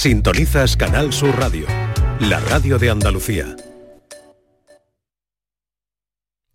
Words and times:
Sintonizas 0.00 0.78
Canal 0.78 1.12
Sur 1.12 1.38
Radio, 1.38 1.66
la 2.20 2.40
radio 2.40 2.78
de 2.78 2.88
Andalucía. 2.88 3.54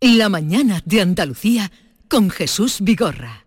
La 0.01 0.29
mañana 0.29 0.81
de 0.83 1.01
Andalucía 1.01 1.71
con 2.09 2.31
Jesús 2.31 2.77
Vigorra. 2.81 3.45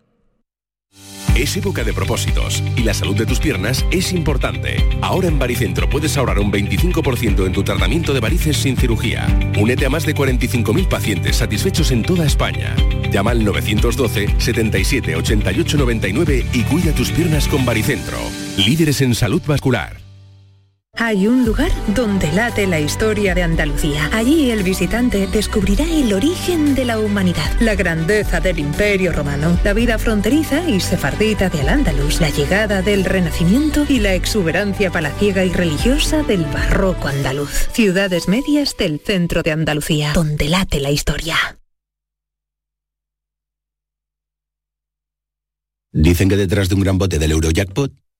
Es 1.35 1.57
época 1.57 1.83
de 1.83 1.91
propósitos 1.91 2.63
y 2.77 2.83
la 2.83 2.93
salud 2.93 3.17
de 3.17 3.25
tus 3.25 3.41
piernas 3.41 3.85
es 3.91 4.13
importante. 4.13 4.77
Ahora 5.01 5.27
en 5.27 5.37
Baricentro 5.37 5.89
puedes 5.89 6.15
ahorrar 6.15 6.39
un 6.39 6.49
25% 6.49 7.45
en 7.45 7.51
tu 7.51 7.63
tratamiento 7.63 8.13
de 8.13 8.21
varices 8.21 8.55
sin 8.55 8.77
cirugía. 8.77 9.27
Únete 9.59 9.85
a 9.85 9.89
más 9.89 10.05
de 10.05 10.15
45.000 10.15 10.87
pacientes 10.87 11.35
satisfechos 11.35 11.91
en 11.91 12.03
toda 12.03 12.25
España. 12.25 12.73
Llama 13.11 13.31
al 13.31 13.43
912 13.43 14.35
77 14.37 15.17
88 15.17 15.77
99 15.77 16.45
y 16.53 16.63
cuida 16.63 16.93
tus 16.93 17.11
piernas 17.11 17.49
con 17.49 17.65
Baricentro. 17.65 18.17
Líderes 18.65 18.99
en 18.99 19.15
salud 19.15 19.41
vascular. 19.47 20.01
Hay 20.97 21.27
un 21.27 21.45
lugar 21.45 21.71
donde 21.95 22.29
late 22.33 22.67
la 22.67 22.81
historia 22.81 23.33
de 23.33 23.41
Andalucía. 23.41 24.09
Allí 24.11 24.51
el 24.51 24.63
visitante 24.63 25.27
descubrirá 25.27 25.85
el 25.85 26.11
origen 26.11 26.75
de 26.75 26.83
la 26.83 26.99
humanidad, 26.99 27.49
la 27.61 27.75
grandeza 27.75 28.41
del 28.41 28.59
imperio 28.59 29.13
romano, 29.13 29.57
la 29.63 29.71
vida 29.71 29.97
fronteriza 29.97 30.69
y 30.69 30.81
sefardita 30.81 31.49
de 31.49 31.61
Al-Ándalus, 31.61 32.19
la 32.19 32.29
llegada 32.31 32.81
del 32.81 33.05
Renacimiento 33.05 33.85
y 33.87 33.99
la 33.99 34.13
exuberancia 34.13 34.91
palaciega 34.91 35.45
y 35.45 35.53
religiosa 35.53 36.23
del 36.23 36.43
barroco 36.43 37.07
andaluz. 37.07 37.69
Ciudades 37.71 38.27
medias 38.27 38.75
del 38.75 38.99
centro 38.99 39.41
de 39.41 39.51
Andalucía, 39.51 40.11
donde 40.13 40.49
late 40.49 40.81
la 40.81 40.91
historia. 40.91 41.37
Dicen 45.93 46.27
que 46.27 46.35
detrás 46.35 46.67
de 46.67 46.75
un 46.75 46.81
gran 46.81 46.97
bote 46.97 47.19
del 47.19 47.31
Eurojackpot 47.31 47.93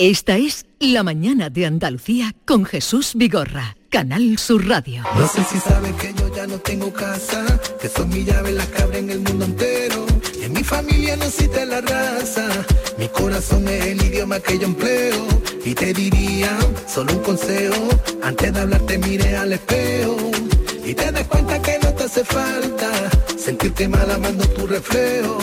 Esta 0.00 0.36
es 0.36 0.64
La 0.78 1.02
mañana 1.02 1.50
de 1.50 1.66
Andalucía 1.66 2.32
con 2.44 2.64
Jesús 2.64 3.14
Vigorra, 3.16 3.76
Canal 3.90 4.38
Sur 4.38 4.68
Radio. 4.68 5.02
No 5.16 5.26
sé 5.26 5.42
si 5.42 5.58
sabes 5.58 5.92
que 5.94 6.14
yo 6.14 6.32
ya 6.32 6.46
no 6.46 6.56
tengo 6.60 6.92
casa, 6.92 7.44
que 7.80 7.88
son 7.88 8.08
mi 8.08 8.22
llave 8.22 8.52
la 8.52 8.64
cabra 8.66 8.98
en 8.98 9.10
el 9.10 9.18
mundo 9.18 9.44
entero. 9.44 10.06
Y 10.40 10.44
en 10.44 10.52
mi 10.52 10.62
familia 10.62 11.16
no 11.16 11.24
existe 11.24 11.66
la 11.66 11.80
raza, 11.80 12.48
mi 12.96 13.08
corazón 13.08 13.66
es 13.66 13.86
el 13.86 14.00
idioma 14.04 14.38
que 14.38 14.56
yo 14.60 14.66
empleo. 14.66 15.26
Y 15.64 15.74
te 15.74 15.92
diría 15.92 16.56
solo 16.86 17.14
un 17.14 17.22
consejo, 17.24 17.88
antes 18.22 18.54
de 18.54 18.60
hablarte 18.60 18.98
mire 18.98 19.36
al 19.36 19.52
espejo. 19.52 20.16
Y 20.84 20.94
te 20.94 21.10
das 21.10 21.26
cuenta 21.26 21.60
que 21.60 21.76
no 21.82 21.92
te 21.94 22.04
hace 22.04 22.24
falta 22.24 23.10
sentirte 23.36 23.88
mal 23.88 24.08
amando 24.08 24.46
tu 24.50 24.64
reflejo. 24.64 25.38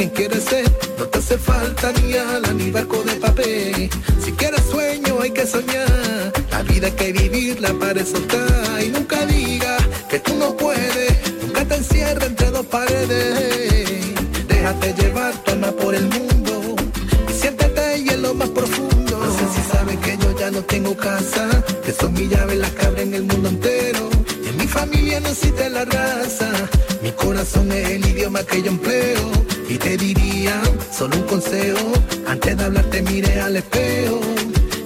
Quién 0.00 0.12
quieres 0.12 0.44
ser, 0.44 0.64
no 0.98 1.04
te 1.08 1.18
hace 1.18 1.36
falta 1.36 1.92
ni 1.92 2.14
ala 2.14 2.54
ni 2.54 2.70
barco 2.70 3.02
de 3.02 3.16
papel. 3.16 3.90
Si 4.24 4.32
quieres 4.32 4.62
sueño 4.70 5.20
hay 5.20 5.30
que 5.30 5.46
soñar. 5.46 6.32
La 6.50 6.62
vida 6.62 6.86
hay 6.86 6.92
que 6.92 7.12
vivirla 7.12 7.74
para 7.78 8.00
eso 8.00 8.16
está. 8.16 8.82
Y 8.82 8.88
nunca 8.88 9.26
digas 9.26 9.82
que 10.08 10.18
tú 10.20 10.34
no 10.36 10.56
puedes. 10.56 11.12
Nunca 11.42 11.66
te 11.66 11.74
encierres 11.74 12.30
entre 12.30 12.50
dos 12.50 12.64
paredes. 12.64 14.14
Déjate 14.48 14.94
llevar 14.94 15.34
tu 15.44 15.50
alma 15.50 15.70
por 15.72 15.94
el 15.94 16.06
mundo. 16.08 16.76
Y 17.28 17.32
siéntete 17.34 17.80
ahí 17.82 18.08
en 18.08 18.22
lo 18.22 18.32
más 18.32 18.48
profundo. 18.48 19.18
No 19.18 19.30
sé 19.36 19.44
si 19.54 19.70
sabes 19.70 19.98
que 19.98 20.16
yo 20.16 20.34
ya 20.38 20.50
no 20.50 20.62
tengo 20.62 20.96
casa. 20.96 21.46
Que 21.84 21.92
son 21.92 22.14
mi 22.14 22.26
llave 22.26 22.56
la 22.56 22.70
cabra 22.70 23.02
en 23.02 23.12
el 23.12 23.24
mundo 23.24 23.50
entero. 23.50 24.08
Y 24.46 24.48
en 24.48 24.56
mi 24.56 24.66
familia 24.66 25.20
no 25.20 25.28
existe 25.28 25.68
la 25.68 25.84
raza. 25.84 26.50
Mi 27.02 27.12
corazón 27.12 27.70
es 27.70 27.86
el 27.90 28.08
idioma 28.08 28.42
que 28.44 28.62
yo 28.62 28.70
empleo. 28.70 29.49
Y 29.70 29.78
te 29.78 29.96
diría 29.96 30.60
solo 30.92 31.16
un 31.16 31.22
consejo. 31.22 31.92
Antes 32.26 32.56
de 32.56 32.64
hablarte 32.64 33.02
mire 33.02 33.40
al 33.40 33.56
espejo. 33.56 34.20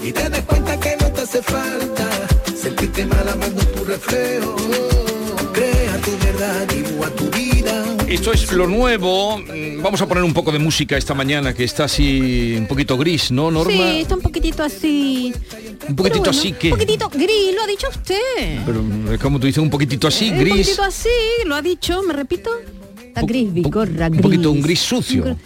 Y 0.02 0.12
te 0.12 0.28
das 0.28 0.42
cuenta 0.42 0.78
que 0.78 0.94
no 1.00 1.06
te 1.10 1.22
hace 1.22 1.42
falta 1.42 2.06
sentirte 2.54 3.06
mal 3.06 3.26
amando 3.28 3.62
tu 3.68 3.84
reflejo. 3.84 4.54
Crea 5.54 6.00
tu 6.02 6.10
verdad, 6.26 6.66
dibuja 6.68 7.10
tu 7.10 7.30
vida. 7.30 7.84
Esto 8.06 8.32
es 8.32 8.52
lo 8.52 8.66
nuevo. 8.66 9.38
Mm, 9.38 9.74
Vamos 9.82 10.00
a 10.02 10.06
poner 10.08 10.24
un 10.24 10.32
poco 10.32 10.50
de 10.52 10.58
música 10.58 10.96
esta 10.96 11.12
mañana 11.14 11.52
que 11.54 11.64
está 11.64 11.84
así 11.84 12.54
un 12.58 12.66
poquito 12.66 12.96
gris, 12.96 13.30
¿no, 13.30 13.50
Norma? 13.50 13.72
Sí, 13.72 14.00
está 14.00 14.14
un 14.14 14.22
poquitito 14.22 14.62
así. 14.62 15.32
Un 15.88 15.96
poquitito 15.96 16.20
bueno, 16.24 16.30
así 16.30 16.52
que... 16.52 16.68
Un 16.72 16.78
poquitito 16.78 17.08
gris, 17.10 17.54
lo 17.54 17.62
ha 17.62 17.66
dicho 17.66 17.88
usted. 17.90 18.60
Pero 18.64 18.84
eh, 19.12 19.18
como 19.20 19.38
tú 19.40 19.46
dices, 19.46 19.62
un 19.62 19.68
poquitito 19.70 20.08
así, 20.08 20.30
Un 20.30 20.38
gris. 20.38 20.52
poquitito 20.52 20.82
así, 20.84 21.08
lo 21.46 21.54
ha 21.54 21.60
dicho, 21.62 22.02
me 22.02 22.14
repito. 22.14 22.50
Está 23.14 23.26
gris, 23.26 23.52
vigorra, 23.52 24.06
Un 24.06 24.12
gris. 24.12 24.22
poquito 24.22 24.50
un 24.50 24.60
gris 24.60 24.80
sucio. 24.80 25.36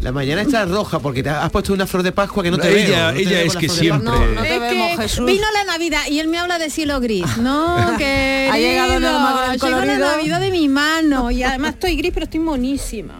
La 0.00 0.10
mañana 0.10 0.42
está 0.42 0.64
roja 0.64 0.98
porque 0.98 1.22
te 1.22 1.28
has 1.30 1.48
puesto 1.52 1.72
una 1.72 1.86
flor 1.86 2.02
de 2.02 2.10
Pascua 2.10 2.42
que 2.42 2.50
no 2.50 2.58
te 2.58 2.68
Ella- 2.68 3.12
veo. 3.12 3.12
no 3.12 3.12
te 3.14 3.22
ella 3.22 3.30
veo 3.30 3.46
es 3.46 3.56
que 3.56 3.68
siempre-. 3.68 4.04
No, 4.10 4.42
es 4.42 5.14
que 5.14 5.22
vino 5.24 5.46
la 5.54 5.62
Navidad 5.64 6.00
y 6.10 6.18
él 6.18 6.26
me 6.26 6.38
habla 6.38 6.58
de 6.58 6.70
cielo 6.70 6.98
gris. 7.00 7.24
No, 7.38 7.96
que 7.96 8.48
Ha 8.52 8.58
llegado 8.58 8.94
el 8.94 9.02
Llegó 9.02 9.70
la. 9.80 9.98
Navidad 9.98 10.40
de 10.40 10.50
mi 10.50 10.66
mano 10.68 11.30
y 11.30 11.44
además 11.44 11.74
estoy 11.74 11.94
gris 11.96 12.10
pero 12.12 12.24
estoy 12.24 12.40
monísima. 12.40 13.14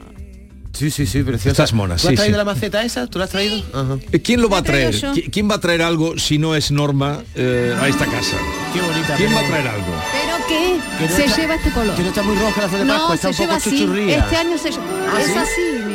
Sí, 0.72 0.90
sí, 0.90 1.06
sí, 1.06 1.22
preciosa. 1.22 1.50
Estás 1.50 1.72
mona, 1.74 1.96
¿Tú 1.96 2.02
sí, 2.02 2.08
has 2.08 2.14
traído 2.14 2.34
sí. 2.34 2.38
la 2.38 2.44
maceta 2.44 2.82
esa? 2.82 3.06
¿Tú 3.06 3.18
la 3.18 3.26
has 3.26 3.30
traído? 3.30 3.62
Ajá. 3.74 3.98
Eh, 4.10 4.20
¿Quién 4.22 4.40
lo 4.40 4.48
va 4.48 4.58
a 4.58 4.62
traer? 4.62 4.94
yo. 4.94 5.12
¿Qui- 5.12 5.30
¿Quién 5.30 5.50
va 5.50 5.56
a 5.56 5.60
traer 5.60 5.82
algo 5.82 6.18
si 6.18 6.38
no 6.38 6.54
es 6.56 6.70
Norma 6.70 7.22
eh, 7.34 7.76
a 7.80 7.88
esta 7.88 8.06
casa? 8.06 8.36
Qué 8.72 8.80
bonita. 8.80 9.14
¿Quién 9.16 9.28
pero- 9.30 9.40
va 9.40 9.46
a 9.46 9.48
traer 9.50 9.68
algo? 9.68 9.92
¿Pero 10.12 10.46
qué? 10.48 10.78
Que 10.98 11.04
no 11.10 11.16
se 11.16 11.24
está- 11.26 11.40
lleva 11.40 11.54
este 11.56 11.70
color. 11.72 11.94
Que 11.94 12.02
no 12.02 12.08
está 12.08 12.22
muy 12.22 12.36
roja 12.36 12.62
la 12.62 12.68
flor 12.68 12.80
de 12.80 12.86
Pascua, 12.86 13.08
No, 13.08 13.14
está 13.14 13.32
se 13.32 13.42
un 13.42 13.48
lleva 13.48 13.58
poco 13.58 13.68
así. 13.68 13.78
chuchurría. 13.80 14.18
Este 14.18 14.36
año 14.36 14.58
se 14.58 14.70
lleva. 14.70 14.84
¿Ah, 15.14 15.20
es 15.20 15.26
sí? 15.26 15.32
así. 15.38 15.91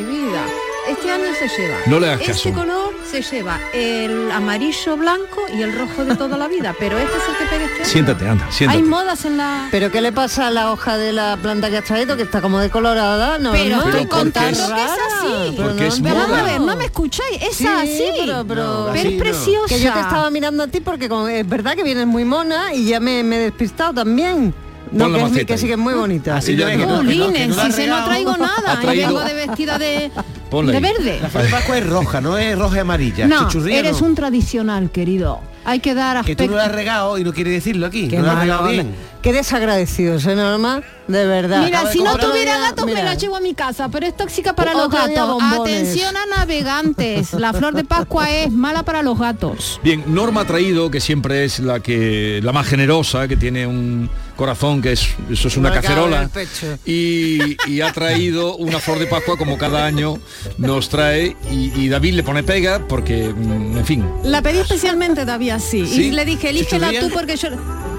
Este 0.89 1.11
año 1.11 1.25
se 1.37 1.47
lleva. 1.61 1.75
No 1.87 1.99
le 1.99 2.07
hagas 2.07 2.21
Este 2.21 2.49
caso. 2.51 2.53
color 2.53 2.93
se 3.11 3.21
lleva 3.21 3.59
el 3.73 4.31
amarillo 4.31 4.97
blanco 4.97 5.41
y 5.55 5.61
el 5.61 5.77
rojo 5.77 6.05
de 6.05 6.15
toda 6.15 6.37
la 6.37 6.47
vida, 6.47 6.73
pero 6.79 6.97
este 6.97 7.17
es 7.17 7.23
el 7.29 7.35
que 7.37 7.45
pega 7.45 7.65
este 7.65 7.75
año. 7.81 7.85
Siéntate, 7.85 8.27
anda, 8.29 8.51
siéntate. 8.51 8.77
Hay 8.81 8.87
modas 8.87 9.25
en 9.25 9.37
la. 9.37 9.67
¿Pero 9.71 9.91
qué 9.91 10.01
le 10.01 10.11
pasa 10.11 10.47
a 10.47 10.51
la 10.51 10.71
hoja 10.71 10.97
de 10.97 11.13
la 11.13 11.37
planta 11.41 11.69
que 11.69 11.77
has 11.77 11.83
traído? 11.85 12.15
Que 12.17 12.23
está 12.23 12.41
como 12.41 12.59
decolorada, 12.59 13.37
¿no? 13.37 13.51
Pero 13.51 13.77
¿no? 13.77 13.85
estoy 13.85 14.05
contando 14.07 14.49
es- 14.59 14.65
que 14.71 14.83
es 14.83 14.91
así. 14.91 15.53
Pero 15.55 15.67
Porque 15.69 15.87
es 15.87 15.99
Pero 16.01 16.15
vamos 16.15 16.29
moda. 16.29 16.39
a 16.39 16.43
ver, 16.45 16.61
no 16.61 16.75
me 16.75 16.85
escucháis, 16.85 17.41
es 17.41 17.55
Sí, 17.57 17.67
así. 17.67 18.03
pero, 18.19 18.45
pero, 18.47 18.63
No, 18.63 18.85
Pero 18.93 18.99
así 18.99 19.07
es 19.07 19.13
no. 19.13 19.19
preciosa. 19.19 19.67
que 19.75 19.79
yo 19.81 19.93
te 19.93 19.99
estaba 19.99 20.29
mirando 20.29 20.63
a 20.63 20.67
ti 20.67 20.79
porque 20.79 21.05
es 21.39 21.47
verdad 21.49 21.75
que 21.75 21.83
vienes 21.83 22.07
muy 22.07 22.25
mona 22.25 22.73
y 22.73 22.85
ya 22.85 22.99
me, 22.99 23.23
me 23.23 23.37
he 23.37 23.39
despistado 23.39 23.93
también. 23.93 24.53
No, 24.91 25.11
que, 25.31 25.39
es, 25.41 25.45
que 25.45 25.53
ahí. 25.53 25.59
sigue 25.59 25.77
muy 25.77 25.93
bonita. 25.93 26.37
Así 26.37 26.55
que 26.55 26.65
que 26.65 26.77
que 26.77 26.83
Jolines, 26.85 27.55
la 27.55 27.65
si 27.65 27.71
se 27.71 27.87
no 27.87 28.03
traigo 28.05 28.37
nada, 28.37 28.79
traído- 28.81 29.07
vengo 29.07 29.21
de 29.23 29.33
vestida 29.33 29.77
de, 29.77 30.11
de 30.51 30.79
verde. 30.79 31.19
La 31.21 31.29
flor 31.29 31.43
de 31.43 31.49
Pascua 31.49 31.77
es 31.77 31.87
roja, 31.87 32.21
no 32.21 32.37
es 32.37 32.57
roja 32.57 32.77
y 32.77 32.79
amarilla. 32.79 33.27
No, 33.27 33.47
eres 33.69 34.01
no. 34.01 34.07
un 34.07 34.15
tradicional, 34.15 34.89
querido. 34.91 35.41
Hay 35.65 35.81
que 35.81 35.93
dar 35.93 36.13
Que 36.15 36.19
aspecto. 36.31 36.45
tú 36.45 36.51
no 36.51 36.55
la 36.57 36.63
has 36.65 36.71
regado 36.71 37.17
y 37.17 37.25
no 37.25 37.33
quieres 37.33 37.51
decirlo 37.51 37.87
aquí. 37.87 38.07
Qué 38.07 38.17
no 38.19 38.25
la 38.27 38.33
has 38.33 38.39
regado 38.39 38.69
bien. 38.69 38.95
Qué 39.21 39.33
desagradecidos, 39.33 40.25
¿eh, 40.25 40.35
Norma? 40.35 40.81
De 41.09 41.25
verdad. 41.25 41.61
Mira, 41.65 41.79
acaba 41.79 41.91
si 41.91 42.01
no 42.01 42.15
tuviera 42.17 42.53
Mira, 42.55 42.69
gatos 42.69 42.85
me 42.85 42.93
la 43.03 43.15
llevo 43.15 43.35
a 43.35 43.41
mi 43.41 43.53
casa, 43.53 43.89
pero 43.89 44.05
es 44.07 44.15
tóxica 44.15 44.53
para 44.53 44.71
O- 44.73 44.77
los 44.77 44.89
gatos. 44.89 45.43
Atención 45.59 46.15
a 46.15 46.37
navegantes. 46.37 47.33
La 47.33 47.51
flor 47.51 47.73
de 47.73 47.83
Pascua 47.83 48.29
es 48.29 48.49
mala 48.51 48.83
para 48.83 49.01
los 49.03 49.19
gatos. 49.19 49.81
Bien, 49.83 50.03
Norma 50.07 50.41
ha 50.41 50.45
traído, 50.45 50.89
que 50.89 51.01
siempre 51.01 51.43
es 51.43 51.59
la 51.59 51.81
que 51.81 52.39
la 52.41 52.53
más 52.53 52.65
generosa, 52.67 53.27
que 53.27 53.35
tiene 53.35 53.67
un 53.67 54.09
corazón 54.37 54.81
que 54.81 54.93
es 54.93 55.09
eso 55.29 55.47
es 55.49 55.57
una 55.57 55.71
cacerola 55.73 56.29
y, 56.85 57.57
y 57.69 57.81
ha 57.81 57.91
traído 57.91 58.55
una 58.55 58.79
flor 58.79 58.99
de 58.99 59.07
Pascua 59.07 59.37
como 59.37 59.57
cada 59.57 59.85
año 59.85 60.17
nos 60.57 60.87
trae 60.89 61.35
y, 61.51 61.71
y 61.75 61.89
David 61.89 62.13
le 62.13 62.23
pone 62.23 62.43
pega 62.43 62.87
porque 62.87 63.33
mm, 63.35 63.77
en 63.77 63.85
fin 63.85 64.05
La 64.23 64.41
pedí 64.41 64.59
especialmente, 64.59 65.25
David, 65.25 65.49
así. 65.49 65.85
¿Sí? 65.85 66.03
Y 66.05 66.11
le 66.11 66.23
dije, 66.25 66.49
elígela 66.51 66.91
tú 66.99 67.09
porque 67.11 67.35
yo... 67.35 67.49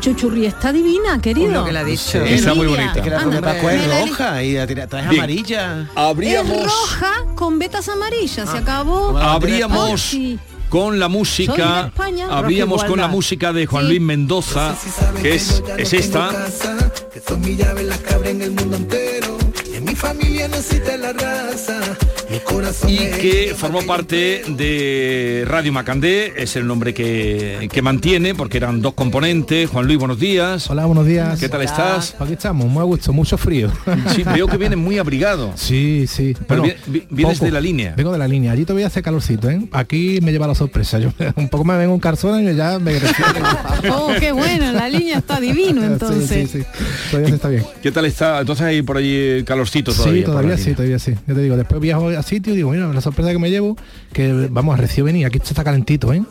Chuchurri 0.01 0.47
está 0.47 0.73
divina, 0.73 1.21
querido. 1.21 1.65
Que 1.65 1.73
le 1.73 1.79
ha 1.81 1.85
dicho. 1.85 2.25
Sí, 2.25 2.35
está 2.35 2.55
muy 2.55 2.69
bonita. 2.69 3.03
Que 3.03 3.11
la 3.11 3.19
flor 3.19 3.33
de 3.33 3.39
Anda, 3.39 3.53
Pascua 3.53 3.75
es 3.75 3.87
la 3.89 4.01
roja 4.07 4.43
y 4.45 4.53
la 4.53 4.67
tira- 4.69 4.87
traes 4.87 5.09
Bien. 5.09 5.21
amarilla. 5.21 5.81
Es 5.83 5.89
habríamos 5.97 6.63
roja 6.63 7.13
con 7.35 7.59
vetas 7.59 7.89
amarillas. 7.89 8.49
Se 8.49 8.59
acabó. 8.59 9.11
Bueno, 9.11 9.29
habríamos 9.29 9.91
Ah, 9.93 9.97
sí. 9.99 10.39
Con 10.69 10.99
la 10.99 11.09
música 11.09 11.93
roja 11.97 12.87
con 12.87 12.99
la 13.01 13.09
música 13.09 13.53
de 13.53 13.67
Juan 13.67 13.85
Sí. 13.85 13.89
Luis 13.89 14.01
Mendoza 14.01 14.69
No 14.71 14.77
sé 14.77 14.91
si 15.17 15.23
que 15.23 15.35
es, 15.35 15.63
no 15.67 15.77
es 15.77 15.93
esta 15.93 16.29
casa, 16.29 16.93
que 17.13 17.21
son 17.21 17.41
mi 17.41 17.57
llave 17.57 17.85
la 17.85 17.97
cabra 17.99 18.31
en 18.31 18.43
el 18.43 18.51
mundo 18.53 18.77
entero. 18.77 19.37
Y 19.71 19.77
en 19.77 19.85
mi 19.85 19.95
familia 19.95 20.49
no 20.49 20.57
existe 20.57 20.99
la 20.99 21.13
raza. 21.13 21.81
Y 22.31 22.97
que 22.99 23.55
formó 23.57 23.81
parte 23.87 24.43
de 24.47 25.45
Radio 25.47 25.73
Macandé, 25.73 26.35
es 26.37 26.57
el 26.57 26.67
nombre 26.67 26.93
que, 26.93 27.71
que 27.73 27.81
mantiene, 27.81 28.35
porque 28.35 28.59
eran 28.59 28.83
dos 28.83 28.93
componentes. 28.93 29.71
Juan 29.71 29.87
Luis, 29.87 29.99
buenos 29.99 30.21
días. 30.21 30.69
Hola, 30.69 30.85
buenos 30.85 31.07
días. 31.07 31.41
¿Qué 31.41 31.49
tal 31.49 31.63
estás? 31.63 32.15
Aquí 32.19 32.35
estamos, 32.35 32.67
muy 32.69 32.81
a 32.83 32.85
gusto, 32.85 33.15
mucho 33.15 33.39
frío. 33.39 33.71
Sí, 34.15 34.25
veo 34.25 34.47
que 34.47 34.59
vienes 34.59 34.79
muy 34.79 34.99
abrigado. 34.99 35.53
Sí, 35.57 36.05
sí. 36.07 36.37
Pero 36.47 36.61
Bueno, 36.63 36.75
vi- 36.87 36.99
vi- 37.01 37.07
vienes 37.09 37.39
poco. 37.39 37.47
de 37.47 37.53
la 37.53 37.61
línea. 37.63 37.95
Vengo 37.97 38.13
de 38.13 38.19
la 38.19 38.29
línea. 38.29 38.53
Allí 38.53 38.67
todavía 38.67 38.89
hace 38.89 39.01
calorcito, 39.01 39.49
¿eh? 39.49 39.63
Aquí 39.73 40.19
me 40.23 40.31
lleva 40.31 40.47
la 40.47 40.55
sorpresa. 40.55 40.99
Yo 40.99 41.11
un 41.37 41.49
poco 41.49 41.65
me 41.65 41.79
vengo 41.79 41.95
un 41.95 42.01
calzón 42.01 42.47
y 42.47 42.55
ya 42.55 42.79
me 42.79 42.93
Oh, 43.91 44.13
qué 44.21 44.33
bueno, 44.33 44.71
la 44.73 44.87
línea 44.91 45.19
está 45.19 45.41
divino 45.41 45.83
entonces. 45.83 46.29
Sí, 46.29 46.47
sí, 46.47 46.59
sí. 46.61 46.67
Todavía 47.11 47.29
se 47.31 47.35
está 47.37 47.49
bien. 47.49 47.65
¿Qué 47.83 47.91
tal 47.91 48.05
está? 48.05 48.41
Entonces 48.41 48.67
hay 48.67 48.83
por 48.83 48.99
allí 48.99 49.43
calorcito 49.45 49.95
todavía. 49.95 50.21
sí, 50.21 50.27
todavía 50.27 50.59
sí, 50.59 50.73
todavía 50.75 50.99
sí. 50.99 51.15
Ya 51.27 51.35
te 51.35 51.41
digo, 51.41 51.57
después 51.57 51.81
viajo 51.81 52.11
a 52.19 52.23
sitio 52.23 52.53
y 52.53 52.57
digo, 52.57 52.71
mira, 52.71 52.87
la 52.93 53.01
sorpresa 53.01 53.33
que 53.33 53.39
me 53.39 53.51
llevo, 53.51 53.77
que 54.13 54.49
vamos 54.51 54.75
a 54.75 54.81
recién 54.81 55.07
venir, 55.07 55.27
aquí 55.27 55.39
está 55.43 55.65
calentito, 55.65 56.13
¿eh? 56.13 56.23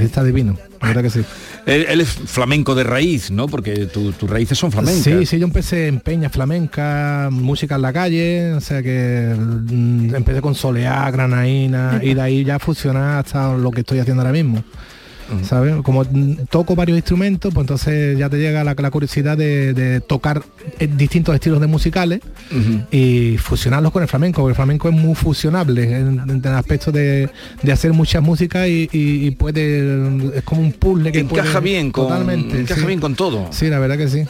Está 0.00 0.24
divino, 0.24 0.56
la 0.80 0.88
verdad 0.88 1.02
que 1.02 1.10
sí. 1.10 1.20
Él, 1.64 1.86
él 1.88 2.00
es 2.00 2.08
flamenco 2.08 2.74
de 2.74 2.82
raíz, 2.82 3.30
¿no? 3.30 3.46
Porque 3.46 3.86
tu- 3.86 4.10
tus 4.12 4.28
raíces 4.28 4.58
son 4.58 4.72
flamencas. 4.72 5.02
Sí, 5.04 5.26
sí, 5.26 5.38
yo 5.38 5.46
empecé 5.46 5.86
en 5.86 6.00
peña 6.00 6.28
flamenca, 6.28 7.28
música 7.30 7.76
en 7.76 7.82
la 7.82 7.92
calle, 7.92 8.52
o 8.54 8.60
sea 8.60 8.82
que 8.82 9.32
mm, 9.38 10.14
empecé 10.16 10.40
con 10.40 10.56
soleá, 10.56 11.08
granaína 11.12 12.00
y 12.02 12.14
de 12.14 12.20
ahí 12.20 12.44
ya 12.44 12.58
fusionar 12.58 13.18
hasta 13.24 13.56
lo 13.56 13.70
que 13.70 13.80
estoy 13.82 14.00
haciendo 14.00 14.22
ahora 14.22 14.32
mismo. 14.32 14.64
¿Sabes? 15.44 15.74
Como 15.82 16.04
toco 16.50 16.76
varios 16.76 16.96
instrumentos, 16.98 17.52
pues 17.52 17.64
entonces 17.64 18.16
ya 18.18 18.28
te 18.30 18.38
llega 18.38 18.62
la, 18.64 18.74
la 18.74 18.90
curiosidad 18.90 19.36
de, 19.36 19.74
de 19.74 20.00
tocar 20.00 20.42
eh, 20.78 20.86
distintos 20.86 21.34
estilos 21.34 21.60
de 21.60 21.66
musicales 21.66 22.20
y 22.90 23.36
fusionarlos 23.38 23.92
con 23.92 24.02
el 24.02 24.08
flamenco, 24.08 24.40
porque 24.42 24.52
el 24.52 24.56
flamenco 24.56 24.88
es 24.88 24.94
muy 24.94 25.14
fusionable 25.14 25.82
en, 25.84 26.20
en 26.20 26.30
el 26.44 26.46
aspecto 26.54 26.92
de, 26.92 27.28
de 27.62 27.72
hacer 27.72 27.92
muchas 27.92 28.22
músicas 28.22 28.68
y, 28.68 28.88
y- 28.92 29.26
y 29.26 29.30
puede 29.32 30.36
es 30.36 30.42
como 30.44 30.60
un 30.60 30.72
puzzle 30.72 31.12
que 31.12 31.20
Encaja 31.20 31.60
puede- 31.60 31.64
bien 31.64 31.90
con- 31.90 32.04
totalmente, 32.08 32.60
encaja 32.60 32.80
sí. 32.80 32.86
bien 32.86 33.00
con 33.00 33.14
todo. 33.14 33.48
Sí, 33.50 33.68
la 33.68 33.78
verdad 33.78 33.96
que 33.98 34.08
sí. 34.08 34.24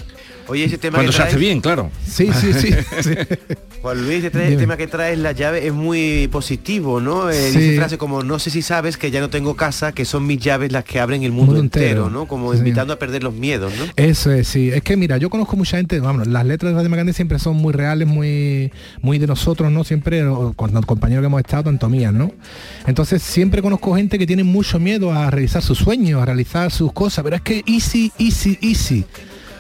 Oye, 0.49 0.65
ese 0.65 0.79
tema 0.79 0.99
Cuando 0.99 1.11
que 1.13 1.17
se 1.17 1.23
hace 1.25 1.37
bien, 1.39 1.61
claro. 1.61 1.91
Sí, 2.07 2.31
sí, 2.33 2.53
sí. 2.53 2.71
sí. 3.03 3.11
Juan 3.83 4.03
Luis, 4.05 4.25
este 4.25 4.39
tra- 4.39 4.45
Dime. 4.49 4.57
tema 4.57 4.77
que 4.77 4.87
traes 4.87 5.19
la 5.19 5.33
llave 5.33 5.67
es 5.67 5.73
muy 5.73 6.29
positivo, 6.31 7.01
¿no? 7.01 7.31
Eh, 7.31 7.51
Sí. 7.53 7.59
Dice 7.59 7.77
frase 7.77 7.99
como 7.99 8.23
no 8.23 8.39
sé 8.39 8.51
si 8.51 8.63
sabes 8.63 8.97
que 8.97 9.11
ya 9.11 9.21
no 9.21 9.29
tengo 9.31 9.55
casa, 9.57 9.93
que 9.93 10.05
son 10.05 10.27
mis 10.27 10.39
llaves 10.39 10.73
las 10.73 10.85
que 10.85 10.99
abren 11.01 11.23
el 11.23 11.31
mundo, 11.33 11.53
Mundo 11.53 11.61
entero, 11.63 11.87
entero. 12.07 12.11
¿no? 12.11 12.27
Como 12.27 12.53
Sí. 12.53 12.59
invitando 12.59 12.93
a 12.93 12.99
perder 12.99 13.23
los 13.23 13.35
miedos, 13.35 13.73
¿no? 13.79 13.85
Eso 13.97 14.33
es, 14.33 14.49
sí. 14.49 14.71
Es 14.71 14.83
que 14.83 14.97
mira, 14.97 15.17
yo 15.19 15.31
conozco 15.31 15.57
mucha 15.57 15.77
gente, 15.77 15.99
vamos, 16.01 16.27
las 16.27 16.45
letras 16.47 16.75
de 16.81 16.89
Radio 16.89 17.13
siempre 17.13 17.39
son 17.39 17.57
muy 17.57 17.73
reales, 17.73 18.07
muy, 18.09 18.73
muy 19.03 19.19
de 19.19 19.27
nosotros, 19.27 19.71
¿no? 19.73 19.85
Siempre, 19.85 20.23
con 20.57 20.73
los 20.73 20.87
compañeros 20.87 21.23
que 21.23 21.27
hemos 21.27 21.41
estado, 21.41 21.65
tanto 21.65 21.89
mías, 21.89 22.13
¿no? 22.13 22.33
Entonces 22.87 23.23
siempre 23.23 23.63
conozco 23.63 23.95
gente 23.97 24.19
que 24.19 24.27
tiene 24.27 24.45
mucho 24.45 24.79
miedo 24.79 25.13
a 25.13 25.31
realizar 25.31 25.63
sus 25.63 25.79
sueños, 25.79 26.23
a 26.23 26.25
realizar 26.25 26.71
sus 26.73 26.93
cosas, 26.93 27.23
pero 27.25 27.37
es 27.37 27.43
que 27.43 27.63
easy, 27.67 28.13
easy, 28.19 28.59
easy. 28.63 29.05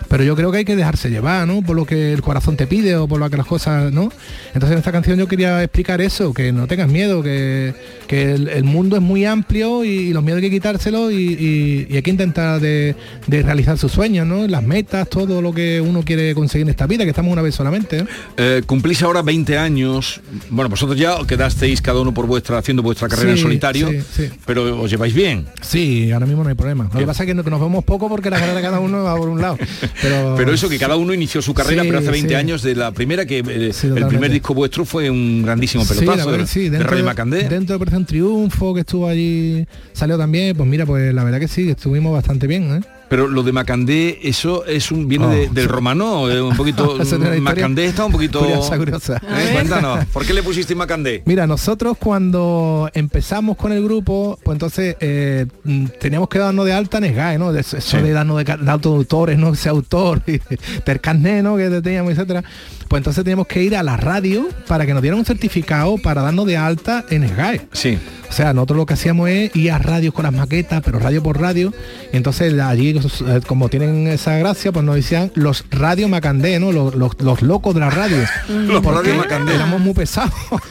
Pero 0.08 0.24
yo 0.24 0.36
creo 0.36 0.50
que 0.52 0.58
hay 0.58 0.64
que 0.64 0.76
dejarse 0.76 1.10
llevar, 1.10 1.46
¿no? 1.46 1.62
Por 1.62 1.76
lo 1.76 1.84
que 1.84 2.12
el 2.12 2.22
corazón 2.22 2.56
te 2.56 2.66
pide 2.66 2.96
o 2.96 3.08
por 3.08 3.18
lo 3.20 3.28
que 3.30 3.36
las 3.36 3.46
cosas, 3.46 3.92
¿no? 3.92 4.10
Entonces 4.54 4.72
en 4.72 4.78
esta 4.78 4.92
canción 4.92 5.18
yo 5.18 5.26
quería 5.28 5.62
explicar 5.62 6.00
eso, 6.00 6.32
que 6.32 6.52
no 6.52 6.66
tengas 6.66 6.88
miedo, 6.88 7.22
que, 7.22 7.74
que 8.06 8.32
el, 8.34 8.48
el 8.48 8.64
mundo 8.64 8.96
es 8.96 9.02
muy 9.02 9.24
amplio 9.24 9.84
y, 9.84 9.88
y 9.88 10.12
los 10.12 10.22
miedos 10.22 10.42
hay 10.42 10.48
que 10.48 10.54
quitárselos 10.56 11.12
y, 11.12 11.16
y- 11.16 11.86
y 11.90 11.96
hay 11.96 12.02
que 12.02 12.10
intentar 12.10 12.60
de, 12.60 12.94
de 13.26 13.42
realizar 13.42 13.78
sus 13.78 13.92
sueños, 13.92 14.26
¿no? 14.26 14.46
Las 14.46 14.62
metas, 14.62 15.08
todo 15.08 15.42
lo 15.42 15.52
que 15.52 15.80
uno 15.80 16.02
quiere 16.02 16.34
conseguir 16.34 16.66
en 16.66 16.70
esta 16.70 16.86
vida, 16.86 17.04
que 17.04 17.10
estamos 17.10 17.32
una 17.32 17.42
vez 17.42 17.54
solamente. 17.54 17.98
¿eh? 17.98 18.04
Eh, 18.36 18.62
cumplís 18.66 19.02
ahora 19.02 19.22
20 19.22 19.58
años. 19.58 20.20
Bueno, 20.50 20.68
vosotros 20.68 20.98
ya 20.98 21.16
quedasteis 21.26 21.80
cada 21.82 22.00
uno 22.00 22.12
por 22.14 22.26
vuestra 22.26 22.58
haciendo 22.58 22.82
vuestra 22.82 23.08
carrera 23.08 23.32
en 23.32 23.38
solitario, 23.38 23.88
sí, 23.90 24.00
sí. 24.14 24.28
pero 24.46 24.80
os 24.80 24.90
lleváis 24.90 25.14
bien. 25.14 25.46
Sí, 25.60 26.10
ahora 26.12 26.26
mismo 26.26 26.42
no 26.42 26.48
hay 26.48 26.54
problema. 26.54 26.88
Lo 26.92 26.98
que 27.00 27.06
pasa 27.06 27.24
es 27.24 27.26
que 27.26 27.34
nos 27.34 27.44
vemos 27.44 27.84
poco 27.84 28.08
porque 28.08 28.30
la 28.30 28.38
carrera 28.38 28.56
de 28.56 28.62
cada 28.62 28.80
uno 28.80 29.02
va 29.02 29.16
por 29.16 29.28
un 29.28 29.40
lado. 29.40 29.58
Pero, 30.02 30.34
Pero 30.36 30.52
eso 30.52 30.68
que 30.68 30.78
cada 30.78 30.96
uno 30.96 31.14
inició 31.14 31.40
su 31.42 31.54
carrera, 31.54 31.82
Sí, 31.82 31.88
pero 31.88 32.00
hace 32.00 32.10
20 32.10 32.28
sí. 32.28 32.34
años 32.34 32.62
de 32.62 32.74
la 32.74 32.92
primera 32.92 33.24
que 33.26 33.38
eh, 33.38 33.72
el 33.82 34.06
primer 34.06 34.30
disco 34.30 34.54
vuestro 34.54 34.84
fue 34.84 35.10
un 35.10 35.42
grandísimo 35.42 35.86
pelotazo 35.86 36.30
verdad 36.30 36.44
de, 36.44 36.46
sí, 36.46 36.68
de 36.68 36.78
Radio 36.80 37.04
Macandé. 37.04 37.48
Dentro 37.48 37.72
de 37.72 37.76
Operación 37.76 38.04
Triunfo, 38.04 38.74
que 38.74 38.80
estuvo 38.80 39.08
allí, 39.08 39.66
salió 39.92 40.18
también, 40.18 40.56
pues 40.56 40.68
mira, 40.68 40.84
pues 40.86 41.14
la 41.14 41.24
verdad 41.24 41.40
que 41.40 41.48
sí, 41.48 41.70
estuvimos 41.70 42.12
bastante 42.12 42.46
bien, 42.46 42.76
¿eh? 42.76 42.95
Pero 43.08 43.28
lo 43.28 43.42
de 43.44 43.52
Macandé, 43.52 44.18
eso 44.22 44.64
es 44.66 44.90
un 44.90 45.06
viene 45.08 45.26
Oh, 45.26 45.30
de- 45.30 45.48
del 45.48 45.68
romano, 45.68 46.28
eh, 46.30 46.40
un 46.42 46.56
poquito 46.56 46.98
Macandé 47.40 47.86
está 47.86 48.04
un 48.04 48.12
poquito 48.12 48.40
curiosa, 48.40 48.76
curiosa. 48.76 49.16
Eh, 49.22 49.50
Cuéntanos, 49.52 50.04
¿por 50.06 50.26
qué 50.26 50.32
le 50.34 50.42
pusiste 50.42 50.74
Macandé? 50.74 51.22
Mira, 51.24 51.46
nosotros 51.46 51.96
cuando 51.98 52.90
empezamos 52.94 53.56
con 53.56 53.70
el 53.72 53.82
grupo, 53.84 54.38
pues 54.42 54.54
entonces 54.56 54.96
eh, 55.00 55.46
mm, 55.64 55.86
teníamos 56.00 56.28
que 56.28 56.38
darnos 56.38 56.66
de 56.66 56.72
alta 56.72 56.98
en 56.98 57.04
SGAE, 57.14 57.38
¿no? 57.38 57.52
De 57.52 57.60
Eso, 57.60 57.76
de 58.02 58.10
darnos 58.12 58.38
de, 58.38 58.56
de 58.56 58.70
autoautores, 58.70 59.38
¿no? 59.38 59.52
Ese 59.52 59.68
autor, 59.68 60.22
y 60.26 60.40
del 60.84 61.42
¿no? 61.42 61.56
Que 61.56 61.68
teníamos, 61.80 62.12
etcétera. 62.12 62.42
Pues 62.88 63.00
entonces 63.00 63.22
teníamos 63.24 63.46
que 63.46 63.62
ir 63.62 63.76
a 63.76 63.82
la 63.82 63.96
radio 63.96 64.48
para 64.68 64.86
que 64.86 64.92
nos 64.94 65.02
dieran 65.02 65.18
un 65.18 65.24
certificado 65.26 65.96
para 65.98 66.22
darnos 66.22 66.46
de 66.46 66.56
alta 66.56 67.04
en 67.10 67.28
SGAE. 67.28 67.62
Sí. 67.72 67.98
O 68.28 68.32
sea, 68.32 68.52
nosotros 68.52 68.76
lo 68.78 68.86
que 68.86 68.94
hacíamos 68.94 69.28
es 69.28 69.54
ir 69.54 69.70
a 69.70 69.78
radios 69.78 70.12
con 70.12 70.24
las 70.24 70.32
maquetas, 70.32 70.82
pero 70.84 70.98
radio 70.98 71.22
por 71.22 71.40
radio. 71.40 71.72
Y 72.12 72.16
entonces 72.16 72.58
allí, 72.60 72.95
eh, 73.04 73.40
como 73.46 73.68
tienen 73.68 74.06
esa 74.08 74.36
gracia, 74.38 74.72
pues 74.72 74.84
nos 74.84 74.94
decían 74.94 75.30
los 75.34 75.64
radio 75.70 76.08
macandé, 76.08 76.58
¿no? 76.60 76.72
Los, 76.72 76.94
los- 76.94 77.20
los 77.20 77.42
locos 77.42 77.74
de 77.74 77.80
la 77.80 77.90
radio. 77.90 78.16
Los 78.48 78.84
radio 78.84 79.14
Macandé. 79.16 79.54
Éramos 79.54 79.80
muy 79.80 79.94
pesados. 79.94 80.32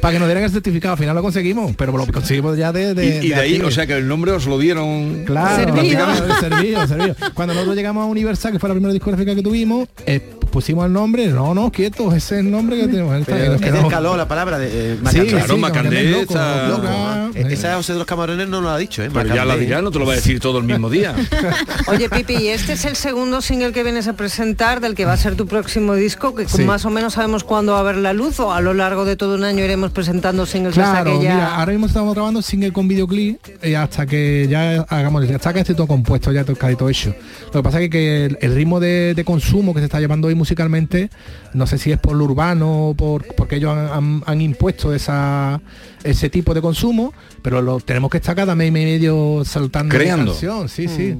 Para 0.00 0.12
que 0.12 0.18
nos 0.18 0.28
dieran 0.28 0.44
el 0.44 0.50
certificado. 0.50 0.92
Al 0.92 0.98
final 0.98 1.14
lo 1.14 1.22
conseguimos, 1.22 1.74
pero 1.76 1.96
lo 1.96 2.06
conseguimos 2.06 2.56
ya 2.56 2.72
de... 2.72 2.94
de- 2.94 3.20
y, 3.22 3.26
y 3.26 3.28
de 3.30 3.34
ahí, 3.34 3.54
aquí. 3.56 3.64
o 3.64 3.70
sea 3.70 3.86
que 3.86 3.94
el 3.96 4.06
nombre 4.08 4.32
os 4.32 4.46
lo 4.46 4.58
dieron 4.58 5.24
Claro, 5.24 5.56
Servido. 5.74 6.04
claro, 6.06 6.40
servido, 6.40 6.86
servido. 6.86 7.14
Cuando 7.34 7.54
nosotros 7.54 7.76
llegamos 7.76 8.02
a 8.04 8.06
Universal, 8.06 8.52
que 8.52 8.58
fue 8.58 8.68
la 8.68 8.74
primera 8.74 8.92
discográfica 8.92 9.34
que 9.34 9.42
tuvimos, 9.42 9.88
eh, 10.06 10.20
pusimos 10.50 10.86
el 10.86 10.92
nombre, 10.92 11.26
no, 11.28 11.54
no, 11.54 11.70
quieto, 11.70 12.08
ese 12.14 12.36
es 12.36 12.40
el 12.44 12.50
nombre 12.50 12.76
que 12.80 12.88
tenemos. 12.88 13.24
Pero 13.26 13.54
es 13.54 14.16
la 14.16 14.28
palabra 14.28 14.58
de 14.58 14.68
eh, 14.92 14.96
Sí, 14.96 15.02
Macandé. 15.02 15.26
Claro, 15.28 15.54
sí, 15.54 15.60
Macandé 15.60 15.88
Macandé 15.90 16.10
loco, 16.10 16.22
está- 16.34 16.68
loco, 16.68 17.48
Esa 17.48 17.74
José 17.76 17.92
de 17.92 17.98
los 17.98 18.06
Camarones 18.06 18.48
no 18.48 18.60
lo 18.60 18.70
ha 18.70 18.78
dicho, 18.78 19.02
¿eh? 19.02 19.10
Pero 19.12 19.34
ya 19.34 19.44
la 19.44 19.56
dirá, 19.56 19.82
no 19.82 19.90
te 19.90 19.98
lo 19.98 20.06
va 20.06 20.12
a 20.12 20.16
decir 20.16 20.40
todo 20.40 20.47
el 20.56 20.64
mismo 20.64 20.88
día. 20.88 21.14
Oye, 21.88 22.08
Pipi, 22.08 22.34
y 22.36 22.48
este 22.48 22.72
es 22.72 22.84
el 22.86 22.96
segundo 22.96 23.42
single 23.42 23.72
que 23.72 23.82
vienes 23.82 24.08
a 24.08 24.14
presentar 24.14 24.80
del 24.80 24.94
que 24.94 25.04
va 25.04 25.12
a 25.12 25.16
ser 25.18 25.36
tu 25.36 25.46
próximo 25.46 25.94
disco, 25.94 26.34
que 26.34 26.48
Sí. 26.48 26.62
más 26.64 26.86
o 26.86 26.90
menos 26.90 27.12
sabemos 27.14 27.44
cuándo 27.44 27.72
va 27.72 27.80
a 27.80 27.82
ver 27.82 27.96
la 27.96 28.12
luz 28.14 28.40
o 28.40 28.52
a 28.52 28.60
lo 28.60 28.72
largo 28.72 29.04
de 29.04 29.16
todo 29.16 29.34
un 29.34 29.44
año 29.44 29.62
iremos 29.64 29.90
presentando 29.90 30.46
singles 30.46 30.78
hasta 30.78 31.02
Claro, 31.02 31.18
que 31.18 31.24
ya... 31.24 31.34
mira, 31.34 31.56
ahora 31.56 31.72
mismo 31.72 31.86
estamos 31.86 32.14
grabando 32.14 32.40
single 32.40 32.72
con 32.72 32.88
videoclip 32.88 33.38
y 33.62 33.74
hasta 33.74 34.06
que 34.06 34.46
ya 34.48 34.86
hagamos, 34.88 35.28
hasta 35.30 35.52
que 35.52 35.60
esté 35.60 35.74
todo 35.74 35.86
compuesto, 35.86 36.32
ya 36.32 36.44
todo, 36.44 36.56
casi 36.56 36.76
todo 36.76 36.88
hecho. 36.88 37.14
Lo 37.52 37.60
que 37.60 37.62
pasa 37.62 37.80
es 37.82 37.90
que 37.90 38.24
el, 38.26 38.38
el 38.40 38.54
ritmo 38.54 38.80
de, 38.80 39.12
de 39.14 39.24
consumo 39.24 39.74
que 39.74 39.80
se 39.80 39.84
está 39.86 40.00
llevando 40.00 40.28
hoy 40.28 40.34
musicalmente, 40.34 41.10
no 41.54 41.66
sé 41.66 41.76
si 41.78 41.92
es 41.92 41.98
por 41.98 42.14
lo 42.16 42.24
urbano 42.24 42.88
o 42.88 42.94
por, 42.94 43.26
porque 43.34 43.56
ellos 43.56 43.76
han, 43.76 43.88
han- 43.88 44.22
han 44.26 44.40
impuesto 44.40 44.94
esa, 44.94 45.60
ese 46.04 46.30
tipo 46.30 46.54
de 46.54 46.60
consumo, 46.60 47.12
pero 47.42 47.60
lo 47.62 47.80
tenemos 47.80 48.10
que 48.10 48.18
estar 48.18 48.34
cada 48.36 48.54
mes 48.54 48.68
y 48.68 48.72
medio 48.72 49.42
saltando 49.44 49.94
Creando. 49.94 50.32
canción, 50.32 50.68
sí, 50.68 50.88
sí. 50.88 51.16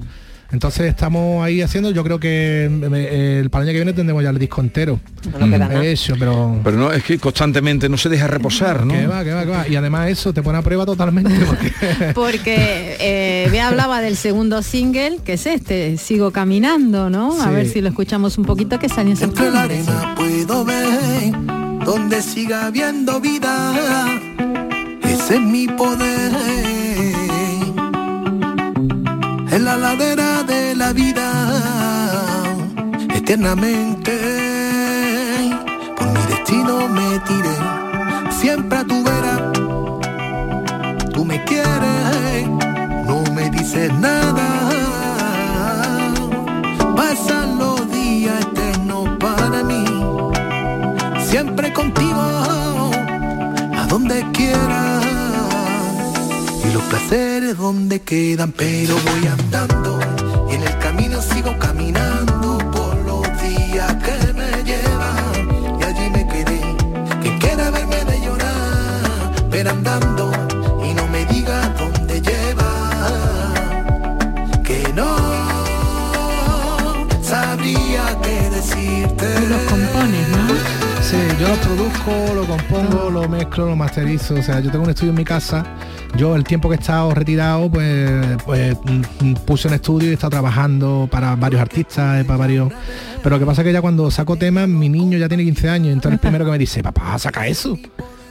Entonces 0.51 0.87
estamos 0.87 1.45
ahí 1.45 1.61
haciendo, 1.61 1.91
yo 1.91 2.03
creo 2.03 2.19
que 2.19 2.71
me- 2.71 3.39
el 3.41 3.51
para 3.51 3.65
el 3.65 3.69
año 3.69 3.75
que 3.75 3.81
viene 3.81 3.93
tendremos 3.93 4.23
ya 4.23 4.31
el 4.31 4.39
disco 4.39 4.63
entero. 4.63 4.99
No 5.39 5.45
queda 5.47 5.59
nada. 5.69 5.85
Eso, 5.85 6.15
pero 6.19 6.59
Pero 6.65 6.79
no, 6.79 6.91
es 6.91 7.03
que 7.05 7.19
constantemente 7.19 7.87
no 7.91 7.99
se 7.99 8.09
deja 8.09 8.27
reposar, 8.29 8.87
¿no? 8.87 8.95
que 8.95 9.07
va, 9.07 9.23
que 9.25 9.35
va, 9.35 9.45
que 9.45 9.51
va. 9.51 9.69
Y 9.69 9.77
además 9.77 10.09
eso 10.09 10.33
te 10.33 10.43
pone 10.43 10.57
a 10.57 10.63
prueba 10.63 10.87
totalmente 10.87 11.35
porque 11.47 11.73
Porque 12.15 12.97
eh, 12.99 13.49
me 13.51 13.61
hablaba 13.61 14.01
del 14.01 14.17
segundo 14.17 14.63
single, 14.63 15.19
que 15.23 15.35
es 15.35 15.45
este, 15.45 15.99
Sigo 15.99 16.31
Caminando, 16.31 17.11
¿no? 17.11 17.39
A 17.43 17.49
Sí. 17.49 17.51
ver 17.51 17.69
si 17.69 17.81
lo 17.83 17.89
escuchamos 17.91 18.39
un 18.39 18.47
poquito, 18.47 18.79
que 18.79 18.89
salió 18.89 19.13
en 19.13 19.23
Entre 19.23 19.51
la 19.51 19.63
arena 19.65 20.15
puedo 20.17 20.65
ver 20.65 20.89
donde 21.85 22.23
siga 22.23 22.65
habiendo 22.69 23.21
vida. 23.21 24.09
Ese 25.29 25.37
es 25.37 25.43
mi 25.43 25.69
poder. 25.69 26.33
En 29.51 29.63
la 29.63 29.77
ladera 29.77 30.43
de 30.43 30.75
la 30.75 30.95
vida, 30.95 31.27
eternamente. 33.15 34.15
Por 35.99 36.07
mi 36.15 36.23
destino 36.33 36.89
me 36.89 37.19
tiré. 37.29 37.57
Siempre 38.41 38.79
a 38.79 38.85
tu 38.85 39.05
vera. 39.05 39.53
Tú 41.13 41.27
me 41.27 41.45
quieres, 41.45 42.49
no 43.07 43.23
me 43.35 43.51
dices 43.51 43.93
nada. 44.01 44.47
Pasan 46.97 47.59
los 47.59 47.93
días 47.93 48.41
eternos 48.47 49.11
para 49.21 49.63
mí. 49.63 49.85
Siempre 51.21 51.71
contigo, 51.75 52.23
a 53.77 53.87
donde 53.91 54.25
quieras 54.33 54.98
placeres 56.89 57.57
donde 57.57 58.01
quedan, 58.01 58.53
pero 58.53 58.95
voy 58.95 59.27
andando 59.27 59.99
y 60.51 60.55
en 60.55 60.63
el 60.63 60.79
camino 60.79 61.21
sigo 61.21 61.57
caminando 61.59 62.59
por 62.71 62.97
los 63.05 63.23
días 63.43 63.95
que 64.05 64.33
me 64.33 64.51
llevan 64.65 65.81
y 65.81 65.85
allí 65.85 66.11
me 66.11 66.27
quedé. 66.27 66.61
Quien 67.23 67.39
quiera 67.39 67.71
verme 67.71 68.05
de 68.05 68.21
llorar, 68.25 69.49
pero 69.51 69.71
andando 69.71 70.31
y 70.89 70.95
no 70.95 71.07
me 71.09 71.25
diga 71.27 71.75
dónde 71.79 72.21
lleva, 72.21 72.73
que 74.65 74.93
no 74.95 75.17
sabría 77.23 78.19
qué 78.23 78.51
decirte 78.51 79.68
yo 81.49 81.55
lo 81.55 81.61
produzco, 81.61 82.35
lo 82.35 82.45
compongo, 82.47 83.11
lo 83.11 83.29
mezclo, 83.29 83.67
lo 83.67 83.77
masterizo. 83.77 84.35
O 84.35 84.43
sea, 84.43 84.61
yo 84.61 84.71
tengo 84.71 84.85
un 84.85 84.91
estudio 84.91 85.11
en 85.11 85.17
mi 85.17 85.25
casa. 85.25 85.65
Yo 86.17 86.37
el 86.37 86.45
tiempo 86.45 86.69
que 86.69 86.75
he 86.75 86.79
estado 86.79 87.15
retirado, 87.15 87.71
pues, 87.71 88.11
pues 88.45 88.77
mm, 88.85 89.35
puse 89.47 89.69
un 89.69 89.75
estudio 89.75 90.09
y 90.09 90.11
he 90.11 90.15
estado 90.15 90.31
trabajando 90.31 91.09
para 91.11 91.37
varios 91.37 91.63
artistas, 91.63 92.21
eh, 92.21 92.25
para 92.25 92.39
varios. 92.39 92.73
Pero 93.23 93.37
lo 93.37 93.41
que 93.41 93.47
pasa 93.47 93.63
es 93.63 93.67
que 93.67 93.73
ya 93.73 93.81
cuando 93.81 94.11
saco 94.11 94.37
temas, 94.37 94.69
mi 94.69 94.89
niño 94.89 95.17
ya 95.17 95.29
tiene 95.29 95.45
15 95.45 95.69
años, 95.71 95.93
entonces 95.93 96.15
el 96.15 96.19
primero 96.21 96.45
que 96.45 96.51
me 96.51 96.59
dice, 96.59 96.83
papá, 96.83 97.19
saca 97.19 97.47
eso. 97.47 97.79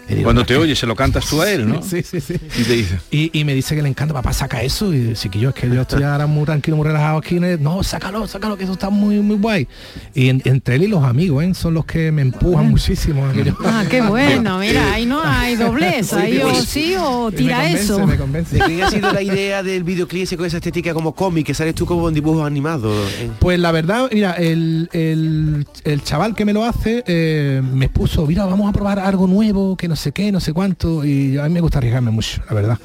Digo, 0.10 0.24
Cuando 0.24 0.42
"Es 0.42 0.48
te 0.48 0.54
que-". 0.54 0.60
oye, 0.60 0.76
se 0.76 0.86
lo 0.88 0.96
cantas 0.96 1.26
tú 1.28 1.42
a 1.42 1.52
él, 1.52 1.68
¿no? 1.68 1.82
Sí, 1.84 2.02
sí, 2.04 2.22
sí. 2.22 2.36
Y 2.58 2.64
te 2.64 2.74
dice. 2.74 3.00
Y, 3.12 3.40
y 3.40 3.44
me 3.44 3.54
dice 3.54 3.76
que 3.76 3.82
le 3.82 3.90
encanta, 3.90 4.14
papá, 4.14 4.32
saca 4.34 4.62
eso. 4.62 4.94
Y 4.94 5.16
sí 5.16 5.30
que 5.30 5.40
yo 5.40 5.50
es 5.50 5.56
que 5.56 5.70
yo 5.70 5.82
estoy 5.82 6.04
ahora 6.04 6.28
muy 6.28 6.46
tranquilo, 6.46 6.78
muy 6.78 6.86
relajado 6.88 7.18
aquí. 7.18 7.40
No, 7.40 7.84
sácalo, 7.84 8.26
sácalo, 8.28 8.58
que 8.58 8.64
eso 8.64 8.74
está 8.74 8.90
muy, 8.90 9.20
muy 9.20 9.36
guay. 9.38 9.68
Y 10.14 10.30
en- 10.30 10.42
entre 10.46 10.76
él 10.76 10.84
y 10.84 10.88
los 10.88 11.04
amigos, 11.04 11.44
¿eh? 11.44 11.54
son 11.54 11.74
los 11.74 11.86
que 11.86 12.12
me 12.12 12.22
empujan 12.22 12.70
muchísimo. 12.70 13.32
yo- 13.34 13.56
Ah, 13.66 13.84
qué 13.90 14.02
bueno, 14.48 14.60
mira, 14.60 14.94
ahí 14.94 15.06
no 15.06 15.22
hay 15.22 15.56
doblez, 15.56 16.14
ahí 16.14 16.40
o 16.40 16.54
sí 16.56 16.96
o 16.98 17.32
tira 17.32 17.70
eso. 17.70 17.98
¿De 18.08 18.60
quién 18.66 18.84
ha 18.84 18.90
sido 18.92 19.12
la 19.12 19.22
idea 19.22 19.62
del 19.64 19.84
videoclip 19.84 20.24
ese 20.24 20.38
con 20.38 20.46
esa 20.46 20.58
estética 20.58 20.94
como 20.94 21.14
cómic, 21.14 21.46
que 21.48 21.54
sales 21.54 21.76
tú 21.76 21.86
como 21.86 22.08
en 22.08 22.14
dibujos 22.16 22.46
animados? 22.48 23.12
eh? 23.20 23.30
Pues 23.40 23.60
la 23.60 23.72
verdad, 23.72 24.10
mira, 24.12 24.34
el, 24.34 24.90
el- 24.94 25.68
el 25.84 26.04
chaval 26.04 26.34
que 26.34 26.46
me 26.46 26.54
lo 26.54 26.64
hace 26.64 27.04
eh, 27.08 27.62
me 27.74 27.90
puso, 27.90 28.26
mira, 28.26 28.46
vamos 28.46 28.70
a 28.70 28.72
probar 28.74 29.00
algo 29.00 29.28
nuevo, 29.28 29.76
que 29.76 29.88
no 29.90 29.96
sé 29.98 30.12
qué, 30.14 30.32
no 30.32 30.40
sé 30.40 30.54
cuánto, 30.54 31.04
y 31.04 31.38
a 31.38 31.44
mí 31.44 31.50
me 31.50 31.62
gusta 31.62 31.80
arriesgarme 31.80 32.12
mucho, 32.12 32.42
la 32.48 32.56
verdad. 32.56 32.80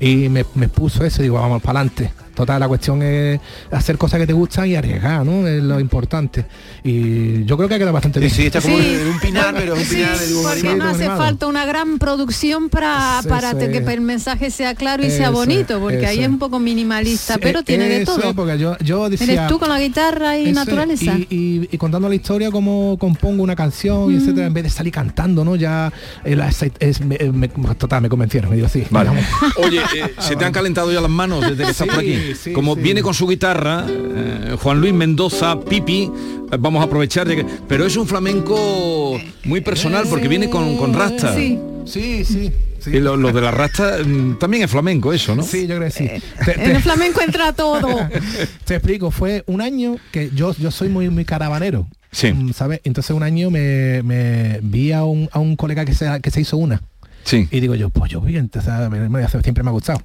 Y 0.00 0.28
me, 0.28 0.44
me 0.54 0.68
puso 0.68 1.04
eso 1.04 1.22
digo, 1.22 1.36
vamos 1.36 1.62
para 1.62 1.80
adelante. 1.80 2.12
Total, 2.34 2.58
la 2.60 2.68
cuestión 2.68 3.02
es 3.02 3.38
hacer 3.70 3.98
cosas 3.98 4.18
que 4.20 4.26
te 4.26 4.32
gustan 4.32 4.66
y 4.68 4.74
arriesgar, 4.74 5.24
¿no? 5.24 5.46
Es 5.46 5.62
lo 5.62 5.78
importante. 5.78 6.44
Y 6.82 7.44
yo 7.44 7.56
creo 7.56 7.68
que 7.68 7.74
ha 7.74 7.78
quedado 7.78 7.92
bastante 7.92 8.20
bien. 8.20 8.30
Sí, 8.32 8.46
está 8.46 8.60
como 8.60 8.78
Sí. 8.78 8.84
en 9.00 9.06
un 9.08 9.20
pinar, 9.20 9.54
pero 9.54 9.74
es 9.76 9.82
un 9.90 9.96
pinar 9.96 10.18
de 10.18 10.34
Porque 10.34 10.58
animado. 10.68 10.76
no 10.78 10.84
hace 10.88 11.06
falta 11.06 11.46
una 11.46 11.66
gran 11.66 11.98
producción 11.98 12.68
para, 12.70 13.20
para 13.28 13.52
que 13.54 13.76
el 13.78 14.00
mensaje 14.00 14.50
sea 14.50 14.74
claro 14.74 15.04
y 15.04 15.10
sea 15.10 15.30
bonito, 15.30 15.78
porque 15.80 16.06
ahí 16.06 16.14
eso 16.16 16.20
es 16.22 16.26
es. 16.26 16.28
un 16.32 16.38
poco 16.38 16.58
minimalista, 16.58 17.34
Sí, 17.34 17.40
pero 17.42 17.62
tiene 17.62 17.88
de 17.88 18.02
eso 18.02 18.16
todo. 18.18 18.34
porque 18.34 18.58
yo, 18.58 18.76
yo 18.78 19.08
decía, 19.10 19.32
Eres 19.34 19.46
tú 19.48 19.58
con 19.58 19.68
la 19.68 19.78
guitarra 19.80 20.38
y 20.38 20.52
naturaleza. 20.52 21.16
Y, 21.18 21.26
y- 21.34 21.68
y 21.70 21.78
contando 21.78 22.08
la 22.08 22.14
historia 22.14 22.50
como 22.50 22.96
compongo 22.98 23.42
una 23.42 23.56
canción 23.56 24.10
y 24.10 24.14
Mm. 24.14 24.18
etcétera, 24.18 24.46
en 24.46 24.54
vez 24.54 24.64
de 24.64 24.70
salir 24.70 24.92
cantando, 24.92 25.44
¿no? 25.44 25.56
Ya 25.56 25.92
aceit- 26.24 26.72
es, 26.80 27.00
me, 27.00 27.18
me- 27.32 27.48
total, 27.48 28.02
me 28.02 28.08
convencieron, 28.08 28.50
me 28.50 28.56
digo 28.56 28.68
sí. 28.68 28.84
Vale. 28.90 29.10
Oye, 29.56 29.80
eh, 29.80 30.14
se 30.18 30.36
te 30.36 30.44
han 30.44 30.52
calentado 30.52 30.90
ya 30.92 31.00
las 31.00 31.10
manos 31.10 31.42
desde 31.42 31.64
que 31.64 31.70
estás 31.70 31.86
por 31.88 31.98
aquí. 31.98 32.21
Sí, 32.22 32.34
sí, 32.34 32.52
Como 32.52 32.74
sí. 32.74 32.80
viene 32.80 33.02
con 33.02 33.14
su 33.14 33.26
guitarra, 33.26 33.86
eh, 33.88 34.56
Juan 34.60 34.80
Luis 34.80 34.92
Mendoza, 34.92 35.58
Pipi, 35.60 36.02
eh, 36.02 36.56
vamos 36.58 36.80
a 36.80 36.84
aprovechar 36.84 37.26
de 37.28 37.36
que. 37.36 37.46
Pero 37.68 37.84
es 37.86 37.96
un 37.96 38.06
flamenco 38.06 39.20
muy 39.44 39.60
personal 39.60 40.04
porque 40.08 40.28
viene 40.28 40.48
con, 40.50 40.76
con 40.76 40.94
rasta. 40.94 41.34
Sí. 41.34 41.58
Sí, 41.84 42.24
sí. 42.24 42.52
sí. 42.78 42.90
Y 42.90 43.00
lo, 43.00 43.16
lo 43.16 43.32
de 43.32 43.40
la 43.40 43.50
rasta 43.50 43.98
mm, 44.04 44.38
también 44.38 44.62
es 44.62 44.70
flamenco, 44.70 45.12
eso, 45.12 45.34
¿no? 45.34 45.42
Sí, 45.42 45.62
yo 45.66 45.76
creo 45.76 45.88
que 45.88 45.90
sí. 45.90 46.04
Eh, 46.04 46.22
Te- 46.44 46.64
En 46.64 46.76
el 46.76 46.82
flamenco 46.82 47.20
entra 47.20 47.52
todo. 47.52 47.88
Te 48.64 48.76
explico, 48.76 49.10
fue 49.10 49.42
un 49.46 49.60
año 49.60 49.96
que 50.12 50.30
yo, 50.34 50.54
yo 50.56 50.70
soy 50.70 50.88
muy, 50.88 51.08
muy 51.10 51.24
caravanero. 51.24 51.88
Sí. 52.12 52.32
mm, 52.32 52.52
¿Sabes? 52.52 52.80
Entonces 52.84 53.16
un 53.16 53.22
año 53.24 53.50
me, 53.50 54.02
me 54.04 54.60
vi 54.62 54.92
a 54.92 55.02
un, 55.04 55.28
a 55.32 55.38
un 55.40 55.56
colega 55.56 55.84
que 55.84 55.94
se, 55.94 56.06
que 56.22 56.30
se 56.30 56.40
hizo 56.42 56.56
una. 56.56 56.82
Sí. 57.24 57.48
Y 57.50 57.60
digo 57.60 57.74
yo, 57.74 57.88
pues 57.90 58.10
yo 58.10 58.20
bien, 58.20 58.50
me- 58.90 59.08
me- 59.08 59.28
siempre 59.28 59.62
me 59.62 59.70
ha 59.70 59.72
gustado. 59.72 60.02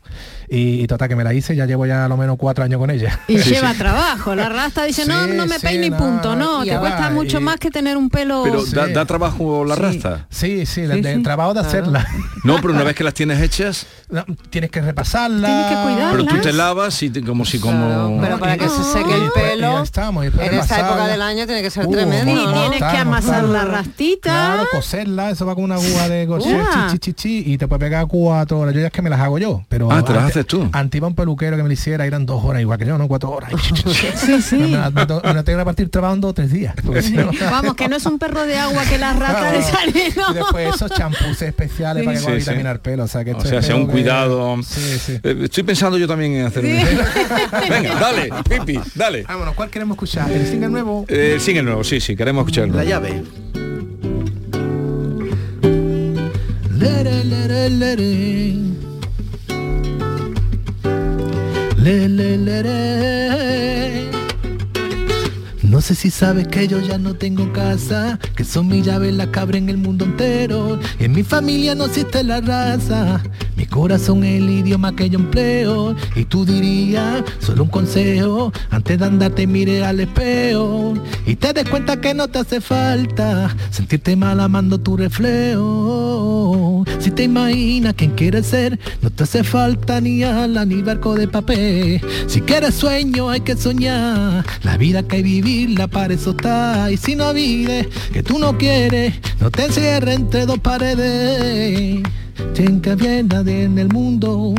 Y, 0.50 0.82
y 0.82 0.88
total 0.88 1.10
que 1.10 1.16
me 1.16 1.24
la 1.24 1.34
hice, 1.34 1.56
ya 1.56 1.66
llevo 1.66 1.86
ya 1.86 2.06
a 2.06 2.08
lo 2.08 2.16
menos 2.16 2.38
cuatro 2.38 2.64
años 2.64 2.80
con 2.80 2.90
ella. 2.90 3.20
Y 3.28 3.38
lleva 3.40 3.74
trabajo. 3.74 4.36
La 4.36 4.50
rasta 4.50 4.84
dice, 4.86 5.06
no, 5.06 5.26
Sí, 5.26 5.32
no 5.34 5.46
me 5.48 5.56
sí, 5.60 5.66
peine 5.66 5.88
y 5.88 5.92
punto. 5.92 6.36
No, 6.36 6.64
y 6.64 6.70
te 6.70 6.76
va, 6.76 6.82
cuesta 6.82 7.10
mucho 7.10 7.40
y- 7.40 7.44
más 7.44 7.58
que 7.58 7.70
tener 7.72 7.98
un 7.98 8.10
pelo. 8.10 8.44
Pero 8.44 8.64
da, 8.66 8.86
Sí. 8.88 8.94
da 8.94 9.06
trabajo 9.06 9.66
la 9.66 9.76
Sí. 9.76 9.82
rasta. 9.82 10.28
Sí, 10.30 10.66
sí, 10.66 10.78
Sí, 10.78 10.82
el, 10.82 11.06
el 11.06 11.18
sí. 11.18 11.24
trabajo 11.24 11.54
de 11.54 11.60
hacerla. 11.62 12.08
No, 12.44 12.58
pero 12.62 12.74
una 12.74 12.84
vez 12.84 12.96
que 12.96 13.04
las 13.04 13.14
tienes 13.14 13.42
hechas, 13.42 13.88
No, 14.10 14.24
tienes 14.50 14.70
que 14.72 14.80
repasarla. 14.82 15.48
Tienes 15.48 15.66
que 15.68 15.84
cuidarla. 15.84 16.12
pero 16.12 16.26
tú 16.26 16.38
te 16.42 16.54
lavas 16.54 17.02
y 17.04 17.10
te- 17.10 17.22
como 17.24 17.44
si 17.46 17.60
como. 17.60 18.20
Pero 18.22 18.38
para 18.40 18.58
que 18.58 18.70
se 18.70 18.84
seque 18.84 19.12
el 19.14 19.18
Y 19.18 19.24
después- 19.24 19.46
y 19.46 19.50
pelo, 19.50 19.84
estamos, 19.84 20.24
en 20.24 20.32
esta 20.32 20.44
repasarla. 20.50 20.88
época 20.88 21.08
del 21.08 21.22
año 21.22 21.46
tiene 21.46 21.62
que 21.62 21.70
ser 21.72 21.86
Uh, 21.88 21.92
tremendo, 21.92 22.32
Y 22.32 22.54
tienes 22.54 22.80
que 22.80 22.98
amasar 22.98 23.44
la 23.44 23.66
rastita. 23.66 24.30
Claro, 24.30 24.68
coserla, 24.72 25.32
eso 25.32 25.46
va 25.46 25.56
con 25.56 25.64
una 25.66 25.76
aguja 25.76 26.08
de 26.10 26.26
coser, 26.28 26.62
Ya. 27.08 27.14
chi, 27.14 27.14
chi, 27.14 27.42
chi, 27.42 27.44
chi, 27.44 27.54
y 27.54 27.58
te 27.58 27.68
puede 27.68 27.80
pegar 27.80 28.06
cuatro 28.08 28.60
horas. 28.60 28.74
Yo 28.74 28.82
ya 28.82 28.88
es 28.88 28.94
que 28.94 29.02
me 29.02 29.10
las 29.10 29.20
hago 29.20 29.38
yo, 29.38 29.64
pero 29.70 29.92
Ah, 29.92 30.04
te 30.04 30.12
las 30.14 30.24
ante- 30.24 30.32
haces 30.40 30.46
tú. 30.48 30.70
Antes 30.72 30.98
iba 30.98 31.08
un 31.08 31.16
peluquero 31.16 31.56
que 31.58 31.64
me 31.64 31.70
lo 31.70 31.74
hiciera, 31.74 32.06
eran 32.06 32.26
dos 32.26 32.44
horas 32.44 32.62
igual 32.62 32.78
que 32.78 32.86
yo, 32.86 32.98
no 32.98 33.08
cuatro 33.08 33.32
horas. 33.32 33.52
Sí, 34.18 34.42
sí. 34.42 34.56
Me, 34.58 34.68
me, 34.70 35.06
me 35.06 35.34
la 35.34 35.44
tengo 35.44 35.60
que 35.60 35.66
partir 35.66 35.90
trabajando 35.90 36.34
tres 36.34 36.52
días. 36.52 36.74
no- 36.84 37.32
Vamos, 37.52 37.76
que 37.76 37.88
no 37.88 37.96
es 37.96 38.06
un 38.06 38.20
perro 38.20 38.46
de 38.46 38.58
agua 38.58 38.84
que 38.86 38.98
la 38.98 39.14
rata 39.14 39.52
le 39.52 39.60
Claro. 39.60 39.74
sale, 39.78 40.14
¿no? 40.16 40.32
Y 40.32 40.34
después 40.36 40.76
esos 40.76 40.92
champús 40.92 41.42
especiales 41.42 42.04
para 42.04 42.14
que 42.14 42.20
Sí, 42.20 42.26
pueda 42.26 42.40
sí. 42.40 42.46
vitaminar 42.46 42.76
el 42.76 42.82
pelo. 42.82 43.04
O 43.04 43.08
sea, 43.08 43.24
que 43.24 43.34
O 43.34 43.42
sea, 43.42 43.62
sea 43.62 43.76
un 43.76 43.86
que- 43.88 43.92
cuidado. 43.94 44.56
Sí, 44.64 45.00
sí. 45.00 45.20
Eh, 45.24 45.42
Estoy 45.44 45.64
pensando 45.64 45.98
yo 45.98 46.08
también 46.08 46.34
en 46.34 46.46
hacer 46.48 46.64
un... 46.66 46.72
Venga, 47.70 47.96
dale, 48.00 48.30
Pipi, 48.50 48.80
dale. 48.96 49.24
Vámonos, 49.24 49.54
¿cuál 49.56 49.70
queremos 49.70 49.96
escuchar? 49.96 50.32
¿El 50.32 50.46
single 50.48 50.70
nuevo? 50.70 51.06
Eh, 51.08 51.32
el 51.36 51.42
single 51.42 51.64
nuevo, 51.64 51.84
sí, 51.84 52.00
sí, 52.00 52.16
queremos 52.16 52.42
escucharlo. 52.42 52.76
La 52.76 52.84
llave. 52.84 53.24
Lere, 56.80 57.24
lere, 57.24 57.70
lere. 57.70 58.56
Le, 61.76 62.08
le, 62.08 62.38
lere. 62.38 64.07
No 65.78 65.82
sé 65.82 65.94
si 65.94 66.10
sabes 66.10 66.48
que 66.48 66.68
yo 66.68 66.82
ya 66.82 66.98
no 66.98 67.14
tengo 67.14 67.54
casa, 67.54 68.18
que 68.36 68.44
son 68.44 68.68
mis 68.68 68.84
llaves 68.84 69.14
las 69.14 69.28
que 69.28 69.40
abren 69.40 69.70
el 69.70 69.78
mundo 69.78 70.06
entero. 70.06 70.80
Y 71.00 71.04
en 71.04 71.12
mi 71.12 71.22
familia 71.22 71.76
no 71.76 71.86
existe 71.86 72.24
la 72.24 72.42
raza, 72.42 73.22
mi 73.56 73.68
corazón 73.68 74.24
es 74.24 74.42
el 74.42 74.50
idioma 74.50 74.96
que 74.96 75.08
yo 75.08 75.20
empleo. 75.20 75.96
Y 76.16 76.26
tú 76.26 76.46
dirías, 76.46 77.24
solo 77.38 77.62
un 77.62 77.70
consejo, 77.70 78.52
antes 78.72 78.98
de 78.98 79.06
andarte 79.06 79.46
mire 79.46 79.86
al 79.86 80.00
espejo. 80.00 80.96
Y 81.28 81.36
te 81.36 81.54
des 81.54 81.70
cuenta 81.70 82.02
que 82.02 82.16
no 82.16 82.28
te 82.28 82.40
hace 82.40 82.60
falta 82.60 83.56
sentirte 83.70 84.16
mal 84.16 84.40
amando 84.40 84.80
tu 84.80 84.98
reflejo. 84.98 86.86
Si 86.98 87.12
te 87.12 87.24
imaginas 87.24 87.94
quién 87.94 88.12
quieres 88.12 88.48
ser, 88.48 88.80
no 89.04 89.12
te 89.12 89.24
hace 89.24 89.44
falta 89.44 90.02
ni 90.02 90.24
ala 90.24 90.66
ni 90.66 90.82
barco 90.82 91.14
de 91.14 91.28
papel. 91.28 92.02
Si 92.26 92.42
quieres 92.42 92.74
sueño 92.74 93.30
hay 93.30 93.42
que 93.42 93.56
soñar, 93.56 94.44
la 94.64 94.78
vida 94.78 95.04
que 95.04 95.18
hay 95.18 95.24
vivirla 95.68 95.88
para 95.88 96.14
eso 96.14 96.32
está. 96.32 96.92
Y 96.92 96.98
si 96.98 97.16
no 97.16 97.34
vives, 97.34 97.88
que 98.14 98.24
tú 98.24 98.40
no 98.40 98.58
quieres, 98.58 99.14
no 99.40 99.52
te 99.52 99.66
encierres 99.66 100.16
entre 100.16 100.46
dos 100.46 100.60
paredes. 100.60 102.04
Que 102.58 102.90
había 102.90 103.22
nadie 103.22 103.64
en 103.64 103.78
el 103.78 103.90
mundo. 103.90 104.56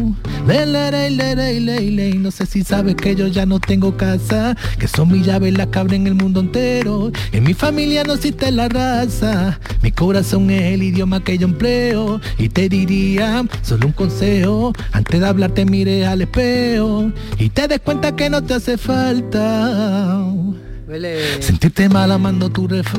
Le, 0.46 0.66
le, 0.66 1.60
le. 1.60 2.14
No 2.14 2.30
sé 2.30 2.46
si 2.46 2.62
sabes 2.62 2.94
que 2.94 3.16
yo 3.16 3.26
ya 3.26 3.44
no 3.44 3.58
tengo 3.58 3.96
casa, 3.96 4.56
que 4.78 4.86
son 4.86 5.10
mis 5.10 5.26
llaves 5.26 5.52
las 5.58 5.66
que 5.68 5.78
abren 5.80 6.06
el 6.06 6.14
mundo 6.14 6.38
entero. 6.38 7.10
En 7.32 7.42
mi 7.42 7.54
familia 7.54 8.04
no 8.04 8.14
existe 8.14 8.52
la 8.52 8.68
raza, 8.68 9.58
mi 9.82 9.90
corazón 9.90 10.48
es 10.50 10.74
el 10.74 10.82
idioma 10.84 11.24
que 11.24 11.38
yo 11.38 11.48
empleo. 11.48 12.20
Y 12.38 12.48
te 12.48 12.68
diría 12.68 13.44
solo 13.62 13.86
un 13.86 13.92
consejo, 13.92 14.72
antes 14.92 15.20
de 15.20 15.26
hablarte 15.26 15.64
mire 15.64 16.06
al 16.06 16.22
espejo 16.22 17.10
y 17.38 17.48
te 17.48 17.66
des 17.66 17.80
cuenta 17.80 18.14
que 18.14 18.30
no 18.30 18.42
te 18.42 18.54
hace 18.54 18.78
falta. 18.78 20.24
Sentirte 20.88 21.87
mal 21.90 22.11
amando 22.11 22.49
tu 22.49 22.66
reflejo. 22.66 22.97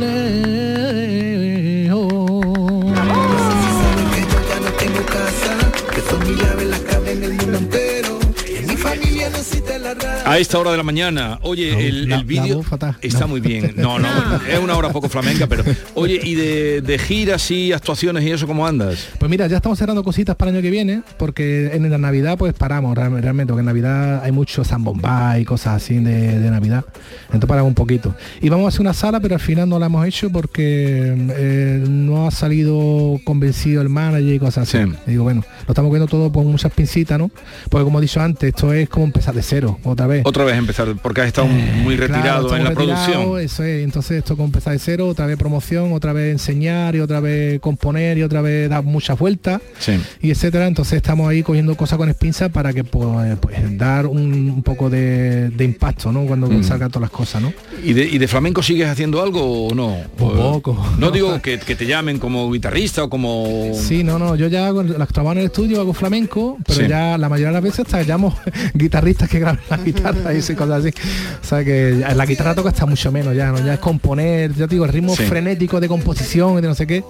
que 4.14 4.22
yo 4.22 4.40
ya 4.48 4.60
no 4.60 4.72
tengo 4.78 5.04
casa, 5.08 5.58
que 5.96 6.02
son 6.02 6.20
mis 6.20 6.38
llaves 6.40 6.68
las 6.68 6.80
que 6.82 6.96
abren 6.96 7.24
el 7.24 7.34
mundo 7.34 7.58
entero. 7.58 8.20
En 8.48 8.68
mi 8.68 8.78
familia 8.78 9.32
no 9.32 9.38
existe 9.38 9.80
la 9.80 9.96
raza. 9.96 10.19
A 10.30 10.38
esta 10.38 10.60
hora 10.60 10.72
de 10.72 10.78
la 10.78 10.84
mañana, 10.84 11.40
oye, 11.42 11.72
No, 11.74 11.80
el, 11.80 12.12
el 12.12 12.24
vídeo 12.24 12.62
está 13.02 13.20
No. 13.22 13.28
muy 13.30 13.40
bien. 13.42 13.74
No, 13.78 13.98
no, 13.98 14.08
es 14.48 14.60
una 14.60 14.76
hora 14.78 14.90
poco 14.92 15.10
flamenca, 15.10 15.48
pero 15.48 15.64
oye, 15.96 16.20
y 16.24 16.36
de, 16.36 16.82
de 16.82 16.98
giras 17.00 17.50
y 17.50 17.72
actuaciones 17.74 18.24
y 18.24 18.32
eso, 18.32 18.46
¿cómo 18.46 18.68
andas? 18.68 19.08
Pues 19.20 19.30
mira, 19.30 19.48
ya 19.48 19.58
estamos 19.58 19.80
cerrando 19.80 20.04
cositas 20.04 20.36
para 20.36 20.52
el 20.52 20.58
año 20.58 20.62
que 20.64 20.70
viene, 20.70 21.02
porque 21.18 21.72
en 21.74 21.90
la 21.90 21.98
Navidad 21.98 22.38
pues 22.38 22.54
paramos 22.54 22.96
real- 22.96 23.22
realmente, 23.22 23.52
porque 23.54 23.62
en 23.62 23.66
Navidad 23.66 24.24
hay 24.24 24.32
mucho 24.32 24.64
zambomba 24.64 25.40
y 25.40 25.46
cosas 25.46 25.82
así 25.82 25.96
de, 25.98 26.40
de 26.40 26.52
Navidad. 26.52 26.86
Entonces 27.26 27.48
paramos 27.48 27.70
un 27.70 27.76
poquito. 27.76 28.14
Y 28.42 28.50
vamos 28.50 28.66
a 28.66 28.68
hacer 28.70 28.82
una 28.82 28.94
sala, 28.94 29.20
pero 29.20 29.36
al 29.36 29.42
final 29.42 29.68
no 29.68 29.80
la 29.80 29.88
hemos 29.88 30.06
hecho 30.06 30.30
porque 30.30 31.16
eh, 31.32 31.84
no 31.88 32.28
ha 32.28 32.32
salido 32.32 33.20
convencido 33.24 33.82
el 33.82 33.90
manager 33.90 34.34
y 34.36 34.40
cosas 34.40 34.68
así. 34.74 34.78
Sí. 34.86 34.94
Y 35.08 35.12
digo, 35.12 35.24
bueno, 35.24 35.44
lo 35.66 35.72
estamos 35.72 35.90
viendo 35.92 36.08
todo 36.08 36.32
con 36.32 36.46
muchas 36.48 36.72
pincitas, 36.72 37.18
¿no? 37.18 37.32
Porque 37.70 37.84
como 37.84 37.98
he 38.00 38.02
dicho 38.04 38.22
antes, 38.22 38.50
esto 38.50 38.74
es 38.74 38.88
como 38.90 39.06
empezar 39.06 39.34
de 39.34 39.42
cero, 39.42 39.80
otra 39.84 40.06
vez. 40.08 40.19
Otra 40.24 40.44
vez 40.46 40.56
empezar, 40.58 40.96
porque 41.02 41.22
has 41.22 41.28
estado 41.28 41.48
muy 41.48 41.96
Claro, 41.96 42.14
retirado 42.14 42.56
en 42.56 42.64
la 42.64 42.72
producción. 42.72 43.40
Eso 43.40 43.64
es, 43.64 43.84
entonces 43.84 44.18
esto 44.20 44.36
con 44.38 44.48
empezar 44.48 44.74
de 44.74 44.80
cero, 44.80 45.08
otra 45.08 45.26
vez 45.26 45.38
promoción, 45.38 45.94
otra 45.94 46.14
vez 46.14 46.32
enseñar 46.32 46.96
y 46.96 47.00
otra 47.00 47.20
vez 47.20 47.60
componer 47.60 48.18
y 48.18 48.24
otra 48.24 48.42
vez 48.42 48.70
dar 48.70 48.84
muchas 48.84 49.18
vueltas 49.18 49.62
Sí. 49.80 49.94
y 50.22 50.32
etcétera. 50.32 50.68
Entonces 50.68 50.94
estamos 50.98 51.30
ahí 51.30 51.44
cogiendo 51.44 51.76
cosas 51.76 51.98
con 51.98 52.10
espinza 52.10 52.50
para 52.50 52.74
que 52.74 52.84
pues, 52.84 53.38
pues, 53.40 53.78
dar 53.78 54.06
un, 54.08 54.20
un 54.52 54.64
poco 54.64 54.90
de, 54.90 55.50
de 55.50 55.64
impacto, 55.66 56.12
¿no? 56.12 56.26
Cuando 56.26 56.48
Mm. 56.50 56.64
salgan 56.64 56.90
todas 56.90 57.02
las 57.02 57.12
cosas, 57.12 57.42
¿no? 57.42 57.54
¿Y 57.84 57.94
de, 57.94 58.04
y 58.06 58.18
de 58.18 58.28
flamenco 58.28 58.62
sigues 58.64 58.88
haciendo 58.90 59.22
algo 59.22 59.68
o 59.68 59.76
no? 59.76 59.88
Un 59.96 60.04
poco. 60.18 60.78
No 60.98 61.12
digo 61.12 61.40
que, 61.44 61.60
que 61.60 61.76
te 61.76 61.86
llamen 61.86 62.18
como 62.20 62.52
guitarrista 62.52 63.04
o 63.04 63.10
como... 63.10 63.72
Sí, 63.74 64.04
no, 64.04 64.18
no, 64.20 64.36
yo 64.36 64.48
ya 64.48 64.68
hago, 64.68 64.84
las 64.84 65.08
trabajo 65.10 65.34
en 65.34 65.40
el 65.40 65.46
estudio, 65.46 65.80
hago 65.80 65.94
flamenco, 65.94 66.58
pero 66.66 66.80
Sí. 66.82 66.88
ya 66.88 67.18
la 67.18 67.30
mayoría 67.30 67.48
de 67.48 67.54
las 67.54 67.64
veces 67.64 67.80
hasta 67.82 68.02
llamo 68.04 68.36
guitarristas 68.74 69.30
que 69.30 69.40
graban 69.40 69.60
la 69.70 69.78
guitarra 69.78 70.09
y 70.34 70.38
esas 70.38 70.56
cosas 70.56 70.84
así. 70.86 70.94
O 71.42 71.46
sea 71.46 71.64
que 71.64 72.04
la 72.16 72.26
guitarra 72.26 72.56
toca 72.56 72.70
hasta 72.70 72.86
mucho 72.86 73.12
menos 73.12 73.36
ya, 73.36 73.52
¿no? 73.52 73.64
Ya 73.66 73.74
es 73.76 73.80
componer, 73.80 74.54
ya 74.54 74.68
te 74.68 74.76
digo, 74.76 74.86
el 74.86 74.92
ritmo 74.92 75.16
Sí. 75.16 75.24
frenético 75.24 75.80
de 75.80 75.88
composición 75.88 76.58
y 76.58 76.62
de 76.62 76.68
no 76.68 76.76
sé 76.76 76.88
qué. 76.88 77.04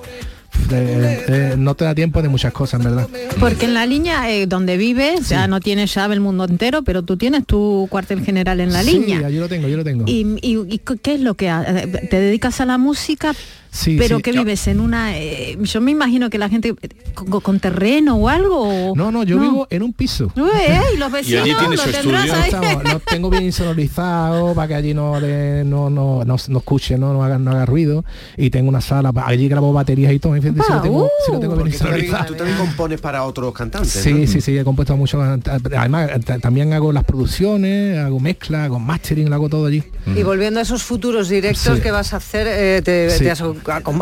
eh, 0.72 1.26
eh, 1.28 1.56
no 1.58 1.76
te 1.76 1.86
da 1.86 1.94
tiempo 1.96 2.22
de 2.22 2.28
muchas 2.28 2.52
cosas, 2.52 2.80
en 2.80 2.86
verdad. 2.86 3.08
Porque 3.40 3.66
en 3.66 3.74
la 3.76 3.86
línea 3.86 4.30
eh, 4.32 4.46
donde 4.48 4.78
vives 4.78 5.30
ya 5.30 5.48
no 5.48 5.60
tienes 5.60 5.94
llave 5.94 6.16
el 6.16 6.22
mundo 6.22 6.46
entero, 6.46 6.82
pero 6.84 7.04
tú 7.04 7.18
tienes 7.18 7.46
tu 7.46 7.88
cuartel 7.90 8.22
general 8.24 8.60
en 8.60 8.74
la 8.74 8.84
Sí, 8.84 8.92
línea. 9.00 9.30
yo 9.30 9.42
lo 9.42 9.48
tengo, 9.48 9.68
yo 9.68 9.78
lo 9.78 9.84
tengo. 9.84 10.06
¿Y, 10.08 10.38
y- 10.42 10.58
y 10.68 10.80
qué 10.80 11.14
es 11.14 11.22
lo 11.22 11.36
que 11.36 11.50
ha- 11.50 11.64
eh, 11.84 12.08
te 12.10 12.20
dedicas 12.20 12.60
a 12.62 12.66
la 12.66 12.78
música? 12.78 13.34
Sí, 13.72 13.98
pero 14.00 14.18
sí. 14.18 14.24
que 14.24 14.32
vives 14.32 14.68
en 14.68 14.80
una 14.80 15.16
eh, 15.18 15.58
yo 15.62 15.80
me 15.80 15.92
imagino 15.92 16.30
que 16.32 16.38
la 16.40 16.50
gente 16.50 16.74
con, 17.14 17.40
con 17.42 17.60
terreno 17.60 18.16
o 18.16 18.28
algo 18.28 18.92
o- 18.92 18.96
No, 18.96 19.12
no, 19.12 19.24
yo 19.24 19.40
vivo 19.40 19.68
en 19.70 19.84
un 19.84 19.94
piso. 19.94 20.32
Ué, 20.36 20.50
eh, 20.74 20.80
y 20.96 20.98
los 20.98 21.12
vecinos 21.12 21.48
lo 21.48 21.84
tendrás 21.92 22.30
ahí. 22.32 22.50
Estamos- 22.50 22.84
lo 22.94 23.00
tengo 23.02 23.30
bien 23.30 23.44
insonorizado 23.44 24.54
para 24.56 24.68
que 24.68 24.76
allí 24.76 24.94
no 24.94 25.20
de- 25.22 25.64
no, 25.66 25.90
no, 25.90 26.24
no, 26.26 26.36
no 26.48 26.58
escuche, 26.58 26.98
no, 26.98 27.14
no 27.14 27.24
haga, 27.24 27.38
no 27.38 27.52
haga 27.52 27.66
ruido. 27.66 28.04
Y 28.38 28.50
tengo 28.50 28.70
una 28.70 28.82
sala, 28.82 29.12
allí 29.26 29.48
grabo 29.48 29.72
baterías 29.74 30.14
y 30.14 30.20
todo. 30.20 30.36
en 30.36 30.42
fin, 30.42 30.56
sí 30.56 30.74
lo 30.74 30.82
tengo, 30.82 31.10
sí 31.26 31.32
lo 31.32 31.40
tengo 31.40 31.56
bien 31.56 31.72
tú 31.72 31.78
también, 31.78 32.00
insonorizado. 32.06 32.26
tú 32.26 32.36
también 32.36 32.58
compones 32.58 33.02
para 33.02 33.24
otros 33.24 33.54
cantantes, 33.54 33.92
Sí, 33.92 34.14
¿no? 34.14 34.28
sí, 34.28 34.42
sí, 34.42 34.58
he 34.58 34.64
compuesto 34.64 34.96
mucho. 34.98 35.22
Además, 35.22 36.10
ta- 36.26 36.40
también 36.40 36.74
hago 36.74 36.92
las 36.92 37.04
producciones, 37.04 37.98
hago 38.00 38.20
mezcla, 38.20 38.64
hago 38.66 38.80
mastering, 38.80 39.30
lo 39.30 39.36
hago 39.36 39.50
todo 39.50 39.68
allí. 39.68 39.84
Y 40.16 40.24
volviendo 40.24 40.60
a 40.60 40.64
esos 40.64 40.84
futuros 40.84 41.30
directos 41.30 41.76
Sí. 41.78 41.82
que 41.82 41.92
vas 41.92 42.14
a 42.14 42.18
hacer, 42.18 42.48
eh, 42.50 42.82
te, 42.84 43.10
Sí. 43.12 43.24
te 43.24 43.32
has- 43.32 43.44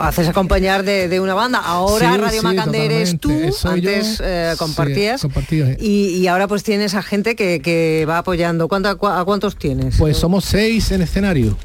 haces 0.02 0.28
acompañar 0.28 0.84
de, 0.84 1.08
de 1.08 1.20
una 1.20 1.34
banda. 1.34 1.60
Ahora 1.60 2.14
Sí, 2.14 2.18
Radio 2.22 2.40
sí, 2.42 2.46
Macandé 2.46 2.86
eres 2.86 3.20
tú, 3.20 3.32
antes 3.66 4.22
eh, 4.24 4.54
compartías. 4.58 5.22
sí. 5.22 5.28
y, 5.80 6.08
y 6.18 6.28
ahora 6.28 6.48
pues 6.48 6.64
tienes 6.64 6.94
a 6.96 7.02
gente 7.02 7.36
que, 7.36 7.62
que 7.62 8.06
va 8.08 8.20
apoyando. 8.20 8.68
¿Cuánto, 8.68 8.90
a, 8.90 9.26
cuántos 9.26 9.56
tienes? 9.58 9.98
Pues 9.98 10.18
somos 10.18 10.46
seis 10.46 10.92
en 10.92 11.02
escenario. 11.02 11.58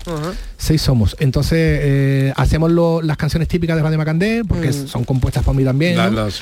Seis 0.56 0.80
somos. 0.80 1.16
Entonces 1.18 1.58
eh, 1.82 2.32
hacemos 2.36 2.70
lo- 2.70 3.02
las 3.02 3.16
canciones 3.16 3.48
típicas 3.48 3.76
de 3.76 3.82
Radio 3.82 3.98
Macandé, 3.98 4.42
porque 4.46 4.68
Mm. 4.70 4.86
son 4.86 5.04
compuestas 5.04 5.42
por 5.42 5.54
mí 5.56 5.64
también. 5.64 5.96
La- 5.96 6.08
¿no? 6.10 6.24
las- 6.26 6.40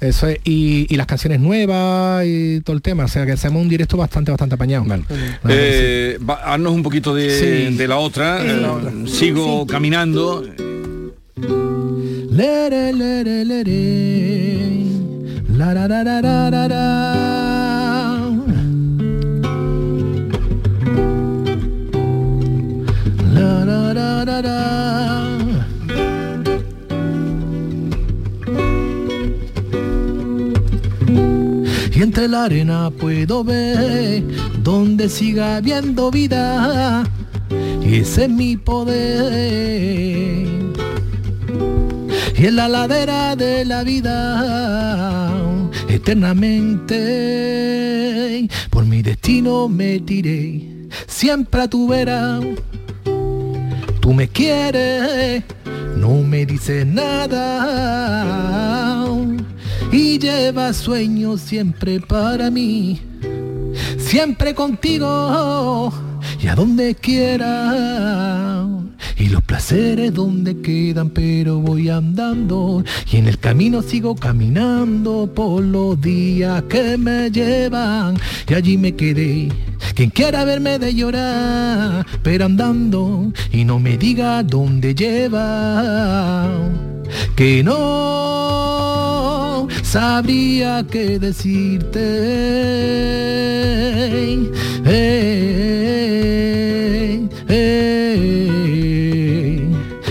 Eso 0.00 0.26
es, 0.26 0.38
y, 0.44 0.86
y 0.92 0.96
las 0.96 1.06
canciones 1.06 1.38
nuevas 1.40 2.24
y 2.26 2.60
todo 2.62 2.74
el 2.74 2.82
tema. 2.82 3.04
O 3.04 3.08
sea 3.08 3.24
que 3.26 3.32
hacemos 3.32 3.62
un 3.62 3.68
directo 3.68 3.96
bastante, 3.96 4.30
bastante 4.32 4.54
apañado. 4.56 4.84
Eh, 5.48 6.18
va- 6.28 6.52
haznos 6.52 6.72
un 6.72 6.82
poquito 6.82 7.14
de, 7.14 7.30
Sí. 7.70 7.76
de 7.76 7.88
la 7.88 7.96
otra. 7.98 8.38
eh, 8.44 9.04
sigo 9.06 9.66
caminando. 9.66 10.44
Lere, 12.30 12.92
lere, 12.92 13.44
lere. 13.44 14.80
La, 15.56 15.74
ra, 15.74 15.86
ra, 15.86 16.02
ra, 16.02 16.20
ra, 16.22 16.68
ra. 16.68 16.86
La, 23.34 23.64
ra, 23.64 23.92
ra, 23.92 24.24
ra, 24.24 24.42
ra. 24.42 25.38
Y 31.94 32.02
entre 32.02 32.28
la 32.28 32.44
arena 32.44 32.90
puedo 32.90 33.44
ver 33.44 34.22
donde 34.62 35.08
siga 35.08 35.56
habiendo 35.56 36.10
vida. 36.10 37.04
Y 37.82 37.96
ese 37.96 38.24
es 38.24 38.30
mi 38.30 38.56
poder 38.56 39.90
y 42.36 42.46
en 42.46 42.56
la 42.56 42.68
ladera 42.68 43.36
de 43.36 43.64
la 43.64 43.82
vida 43.84 45.32
eternamente 45.88 46.98
por 48.70 48.84
mi 48.86 49.02
destino 49.02 49.68
me 49.68 50.00
tiré 50.00 50.88
siempre 51.06 51.62
a 51.62 51.68
tu 51.68 51.86
vera 51.88 52.40
tú 54.00 54.12
me 54.14 54.28
quieres 54.28 55.44
no 55.96 56.22
me 56.22 56.46
dices 56.46 56.86
nada 56.86 57.46
y 59.92 60.18
llevas 60.18 60.76
sueños 60.76 61.40
siempre 61.40 62.00
para 62.00 62.50
mí 62.50 63.00
siempre 63.98 64.54
contigo 64.54 65.92
y 66.42 66.48
a 66.48 66.54
donde 66.54 66.94
quiera. 66.94 68.66
Y 69.20 69.28
los 69.28 69.42
placeres 69.42 70.14
donde 70.14 70.62
quedan, 70.62 71.10
pero 71.10 71.58
voy 71.58 71.90
andando. 71.90 72.82
Y 73.12 73.18
en 73.18 73.28
el 73.28 73.38
camino 73.38 73.82
sigo 73.82 74.14
caminando 74.14 75.30
por 75.34 75.62
los 75.62 76.00
días 76.00 76.62
que 76.70 76.96
me 76.96 77.30
llevan. 77.30 78.16
Y 78.48 78.54
allí 78.54 78.78
me 78.78 78.96
quedé. 78.96 79.52
Quien 79.94 80.08
quiera 80.08 80.46
verme 80.46 80.78
de 80.78 80.94
llorar, 80.94 82.06
pero 82.22 82.46
andando. 82.46 83.30
Y 83.52 83.66
no 83.66 83.78
me 83.78 83.98
diga 83.98 84.42
dónde 84.42 84.94
lleva. 84.94 86.48
Que 87.36 87.62
no 87.62 88.80
sabría 89.82 90.86
qué 90.90 91.18
decirte. 91.18 92.00
Eh, 94.86 95.28
eh, 97.48 97.99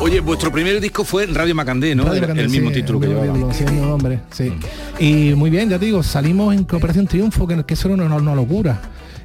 Oye, 0.00 0.20
vuestro 0.20 0.52
primer 0.52 0.80
disco 0.80 1.02
fue 1.04 1.26
Radio 1.26 1.54
Macandé, 1.54 1.94
¿no? 1.94 2.02
Radio 2.04 2.16
El- 2.16 2.20
Macandé, 2.22 2.42
el 2.42 2.50
mismo 2.50 2.68
sí, 2.68 2.74
título 2.76 3.00
que 3.00 3.06
el 3.06 3.12
llevaba. 3.12 3.32
el 3.34 3.80
nombre, 3.80 4.20
sí. 4.30 4.52
Y 4.98 5.32
muy 5.34 5.48
bien, 5.48 5.70
ya 5.70 5.78
te 5.78 5.86
digo, 5.86 6.02
salimos 6.02 6.54
en 6.54 6.64
Cooperación 6.64 7.06
Triunfo, 7.06 7.46
que, 7.46 7.64
que 7.64 7.72
eso 7.74 7.88
era 7.90 8.04
una, 8.04 8.16
una 8.16 8.34
locura. 8.34 8.78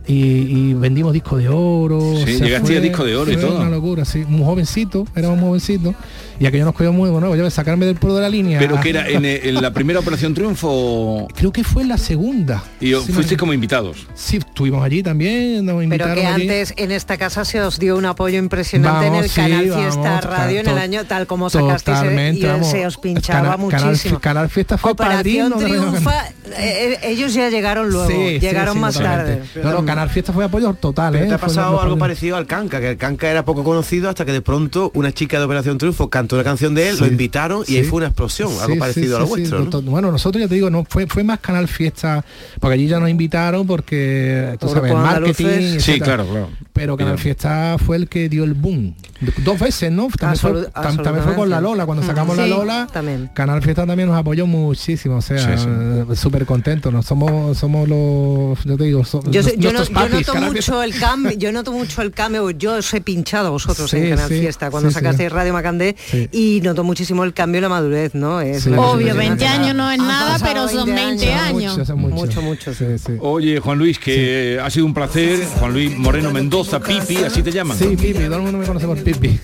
Y, 0.10 0.72
y 0.72 0.74
vendimos 0.74 1.14
disco 1.14 1.38
de 1.38 1.48
oro. 1.50 2.02
Sí, 2.02 2.24
o 2.24 2.38
sea, 2.38 2.48
llegaste 2.48 2.78
a 2.78 2.82
disco 2.82 3.06
de 3.06 3.16
oro 3.16 3.32
y 3.32 3.36
fue 3.36 3.44
todo. 3.44 3.60
Una 3.60 3.70
locura, 3.70 4.06
sí. 4.06 4.26
Muy 4.28 4.44
jovencito, 4.44 5.06
éramos 5.16 5.40
jovencitos. 5.40 5.94
Y 6.40 6.46
aquello 6.46 6.66
nos 6.66 6.74
cogió 6.74 6.94
muy 6.94 7.10
bueno, 7.10 7.36
ya 7.36 7.50
sacarme 7.50 7.86
del 7.86 7.96
pueblo 7.96 8.16
de 8.16 8.22
la 8.22 8.30
línea. 8.30 8.60
Pero 8.60 8.80
que 8.80 8.90
era 8.92 9.08
en, 9.10 9.26
en 9.26 9.62
la 9.62 9.72
primera 9.74 10.00
Operación 10.00 10.34
Triunfo 10.34 11.28
Creo 11.36 11.52
que 11.52 11.64
fue 11.64 11.84
la 11.86 11.98
segunda. 11.98 12.64
y 12.80 12.88
Sí, 12.94 13.12
fuisteis 13.12 13.32
me- 13.32 13.38
como 13.38 13.54
invitados. 13.54 14.08
Sí, 14.16 14.38
estuvimos 14.38 14.84
allí 14.84 15.04
también, 15.04 15.66
nos 15.66 15.84
Pero 15.90 16.06
que 16.14 16.26
allí. 16.26 16.44
antes 16.44 16.74
en 16.78 16.92
esta 16.92 17.18
casa 17.18 17.44
se 17.46 17.62
os 17.62 17.78
dio 17.80 17.98
un 17.98 18.06
apoyo 18.06 18.38
impresionante 18.40 19.08
en 19.08 19.16
el 19.16 19.30
sí, 19.30 19.36
Canal 19.42 19.70
vamos, 19.70 19.84
Fiesta 19.84 20.22
Radio 20.22 20.60
en 20.62 20.68
el 20.68 20.74
to- 20.76 20.80
año 20.80 21.06
tal 21.06 21.28
como 21.28 21.50
sacasteis 21.50 21.98
eh, 22.04 22.34
y 22.36 22.46
vamos. 22.46 22.70
se 22.72 22.86
os 22.88 22.98
pinchaba 22.98 23.42
Canal- 23.58 23.70
Canal- 23.70 23.86
muchísimo. 23.88 24.20
Canal 24.20 24.50
Fiesta 24.50 24.78
fue 24.78 24.92
Operación 24.92 25.52
padrino 25.52 25.80
Triunfa, 25.82 26.28
eh, 26.48 26.52
eh, 26.58 27.00
ellos 27.04 27.34
ya 27.34 27.50
llegaron 27.50 27.90
luego, 27.90 28.10
Sí, 28.10 28.40
llegaron 28.40 28.76
sí, 28.76 28.80
más 28.80 28.94
totalmente. 28.96 29.48
tarde. 29.54 29.64
No, 29.64 29.72
no, 29.82 29.86
Canal 29.86 30.10
Fiesta 30.10 30.32
fue 30.34 30.46
apoyo 30.46 30.74
total, 30.74 31.14
Pero 31.14 31.26
¿eh? 31.26 31.28
te 31.28 31.34
ha 31.34 31.38
pasado 31.38 31.82
algo 31.82 31.98
parecido 31.98 32.38
al 32.38 32.46
Canca, 32.48 32.80
que 32.80 32.92
el 32.92 32.98
Canca 32.98 33.30
era 33.30 33.44
poco 33.46 33.64
conocido 33.64 34.10
hasta 34.10 34.26
que 34.26 34.32
de 34.32 34.42
pronto 34.42 34.92
una 34.94 35.12
chica 35.12 35.38
de 35.40 35.46
Operación 35.46 35.78
Triunfo 35.78 36.10
cantó 36.10 36.29
una 36.36 36.44
canción 36.44 36.74
de 36.76 36.90
él, 36.90 36.98
lo 37.00 37.08
invitaron 37.08 37.64
y 37.64 37.66
Sí. 37.72 37.78
ahí 37.78 37.84
fue 37.84 37.98
una 37.98 38.08
explosión, 38.08 38.52
algo 38.62 38.74
Sí, 38.74 38.80
parecido 38.80 39.08
sí, 39.08 39.16
a 39.16 39.20
lo 39.20 39.26
sí, 39.36 39.46
sí, 39.46 39.52
vuestro. 39.52 39.82
Bueno, 39.84 40.12
nosotros 40.12 40.42
ya 40.42 40.48
te 40.48 40.56
digo, 40.56 40.70
no 40.70 40.86
fue 40.88 41.08
fue 41.08 41.24
más 41.24 41.40
Canal 41.40 41.68
Fiesta, 41.68 42.24
porque 42.60 42.74
allí 42.76 42.88
ya 42.88 43.00
nos 43.00 43.10
invitaron 43.10 43.66
porque 43.66 44.56
tú 44.60 44.70
sabes, 44.70 44.94
marketing. 44.94 45.80
Sí, 45.80 46.00
claro. 46.00 46.26
Pero 46.80 46.96
Canal 46.98 47.16
Bien. 47.16 47.24
Fiesta 47.24 47.76
fue 47.78 47.98
el 47.98 48.08
que 48.08 48.30
dio 48.30 48.44
el 48.46 48.54
boom. 48.54 48.96
Dos 49.44 49.60
veces, 49.60 49.92
¿no? 49.92 50.08
También, 50.18 50.40
fue, 50.40 50.52
Absolut- 50.52 50.72
tam- 50.72 51.04
también 51.04 51.24
fue 51.26 51.36
con 51.36 51.50
la 51.50 51.60
Lola, 51.60 51.86
cuando 51.86 52.04
sacamos 52.06 52.38
la 52.38 52.46
sí, 52.46 52.50
Lola, 52.50 52.88
también. 52.92 53.30
Canal 53.34 53.62
Fiesta 53.62 53.86
también 53.86 54.08
nos 54.08 54.18
apoyó 54.18 54.48
muchísimo, 54.48 55.18
o 55.18 55.22
sea, 55.22 55.58
Sí, 55.58 55.64
sí. 55.64 56.16
súper 56.16 56.46
contentos, 56.46 56.94
¿no? 56.94 57.04
Somos, 57.04 57.58
somos 57.58 57.88
los, 57.90 58.64
yo 58.64 58.78
te 58.78 58.86
digo, 58.86 59.04
so- 59.04 59.22
Yo, 59.30 59.42
no- 59.42 59.50
yo 59.58 59.74
noto 59.74 59.92
Canal 59.92 60.12
mucho 60.54 60.62
Fiesta. 60.82 60.86
el 60.86 60.96
cambio, 61.00 61.32
yo 61.38 61.52
noto 61.52 61.72
mucho 61.74 62.02
el 62.02 62.12
cambio, 62.12 62.50
yo 62.52 62.76
os 62.78 62.94
he 62.94 63.02
pinchado 63.02 63.48
a 63.48 63.50
vosotros 63.50 63.94
en 63.94 64.04
Sí, 64.04 64.10
Canal 64.12 64.30
sí, 64.30 64.40
Fiesta 64.40 64.72
cuando 64.72 64.90
sí, 64.90 64.94
sí. 64.96 65.00
sacasteis 65.02 65.32
Radio 65.32 65.52
Macandé 65.52 65.96
Sí. 66.10 66.30
y 66.32 66.62
noto 66.62 66.86
muchísimo 66.86 67.26
el 67.26 67.34
cambio 67.34 67.60
y 67.60 67.62
la 67.62 67.70
madurez, 67.70 68.16
¿no? 68.16 68.40
Es 68.40 68.64
Sí. 68.64 68.70
Obvio, 68.70 69.08
impresionante. 69.10 69.44
20 69.44 69.48
años 69.48 69.76
no 69.76 69.92
es 69.92 69.98
nada, 69.98 70.38
pero 70.42 70.70
son 70.70 70.96
20 70.96 71.34
años. 71.34 71.78
Mucho, 71.78 71.98
mucho. 71.98 72.16
Mucho, 72.16 72.42
mucho, 72.42 72.74
Sí, 72.74 72.86
sí. 73.06 73.14
Oye, 73.20 73.60
Juan 73.60 73.78
Luis, 73.78 74.00
que 74.00 74.60
ha 74.64 74.70
sido 74.70 74.86
un 74.86 74.94
placer. 74.94 75.40
Juan 75.60 75.74
Luis 75.74 75.98
Moreno 75.98 76.32
Mendoza, 76.32 76.69
Pipi, 76.78 77.18
así 77.24 77.42
te 77.42 77.52
llaman. 77.52 77.78
Sí, 77.78 77.96
Pipi, 77.96 78.14
todo 78.26 78.36
el 78.36 78.42
mundo 78.44 78.58
me 78.60 78.66
conoce 78.66 78.86
por 78.86 79.02
Pipi. 79.02 79.40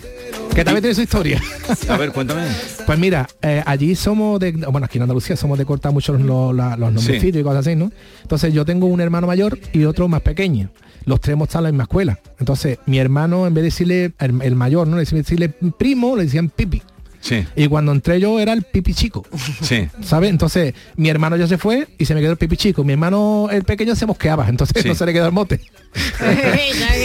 que 0.53 0.63
también 0.63 0.81
tiene 0.81 0.93
su 0.95 1.01
historia. 1.01 1.41
A 1.89 1.97
ver, 1.97 2.11
cuéntame. 2.11 2.43
Pues 2.85 2.99
mira, 2.99 3.27
eh, 3.41 3.63
allí 3.65 3.95
somos 3.95 4.39
de, 4.39 4.51
bueno, 4.51 4.85
aquí 4.85 4.97
en 4.97 5.03
Andalucía 5.03 5.35
somos 5.35 5.57
de 5.57 5.65
cortar 5.65 5.91
mucho 5.91 6.13
los, 6.13 6.53
los 6.55 6.79
nombrecitos 6.79 7.41
y 7.41 7.43
cosas 7.43 7.65
así, 7.65 7.75
¿no? 7.75 7.91
Entonces 8.21 8.53
yo 8.53 8.63
tengo 8.65 8.88
un 8.88 9.01
hermano 9.01 9.27
mayor 9.27 9.57
y 9.73 9.85
otro 9.85 10.07
más 10.07 10.21
pequeño. 10.21 10.69
Los 11.05 11.19
tres 11.21 11.33
hemos 11.33 11.47
estado 11.49 11.61
en 11.61 11.63
la 11.65 11.71
misma 11.71 11.83
escuela. 11.83 12.19
Entonces 12.39 12.79
mi 12.85 12.99
hermano, 12.99 13.47
en 13.47 13.53
vez 13.53 13.63
de 13.63 13.67
decirle, 13.67 14.13
el, 14.19 14.41
el 14.41 14.55
mayor, 14.55 14.88
¿no? 14.88 14.97
Le 14.97 15.05
decirle 15.05 15.49
primo, 15.49 16.15
le 16.15 16.23
decían 16.23 16.49
pipi. 16.49 16.81
Sí, 17.25 17.43
Y 17.55 17.67
cuando 17.67 17.91
entré 17.91 18.19
yo 18.19 18.39
era 18.39 18.53
el 18.53 18.61
pipi 18.61 18.93
chico. 18.93 19.25
sí. 19.61 19.88
¿Sabes? 20.03 20.29
Entonces 20.29 20.75
mi 20.95 21.09
hermano 21.09 21.35
ya 21.38 21.47
se 21.47 21.57
fue 21.57 21.88
y 21.97 22.05
se 22.05 22.13
me 22.13 22.21
quedó 22.21 22.31
el 22.31 22.38
pipi 22.38 22.55
chico. 22.55 22.83
Mi 22.83 22.93
hermano 22.93 23.47
el 23.51 23.63
pequeño 23.63 23.95
se 23.95 24.05
mosqueaba, 24.05 24.47
entonces 24.47 24.81
Sí. 24.83 24.88
no 24.88 24.93
se 24.93 25.05
le 25.07 25.13
quedó 25.13 25.25
el 25.25 25.31
mote. 25.31 25.59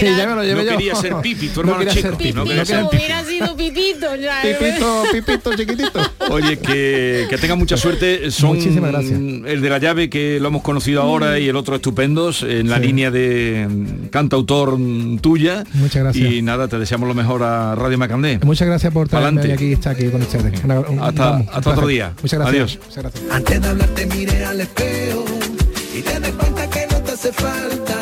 Y 0.01 0.05
ya 0.05 0.27
me 0.27 0.35
lo 0.35 0.43
llevé 0.45 0.65
No 0.65 0.71
yo. 0.73 0.77
quería 0.77 0.95
ser 0.95 1.15
Pipi, 1.23 1.49
tu 1.49 1.63
No 1.63 1.71
hermano 1.73 1.79
quería 1.79 1.95
chico. 1.95 2.09
ser 2.09 2.17
Pipi, 2.19 2.33
No 2.33 2.45
quería 2.45 2.65
ser 2.65 2.85
Hubiera 2.85 3.25
sido 3.25 3.57
pipito 3.57 4.17
ya. 4.17 4.43
Pipito, 4.43 5.03
pipito 5.13 5.55
chiquitito. 5.57 6.01
Oye, 6.31 6.59
que, 6.59 7.27
que 7.31 7.39
tenga 7.39 7.55
mucha 7.55 7.77
suerte. 7.77 8.31
Son 8.31 8.57
Muchísimas 8.57 8.91
gracias. 8.93 9.13
el 9.19 9.61
de 9.61 9.71
la 9.71 9.79
llave 9.79 10.11
que 10.11 10.39
lo 10.41 10.49
hemos 10.49 10.63
conocido 10.63 11.03
ahora 11.03 11.39
y 11.39 11.49
el 11.49 11.57
otro 11.57 11.77
estupendos 11.77 12.43
en 12.43 12.69
la 12.69 12.77
Sí. 12.79 12.87
línea 12.87 13.11
de 13.11 13.67
mm, 13.69 14.09
cantautor 14.09 14.77
mm, 14.79 15.19
tuya. 15.19 15.65
Muchas 15.75 16.03
gracias. 16.03 16.31
Y 16.33 16.43
nada, 16.43 16.67
te 16.69 16.79
deseamos 16.79 17.07
lo 17.09 17.15
mejor 17.15 17.43
a 17.43 17.75
Radio 17.75 17.97
Macandé. 17.99 18.41
Muchas 18.43 18.67
gracias 18.69 18.93
por 18.93 19.09
traerme 19.09 19.41
Pa'lante. 19.41 19.49
hoy 19.49 19.55
aquí, 19.55 19.73
con 20.11 20.23
ustedes. 20.23 20.65
Una- 20.65 20.81
un- 20.81 21.01
Hasta- 21.01 21.25
vamos, 21.31 21.41
un 21.43 21.49
hasta 21.49 21.59
otro 21.59 21.73
placer. 21.73 21.89
día. 21.89 22.15
Muchas 22.23 22.39
gracias. 22.41 22.55
Adiós. 22.55 22.79
Muchas 22.87 23.03
gracias. 23.05 23.25
Antes 23.31 23.63
de 23.63 23.69
hablarte 23.69 24.07
mire 24.07 24.45
al 24.45 24.61
espejo 24.61 25.25
y 25.97 26.03
te 26.03 26.21
des 26.21 26.33
cuenta 26.35 26.71
que 26.71 26.87
no 26.91 27.01
te 27.03 27.13
hace 27.13 27.33
falta 27.33 27.97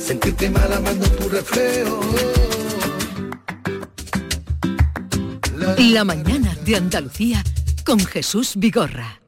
sentirte 0.00 0.50
mal 0.50 0.72
amando 0.72 1.06
tu 1.10 1.28
reflejo. 1.28 2.00
La 5.78 6.04
mañana 6.04 6.54
de 6.64 6.76
Andalucía 6.76 7.42
con 7.84 7.98
Jesús 8.00 8.52
Vigorra. 8.56 9.20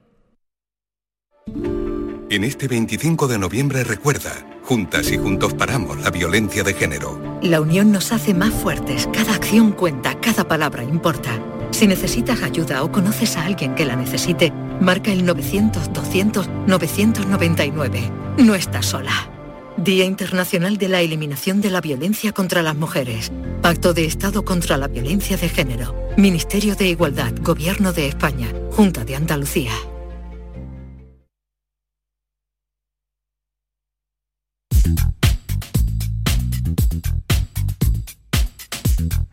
En 2.29 2.45
este 2.45 2.69
25 2.69 3.29
de 3.29 3.39
noviembre 3.39 3.85
recuerda, 3.85 4.33
juntas 4.65 5.11
y 5.13 5.17
juntos 5.17 5.55
paramos 5.55 5.99
la 6.01 6.11
violencia 6.11 6.63
de 6.65 6.75
género. 6.75 7.39
La 7.43 7.61
unión 7.61 7.93
nos 7.93 8.13
hace 8.13 8.35
más 8.35 8.53
fuertes. 8.53 9.09
Cada 9.13 9.35
acción 9.35 9.73
cuenta, 9.73 10.21
cada 10.21 10.47
palabra 10.47 10.83
importa. 10.83 11.31
Si 11.71 11.87
necesitas 11.87 12.43
ayuda 12.43 12.83
o 12.83 12.91
conoces 12.91 13.37
a 13.37 13.45
alguien 13.45 13.75
que 13.75 13.85
la 13.85 13.97
necesite, 13.97 14.55
marca 14.81 15.13
el 15.13 15.27
900-200-999. 15.27 18.11
No 18.39 18.55
estás 18.55 18.87
sola. 18.87 19.31
Día 19.77 20.07
Internacional 20.07 20.79
de 20.79 20.89
la 20.89 21.03
Eliminación 21.03 21.61
de 21.61 21.69
la 21.71 21.83
Violencia 21.83 22.33
contra 22.33 22.63
las 22.63 22.77
Mujeres. 22.77 23.31
Pacto 23.61 23.93
de 23.93 24.07
Estado 24.07 24.43
contra 24.45 24.79
la 24.79 24.89
Violencia 24.89 25.37
de 25.37 25.51
Género. 25.51 25.95
Ministerio 26.17 26.75
de 26.77 26.89
Igualdad, 26.89 27.35
Gobierno 27.43 27.93
de 27.93 28.09
España, 28.09 28.49
Junta 28.73 29.05
de 29.05 29.17
Andalucía. 29.17 29.73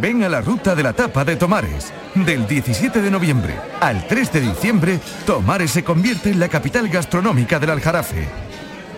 Ven 0.00 0.22
a 0.24 0.28
la 0.28 0.40
ruta 0.40 0.74
de 0.74 0.82
la 0.82 0.92
tapa 0.92 1.24
de 1.24 1.36
Tomares. 1.36 1.92
Del 2.14 2.46
17 2.46 3.02
de 3.02 3.10
noviembre 3.10 3.54
al 3.80 4.06
3 4.06 4.32
de 4.32 4.40
diciembre, 4.40 5.00
Tomares 5.26 5.70
se 5.70 5.84
convierte 5.84 6.30
en 6.30 6.40
la 6.40 6.48
capital 6.48 6.88
gastronómica 6.88 7.58
del 7.58 7.70
Aljarafe. 7.70 8.51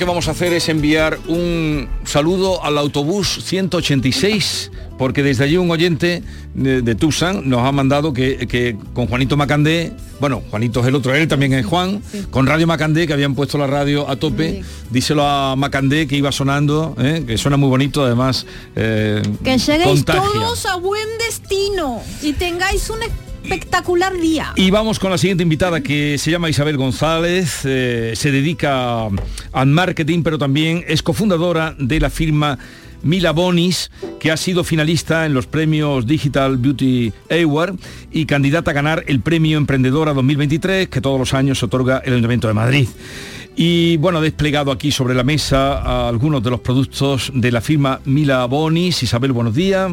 Que 0.00 0.06
vamos 0.06 0.28
a 0.28 0.30
hacer 0.30 0.54
es 0.54 0.68
enviar 0.70 1.18
un 1.28 1.86
saludo 2.04 2.64
al 2.64 2.78
autobús 2.78 3.40
186, 3.44 4.70
porque 4.98 5.22
desde 5.22 5.44
allí 5.44 5.58
un 5.58 5.70
oyente 5.70 6.22
de, 6.54 6.80
de 6.80 6.94
Tucson 6.94 7.46
nos 7.48 7.60
ha 7.66 7.70
mandado 7.70 8.14
que, 8.14 8.46
que 8.48 8.78
con 8.94 9.06
Juanito 9.08 9.36
Macandé, 9.36 9.92
bueno, 10.18 10.42
Juanito 10.48 10.80
es 10.80 10.86
el 10.86 10.94
otro, 10.94 11.14
él 11.14 11.28
también 11.28 11.52
es 11.52 11.66
Juan, 11.66 12.02
con 12.30 12.46
Radio 12.46 12.66
Macandé, 12.66 13.06
que 13.06 13.12
habían 13.12 13.34
puesto 13.34 13.58
la 13.58 13.66
radio 13.66 14.08
a 14.08 14.16
tope, 14.16 14.62
díselo 14.90 15.22
a 15.26 15.54
Macandé 15.54 16.06
que 16.08 16.16
iba 16.16 16.32
sonando, 16.32 16.96
¿eh? 16.98 17.22
que 17.26 17.36
suena 17.36 17.58
muy 17.58 17.68
bonito, 17.68 18.02
además. 18.02 18.46
eh, 18.76 19.20
Que 19.44 19.58
lleguéis 19.58 19.84
contagia. 19.86 20.22
todos 20.32 20.64
a 20.64 20.76
buen 20.76 21.06
destino 21.18 22.00
y 22.22 22.32
tengáis 22.32 22.88
un 22.88 23.00
espectacular 23.42 24.18
día. 24.18 24.52
Y 24.56 24.70
vamos 24.70 24.98
con 24.98 25.10
la 25.10 25.18
siguiente 25.18 25.42
invitada 25.42 25.80
que 25.80 26.18
se 26.18 26.30
llama 26.30 26.48
Isabel 26.50 26.76
González, 26.76 27.60
eh, 27.64 28.12
se 28.14 28.30
dedica 28.30 29.06
al 29.52 29.66
marketing, 29.66 30.22
pero 30.22 30.38
también 30.38 30.84
es 30.86 31.02
cofundadora 31.02 31.74
de 31.78 32.00
la 32.00 32.10
firma 32.10 32.58
Mila 33.02 33.32
Bonis, 33.32 33.90
que 34.18 34.30
ha 34.30 34.36
sido 34.36 34.62
finalista 34.62 35.24
en 35.26 35.32
los 35.32 35.46
premios 35.46 36.06
Digital 36.06 36.58
Beauty 36.58 37.12
Award 37.30 37.76
y 38.12 38.26
candidata 38.26 38.72
a 38.72 38.74
ganar 38.74 39.04
el 39.06 39.20
premio 39.20 39.56
Emprendedora 39.56 40.12
2023, 40.12 40.88
que 40.88 41.00
todos 41.00 41.18
los 41.18 41.34
años 41.34 41.62
otorga 41.62 42.02
el 42.04 42.12
Ayuntamiento 42.12 42.48
de 42.48 42.54
Madrid. 42.54 42.88
Y 43.56 43.96
bueno, 43.96 44.18
ha 44.18 44.22
desplegado 44.22 44.70
aquí 44.70 44.92
sobre 44.92 45.14
la 45.14 45.24
mesa 45.24 46.08
algunos 46.08 46.42
de 46.42 46.50
los 46.50 46.60
productos 46.60 47.32
de 47.34 47.50
la 47.50 47.60
firma 47.60 48.00
Mila 48.04 48.44
Bonis. 48.46 49.02
Isabel, 49.02 49.32
buenos 49.32 49.54
días. 49.54 49.90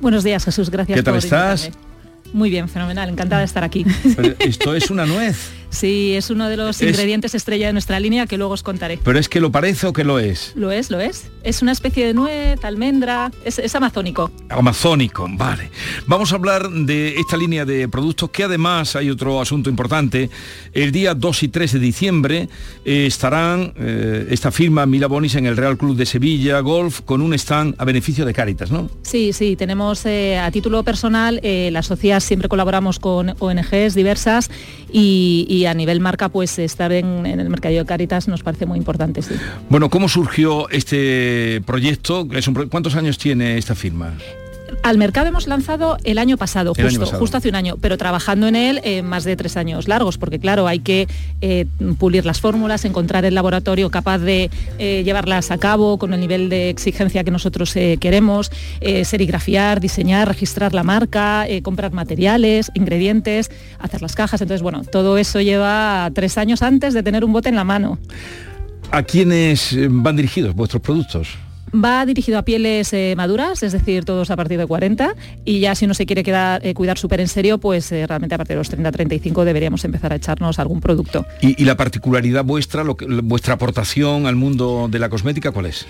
Buenos 0.00 0.24
días, 0.24 0.44
Jesús. 0.44 0.70
Gracias 0.70 0.96
¿Qué 0.96 1.02
tal 1.02 1.14
por 1.14 1.24
estás? 1.24 1.64
invitarme. 1.66 1.85
Muy 2.32 2.50
bien, 2.50 2.68
fenomenal. 2.68 3.08
Encantada 3.08 3.40
de 3.40 3.46
estar 3.46 3.64
aquí. 3.64 3.84
Pero 4.14 4.34
esto 4.38 4.74
es 4.74 4.90
una 4.90 5.06
nuez. 5.06 5.50
Sí, 5.76 6.14
es 6.14 6.30
uno 6.30 6.48
de 6.48 6.56
los 6.56 6.80
Es- 6.80 6.88
ingredientes 6.88 7.34
estrella 7.34 7.66
de 7.66 7.72
nuestra 7.74 8.00
línea 8.00 8.26
que 8.26 8.38
luego 8.38 8.54
os 8.54 8.62
contaré. 8.62 8.98
Pero 9.02 9.18
es 9.18 9.28
que 9.28 9.40
lo 9.40 9.52
parece 9.52 9.86
o 9.86 9.92
que 9.92 10.04
lo 10.04 10.18
es. 10.18 10.52
Lo 10.56 10.70
es, 10.72 10.90
lo 10.90 10.98
es. 11.00 11.26
Es 11.42 11.60
una 11.60 11.72
especie 11.72 12.06
de 12.06 12.14
nuez, 12.14 12.64
almendra, 12.64 13.30
es, 13.44 13.58
es 13.58 13.74
amazónico. 13.74 14.30
Amazónico, 14.48 15.26
vale. 15.30 15.70
Vamos 16.06 16.32
a 16.32 16.36
hablar 16.36 16.70
de 16.70 17.16
esta 17.16 17.36
línea 17.36 17.64
de 17.66 17.88
productos 17.88 18.30
que 18.30 18.44
además 18.44 18.96
hay 18.96 19.10
otro 19.10 19.40
asunto 19.40 19.68
importante. 19.68 20.30
El 20.72 20.92
día 20.92 21.14
2 21.14 21.42
y 21.42 21.48
3 21.48 21.72
de 21.74 21.78
diciembre 21.78 22.48
eh, 22.84 23.04
estarán 23.06 23.74
eh, 23.76 24.26
esta 24.30 24.50
firma 24.50 24.86
Mila 24.86 25.08
Bonis 25.08 25.34
en 25.34 25.44
el 25.46 25.56
Real 25.58 25.76
Club 25.76 25.94
de 25.96 26.06
Sevilla 26.06 26.60
Golf 26.60 27.02
con 27.02 27.20
un 27.20 27.34
stand 27.34 27.74
a 27.76 27.84
beneficio 27.84 28.24
de 28.24 28.32
Cáritas, 28.32 28.70
¿no? 28.70 28.88
Sí, 29.02 29.32
sí, 29.34 29.56
tenemos 29.56 30.06
eh, 30.06 30.38
a 30.38 30.50
título 30.50 30.82
personal, 30.84 31.38
eh, 31.42 31.68
la 31.70 31.82
sociedad 31.82 32.20
siempre 32.20 32.48
colaboramos 32.48 32.98
con 32.98 33.34
ONGs 33.38 33.94
diversas 33.94 34.50
y, 34.90 35.46
y 35.48 35.65
a 35.66 35.74
nivel 35.74 36.00
marca, 36.00 36.28
pues 36.28 36.58
estar 36.58 36.92
en, 36.92 37.26
el 37.26 37.48
mercadillo 37.48 37.82
de 37.82 37.86
Caritas 37.86 38.28
nos 38.28 38.42
parece 38.42 38.66
muy 38.66 38.78
importante. 38.78 39.20
Bueno, 39.68 39.90
¿cómo 39.90 40.08
surgió 40.08 40.68
este 40.70 41.62
proyecto? 41.66 42.26
¿Cuántos 42.70 42.96
años 42.96 43.18
tiene 43.18 43.58
esta 43.58 43.74
firma? 43.74 44.14
Al 44.82 44.98
mercado 44.98 45.28
hemos 45.28 45.46
lanzado 45.46 45.96
el 46.04 46.18
año 46.18 46.36
pasado, 46.36 46.72
El 46.76 46.82
año 46.82 46.90
justo, 46.90 47.00
pasado. 47.04 47.20
justo 47.20 47.36
hace 47.36 47.48
un 47.48 47.54
año, 47.56 47.76
pero 47.80 47.96
trabajando 47.98 48.46
en 48.46 48.56
él 48.56 48.80
eh, 48.84 49.02
más 49.02 49.24
de 49.24 49.36
tres 49.36 49.56
años 49.56 49.88
largos, 49.88 50.18
porque 50.18 50.38
claro, 50.38 50.66
hay 50.66 50.80
que 50.80 51.08
eh, 51.40 51.66
pulir 51.98 52.24
las 52.24 52.40
fórmulas, 52.40 52.84
encontrar 52.84 53.24
el 53.24 53.34
laboratorio 53.34 53.90
capaz 53.90 54.18
de 54.18 54.50
eh, 54.78 55.02
llevarlas 55.04 55.50
a 55.50 55.58
cabo 55.58 55.98
con 55.98 56.14
el 56.14 56.20
nivel 56.20 56.48
de 56.48 56.68
exigencia 56.68 57.24
que 57.24 57.30
nosotros 57.30 57.72
queremos, 58.00 58.50
serigrafiar, 59.04 59.80
diseñar, 59.80 60.28
registrar 60.28 60.74
la 60.74 60.82
marca, 60.82 61.46
comprar 61.62 61.92
materiales, 61.92 62.70
ingredientes, 62.74 63.50
hacer 63.78 64.02
las 64.02 64.14
cajas. 64.14 64.40
Entonces, 64.40 64.62
bueno, 64.62 64.82
todo 64.84 65.18
eso 65.18 65.40
lleva 65.40 66.10
tres 66.14 66.38
años 66.38 66.62
antes 66.62 66.94
de 66.94 67.02
tener 67.02 67.24
un 67.24 67.32
bote 67.32 67.48
en 67.48 67.56
la 67.56 67.64
mano. 67.64 67.98
¿A 68.90 69.02
quiénes 69.02 69.76
van 69.88 70.16
dirigidos 70.16 70.54
vuestros 70.54 70.82
productos? 70.82 71.36
Va 71.74 72.06
dirigido 72.06 72.38
a 72.38 72.42
pieles 72.42 72.92
eh, 72.92 73.14
maduras, 73.16 73.62
es 73.62 73.72
decir, 73.72 74.04
todos 74.04 74.30
a 74.30 74.36
partir 74.36 74.56
de 74.58 74.66
40, 74.66 75.14
y 75.44 75.60
ya 75.60 75.74
si 75.74 75.84
uno 75.84 75.94
se 75.94 76.06
quiere 76.06 76.22
quedar, 76.22 76.64
eh, 76.64 76.74
cuidar 76.74 76.96
súper 76.96 77.20
en 77.20 77.28
serio, 77.28 77.58
pues 77.58 77.90
eh, 77.92 78.06
realmente 78.06 78.34
a 78.34 78.38
partir 78.38 78.54
de 78.54 78.58
los 78.60 78.72
30-35 78.72 79.44
deberíamos 79.44 79.84
empezar 79.84 80.12
a 80.12 80.16
echarnos 80.16 80.58
algún 80.58 80.80
producto. 80.80 81.26
Y, 81.40 81.60
y 81.60 81.64
la 81.66 81.76
particularidad 81.76 82.44
vuestra, 82.44 82.84
lo 82.84 82.96
que- 82.96 83.06
vuestra 83.06 83.54
aportación 83.54 84.26
al 84.26 84.36
mundo 84.36 84.88
de 84.90 84.98
la 84.98 85.08
cosmética, 85.08 85.50
¿cuál 85.50 85.66
es? 85.66 85.86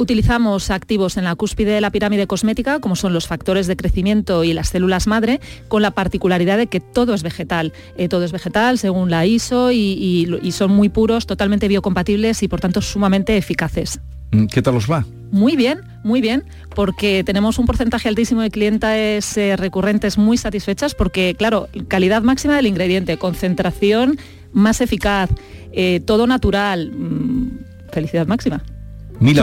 Utilizamos 0.00 0.70
activos 0.70 1.16
en 1.16 1.24
la 1.24 1.34
cúspide 1.34 1.72
de 1.72 1.80
la 1.80 1.90
pirámide 1.90 2.26
cosmética, 2.28 2.78
como 2.80 2.94
son 2.96 3.12
los 3.12 3.26
factores 3.26 3.66
de 3.66 3.76
crecimiento 3.76 4.44
y 4.44 4.52
las 4.52 4.68
células 4.68 5.08
madre, 5.08 5.40
con 5.66 5.82
la 5.82 5.90
particularidad 5.90 6.56
de 6.56 6.68
que 6.68 6.78
todo 6.80 7.14
es 7.14 7.22
vegetal. 7.24 7.72
Eh, 7.96 8.08
todo 8.08 8.24
es 8.24 8.30
vegetal 8.32 8.78
según 8.78 9.10
la 9.10 9.26
ISO 9.26 9.72
y, 9.72 9.76
y- 9.76 10.28
y 10.40 10.52
son 10.52 10.70
muy 10.70 10.88
puros, 10.88 11.26
totalmente 11.26 11.66
biocompatibles 11.68 12.42
y 12.44 12.48
por 12.48 12.60
tanto 12.60 12.80
sumamente 12.80 13.36
eficaces. 13.36 13.98
Mm, 14.30 14.46
¿Qué 14.46 14.62
tal 14.62 14.76
os 14.76 14.88
va? 14.90 15.04
Muy 15.30 15.56
bien, 15.56 15.80
muy 16.04 16.20
bien, 16.20 16.44
porque 16.74 17.22
tenemos 17.24 17.58
un 17.58 17.66
porcentaje 17.66 18.08
altísimo 18.08 18.40
de 18.40 18.50
clientes 18.50 19.36
eh, 19.36 19.56
recurrentes 19.56 20.16
muy 20.16 20.38
satisfechas 20.38 20.94
porque, 20.94 21.34
claro, 21.36 21.68
calidad 21.88 22.22
máxima 22.22 22.56
del 22.56 22.66
ingrediente, 22.66 23.18
concentración 23.18 24.18
más 24.52 24.80
eficaz, 24.80 25.30
eh, 25.72 26.00
todo 26.06 26.26
natural, 26.26 26.92
mm, 26.92 27.90
felicidad 27.92 28.26
máxima. 28.26 28.62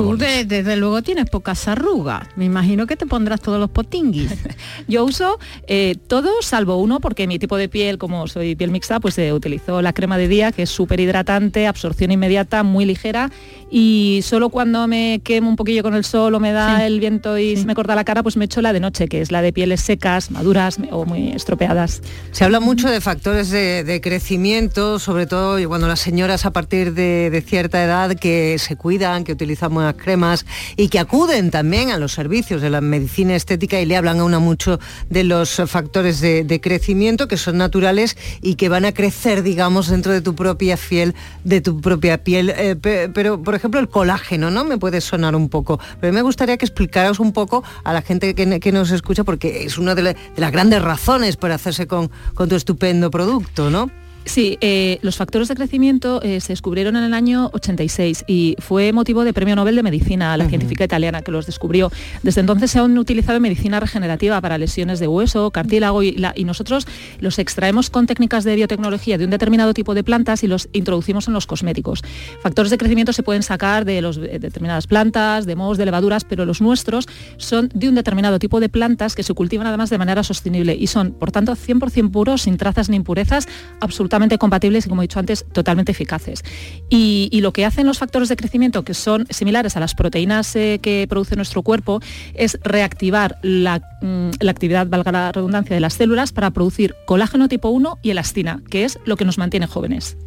Tú 0.02 0.18
de- 0.18 0.46
desde 0.46 0.78
luego 0.78 1.02
tienes 1.02 1.30
pocas 1.30 1.68
arrugas. 1.68 2.28
Me 2.38 2.46
imagino 2.46 2.88
que 2.88 2.96
te 2.96 3.06
pondrás 3.06 3.42
todos 3.42 3.60
los 3.60 3.70
potinguis. 3.70 4.32
Yo 4.88 5.04
uso 5.04 5.38
eh, 5.68 5.96
todo 6.08 6.30
salvo 6.42 6.78
uno 6.78 7.00
porque 7.02 7.28
mi 7.28 7.40
tipo 7.40 7.58
de 7.58 7.68
piel, 7.68 7.98
como 7.98 8.28
soy 8.28 8.56
piel 8.56 8.72
mixta, 8.72 9.00
pues 9.00 9.18
eh, 9.18 9.34
utilizo 9.34 9.82
la 9.82 9.92
crema 9.92 10.18
de 10.18 10.28
día 10.30 10.52
que 10.52 10.64
es 10.64 10.70
súper 10.70 11.00
hidratante, 11.02 11.68
absorción 11.68 12.12
inmediata, 12.12 12.64
muy 12.64 12.86
ligera 12.86 13.32
y 13.70 14.22
solo 14.24 14.50
cuando 14.50 14.88
me 14.88 15.20
quemo 15.24 15.50
un 15.50 15.56
poquillo 15.58 15.84
con 15.84 15.96
el 15.96 16.06
sol 16.06 16.34
o 16.36 16.40
me 16.40 16.54
da 16.54 16.86
el 16.86 17.00
viento 17.02 17.38
y 17.38 17.58
me 17.66 17.76
corta 17.76 17.96
la 17.96 18.06
cara, 18.06 18.24
pues 18.24 18.38
me 18.38 18.46
echo 18.46 18.62
la 18.62 18.72
de 18.72 18.80
noche, 18.80 19.08
que 19.10 19.20
es 19.20 19.32
la 19.32 19.42
de 19.42 19.52
pieles 19.52 19.82
secas, 19.82 20.32
maduras 20.32 20.78
o 20.92 21.04
muy 21.06 21.30
estropeadas. 21.32 22.02
Se 22.32 22.46
habla 22.46 22.60
mucho 22.62 22.90
de 22.90 23.02
factores 23.02 23.50
de, 23.50 23.84
de 23.84 24.00
crecimiento, 24.00 25.00
sobre 25.00 25.26
todo 25.26 25.58
cuando 25.68 25.88
las 25.88 26.00
señoras 26.00 26.46
a 26.46 26.52
partir 26.52 26.94
de, 26.94 27.30
de 27.30 27.42
cierta 27.42 27.84
edad 27.84 28.16
que 28.16 28.58
se 28.60 28.76
cuidan, 28.78 29.24
que 29.26 29.34
utilizan 29.34 29.64
buenas 29.69 29.95
cremas 29.95 30.45
y 30.75 30.88
que 30.89 30.99
acuden 30.99 31.51
también 31.51 31.91
a 31.91 31.97
los 31.97 32.13
servicios 32.13 32.62
de 32.62 32.69
la 32.69 32.82
medicina 32.82 33.36
estética 33.36 33.80
y 33.80 33.86
le 33.86 33.97
hablan 33.97 34.19
a 34.19 34.23
una 34.23 34.39
mucho 34.39 34.80
de 35.10 35.23
los 35.23 35.62
factores 35.67 36.19
de, 36.21 36.60
crecimiento 36.62 37.28
que 37.28 37.38
son 37.38 37.58
naturales 37.58 38.17
y 38.41 38.56
que 38.56 38.69
van 38.69 38.86
a 38.86 38.91
crecer, 38.93 39.43
digamos, 39.43 39.88
dentro 39.89 40.12
de 40.13 40.21
tu 40.21 40.36
propia 40.36 40.78
piel, 40.78 41.13
de 41.43 41.62
tu 41.62 41.82
propia 41.82 42.23
piel. 42.23 42.49
Eh, 42.49 42.75
pe- 42.75 43.10
pero, 43.10 43.41
por 43.41 43.56
ejemplo, 43.56 43.80
el 43.80 43.89
colágeno, 43.89 44.51
¿no? 44.51 44.63
Me 44.63 44.78
puede 44.78 45.01
sonar 45.01 45.36
un 45.36 45.49
poco. 45.49 45.80
Pero 46.01 46.13
me 46.13 46.21
gustaría 46.21 46.58
que 46.58 46.65
explicaras 46.65 47.19
un 47.19 47.34
poco 47.34 47.63
a 47.84 47.93
la 47.93 48.01
gente 48.01 48.34
que, 48.36 48.60
que 48.60 48.71
nos 48.71 48.91
escucha, 48.91 49.23
porque 49.23 49.65
es 49.65 49.78
una 49.78 49.95
de, 49.95 50.04
de 50.04 50.15
las 50.38 50.51
grandes 50.51 50.82
razones 50.82 51.36
para 51.38 51.56
hacerse 51.56 51.88
con, 51.88 52.10
con 52.34 52.49
tu 52.49 52.56
estupendo 52.56 53.12
producto, 53.12 53.69
¿no? 53.69 53.91
Sí, 54.28 54.58
eh, 54.60 54.98
los 55.04 55.18
factores 55.18 55.48
de 55.50 55.56
crecimiento 55.56 56.20
eh, 56.24 56.42
se 56.42 56.52
descubrieron 56.54 56.96
en 56.96 57.04
el 57.04 57.14
año 57.14 57.52
86 57.54 58.24
y 58.28 58.56
fue 58.58 58.92
motivo 58.92 59.24
de 59.24 59.34
premio 59.34 59.56
Nobel 59.56 59.76
de 59.76 59.84
Medicina 59.84 60.34
a 60.34 60.38
la 60.38 60.50
científica 60.50 60.84
italiana 60.84 61.22
que 61.22 61.32
los 61.32 61.46
descubrió. 61.46 61.92
Desde 62.24 62.42
entonces 62.42 62.72
se 62.72 62.80
han 62.80 62.98
utilizado 62.98 63.36
en 63.38 63.44
medicina 63.44 63.80
regenerativa 63.80 64.42
para 64.42 64.58
lesiones 64.58 65.00
de 65.00 65.08
hueso, 65.08 65.52
cartílago 65.52 66.02
y, 66.02 66.14
la- 66.14 66.34
y 66.36 66.44
nosotros 66.44 66.88
los 67.20 67.38
extraemos 67.38 67.92
con 67.92 68.08
técnicas 68.08 68.44
de 68.44 68.56
biotecnología 68.56 69.20
de 69.20 69.26
un 69.26 69.30
determinado 69.30 69.76
tipo 69.76 69.94
de 69.94 70.04
plantas 70.04 70.44
y 70.44 70.48
los 70.48 70.70
introducimos 70.74 71.28
en 71.28 71.36
los 71.36 71.46
cosméticos. 71.46 72.02
Factores 72.42 72.72
de 72.72 72.80
crecimiento 72.80 73.14
se 73.14 73.22
pueden 73.22 73.44
sacar 73.44 73.86
de, 73.86 74.02
los, 74.02 74.16
de 74.18 74.40
determinadas 74.40 74.88
plantas, 74.88 75.46
de 75.46 75.56
mohos, 75.56 75.78
de 75.78 75.86
levaduras, 75.86 76.24
pero 76.24 76.46
los 76.46 76.62
nuestros 76.62 77.06
son 77.38 77.70
de 77.76 77.90
un 77.90 77.96
determinado 77.96 78.40
tipo 78.40 78.60
de 78.60 78.70
plantas 78.70 79.14
que 79.14 79.22
se 79.22 79.36
cultivan 79.36 79.68
además 79.68 79.92
de 79.92 80.00
manera 80.00 80.24
sostenible 80.24 80.76
y 80.76 80.88
son, 80.88 81.12
por 81.12 81.32
tanto, 81.32 81.56
100% 81.56 82.10
puros, 82.10 82.42
sin 82.42 82.58
trazas 82.58 82.90
ni 82.90 82.96
impurezas, 82.98 83.48
absolutamente 83.80 84.14
compatibles 84.38 84.86
y, 84.86 84.89
como 84.89 85.01
he 85.01 85.06
dicho 85.06 85.19
antes, 85.19 85.45
totalmente 85.51 85.91
eficaces. 85.91 86.43
Y, 86.89 87.30
y 87.32 87.41
lo 87.41 87.54
que 87.54 87.65
hacen 87.65 87.86
los 87.86 87.99
factores 87.99 88.30
de 88.30 88.36
crecimiento, 88.36 88.84
que 88.84 88.93
son 88.93 89.28
similares 89.30 89.78
a 89.78 89.80
las 89.80 89.95
proteínas 89.95 90.56
eh, 90.56 90.80
que 90.82 91.06
produce 91.10 91.36
nuestro 91.36 91.62
cuerpo, 91.62 92.01
es 92.34 92.60
reactivar 92.63 93.38
la, 93.41 93.80
mm, 94.01 94.32
la 94.39 94.51
actividad, 94.51 94.88
valga 94.88 95.12
la 95.12 95.32
redundancia, 95.32 95.75
de 95.75 95.80
las 95.80 95.93
células 95.93 96.32
para 96.32 96.51
producir 96.51 96.95
colágeno 97.06 97.47
tipo 97.47 97.69
1 97.69 97.99
y 98.01 98.12
elastina, 98.12 98.62
que 98.69 98.86
es 98.86 98.99
lo 99.06 99.15
que 99.15 99.25
nos 99.25 99.38
mantiene 99.38 99.67
jóvenes. 99.67 100.17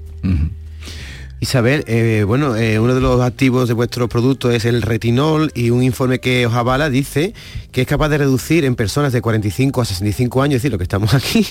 Isabel, 1.41 1.85
eh, 1.87 2.25
bueno, 2.27 2.57
eh, 2.57 2.81
uno 2.81 2.95
de 2.95 3.01
los 3.01 3.21
activos 3.21 3.69
de 3.69 3.75
vuestro 3.75 4.09
producto 4.09 4.51
es 4.51 4.65
el 4.65 4.83
retinol 4.83 5.53
y 5.55 5.71
un 5.71 5.83
informe 5.85 6.19
que 6.19 6.47
os 6.47 6.55
avala 6.55 6.91
dice 6.91 7.33
que 7.71 7.83
es 7.83 7.87
capaz 7.87 8.09
de 8.09 8.19
reducir 8.19 8.65
en 8.65 8.75
personas 8.75 9.13
de 9.13 9.21
45 9.23 9.81
a 9.81 9.85
65 9.85 10.43
años, 10.43 10.57
es 10.57 10.63
decir, 10.63 10.73
lo 10.73 10.79
que 10.79 10.83
estamos 10.85 11.15
aquí, 11.15 11.47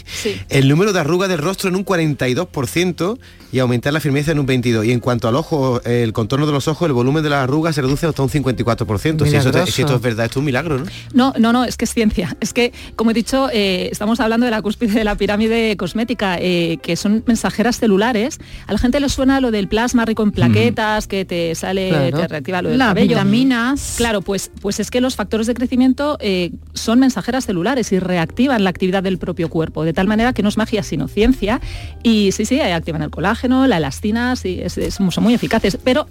el 0.50 0.68
número 0.68 0.92
de 0.92 1.00
arrugas 1.00 1.30
del 1.30 1.38
rostro 1.40 1.70
en 1.70 1.76
un 1.76 1.86
42% 1.86 3.18
y 3.54 3.60
aumentar 3.60 3.94
la 3.94 4.02
firmeza 4.02 4.32
en 4.34 4.40
un 4.40 4.48
22%. 4.48 4.86
Y 4.86 4.92
en 4.92 5.00
cuanto 5.00 5.28
al 5.30 5.36
ojo, 5.38 5.82
el 5.86 6.12
contorno 6.12 6.46
de 6.46 6.52
los 6.52 6.68
ojos, 6.68 6.86
el 6.88 6.94
volumen 6.94 7.24
de 7.24 7.30
las 7.30 7.44
arrugas 7.44 7.76
se 7.76 7.82
reduce 7.82 8.06
hasta 8.08 8.22
un 8.24 8.30
54%. 8.30 9.26
Si, 9.26 9.36
eso 9.36 9.52
te- 9.52 9.66
si 9.72 9.82
esto 9.84 9.96
es 9.96 10.02
verdad, 10.02 10.26
esto 10.26 10.40
es 10.40 10.42
un 10.42 10.46
milagro, 10.46 10.80
¿no? 10.80 10.86
No, 11.14 11.34
no, 11.40 11.54
no, 11.54 11.64
es 11.64 11.78
que 11.78 11.86
es 11.86 11.94
ciencia. 11.94 12.36
Es 12.42 12.52
que, 12.52 12.74
como 12.98 13.12
he 13.12 13.14
dicho, 13.14 13.48
eh, 13.54 13.88
estamos 13.92 14.20
hablando 14.20 14.46
de 14.46 14.52
la 14.52 14.62
cúspide 14.62 14.92
de 14.94 15.04
la 15.06 15.16
pirámide 15.16 15.78
cosmética, 15.78 16.38
que 16.38 16.96
son 16.98 17.24
mensajeras 17.26 17.80
celulares. 17.80 18.40
A 18.66 18.74
la 18.74 18.80
gente 18.80 19.00
le 19.00 19.08
suena 19.08 19.40
lo 19.40 19.52
del 19.52 19.68
plasma 19.78 20.06
rico 20.06 20.24
en 20.24 20.32
plaquetas, 20.32 21.06
que 21.06 21.24
te 21.24 21.54
sale, 21.54 21.90
Claro. 21.90 22.18
te 22.18 22.28
reactiva 22.28 22.64
lo 22.64 22.70
del 22.70 22.80
Las 22.80 22.88
cabello. 22.88 23.10
vitaminas. 23.10 23.94
Claro, 23.98 24.22
pues, 24.24 24.50
pues 24.60 24.80
es 24.80 24.90
que 24.90 25.02
los 25.02 25.16
factores 25.16 25.46
de 25.46 25.54
crecimiento 25.54 26.18
eh, 26.20 26.52
son 26.74 27.00
mensajeras 27.00 27.46
celulares 27.46 27.92
y 27.92 28.00
reactivan 28.00 28.64
la 28.64 28.72
actividad 28.72 29.04
del 29.04 29.20
propio 29.20 29.50
cuerpo, 29.50 29.84
de 29.84 29.94
tal 29.94 30.08
manera 30.08 30.34
que 30.34 30.42
no 30.42 30.50
es 30.50 30.58
magia 30.58 30.82
sino 30.82 31.08
ciencia. 31.08 31.62
Y 32.02 32.32
sí, 32.32 32.46
sí, 32.46 32.60
activan 32.60 33.04
el 33.04 33.12
colágeno, 33.12 33.68
la 33.68 33.78
elastina, 33.78 34.36
sí, 34.36 34.60
es- 34.64 34.80
es- 34.80 34.96
son 34.96 35.24
muy 35.24 35.36
eficaces. 35.36 35.78
Pero, 35.84 36.08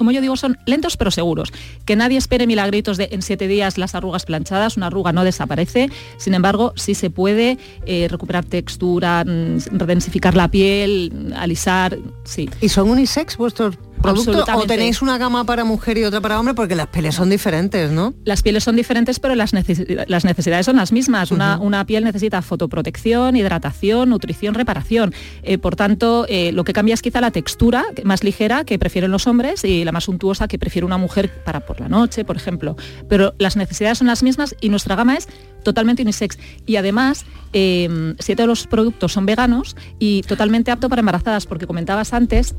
como 0.00 0.12
yo 0.12 0.22
digo, 0.22 0.34
son 0.34 0.56
lentos 0.64 0.96
pero 0.96 1.10
seguros. 1.10 1.52
Que 1.84 1.94
nadie 1.94 2.16
espere 2.16 2.46
milagritos 2.46 2.96
de 2.96 3.10
en 3.12 3.20
siete 3.20 3.48
días 3.48 3.76
las 3.76 3.94
arrugas 3.94 4.24
planchadas, 4.24 4.78
una 4.78 4.86
arruga 4.86 5.12
no 5.12 5.24
desaparece. 5.24 5.90
Sin 6.16 6.32
embargo, 6.32 6.72
sí 6.74 6.94
se 6.94 7.10
puede 7.10 7.58
eh, 7.84 8.08
recuperar 8.08 8.46
textura, 8.46 9.22
mm, 9.26 9.58
redensificar 9.72 10.34
la 10.36 10.48
piel, 10.48 11.34
alisar, 11.36 11.98
sí. 12.24 12.48
¿Y 12.62 12.70
son 12.70 12.88
unisex 12.88 13.36
vuestros 13.36 13.76
productos 14.02 14.48
o 14.54 14.62
tenéis 14.66 15.02
una 15.02 15.18
gama 15.18 15.44
para 15.44 15.64
mujer 15.64 15.98
y 15.98 16.04
otra 16.04 16.20
para 16.20 16.38
hombre? 16.38 16.54
Porque 16.54 16.74
las 16.74 16.88
pieles 16.88 17.14
son 17.14 17.30
diferentes, 17.30 17.90
¿no? 17.90 18.14
Las 18.24 18.42
pieles 18.42 18.64
son 18.64 18.76
diferentes, 18.76 19.20
pero 19.20 19.34
las, 19.34 19.52
necesi- 19.54 20.04
las 20.06 20.24
necesidades 20.24 20.66
son 20.66 20.76
las 20.76 20.92
mismas. 20.92 21.30
Una, 21.30 21.58
una 21.58 21.84
piel 21.86 22.04
necesita 22.04 22.42
fotoprotección, 22.42 23.36
hidratación, 23.36 24.08
nutrición, 24.10 24.54
reparación. 24.54 25.14
Eh, 25.42 25.58
por 25.58 25.76
tanto, 25.76 26.26
eh, 26.28 26.52
lo 26.52 26.64
que 26.64 26.72
cambia 26.72 26.94
es 26.94 27.02
quizá 27.02 27.20
la 27.20 27.30
textura 27.30 27.84
más 28.04 28.24
ligera 28.24 28.64
que 28.64 28.78
prefieren 28.78 29.10
los 29.10 29.26
hombres 29.26 29.64
y 29.64 29.84
la 29.84 29.92
más 29.92 30.04
suntuosa 30.04 30.48
que 30.48 30.58
prefiere 30.58 30.86
una 30.86 30.98
mujer 30.98 31.30
para 31.44 31.60
por 31.60 31.80
la 31.80 31.88
noche, 31.88 32.24
por 32.24 32.36
ejemplo. 32.36 32.76
Pero 33.08 33.34
las 33.38 33.56
necesidades 33.56 33.98
son 33.98 34.06
las 34.06 34.22
mismas 34.22 34.54
y 34.60 34.68
nuestra 34.68 34.96
gama 34.96 35.16
es 35.16 35.28
totalmente 35.62 36.02
unisex. 36.02 36.38
Y 36.66 36.76
además, 36.76 37.26
eh, 37.52 38.14
siete 38.18 38.42
de 38.42 38.46
los 38.46 38.66
productos 38.66 39.12
son 39.12 39.26
veganos 39.26 39.76
y 39.98 40.22
totalmente 40.22 40.70
apto 40.70 40.88
para 40.88 41.00
embarazadas, 41.00 41.46
porque 41.46 41.66
comentabas 41.66 42.12
antes 42.14 42.54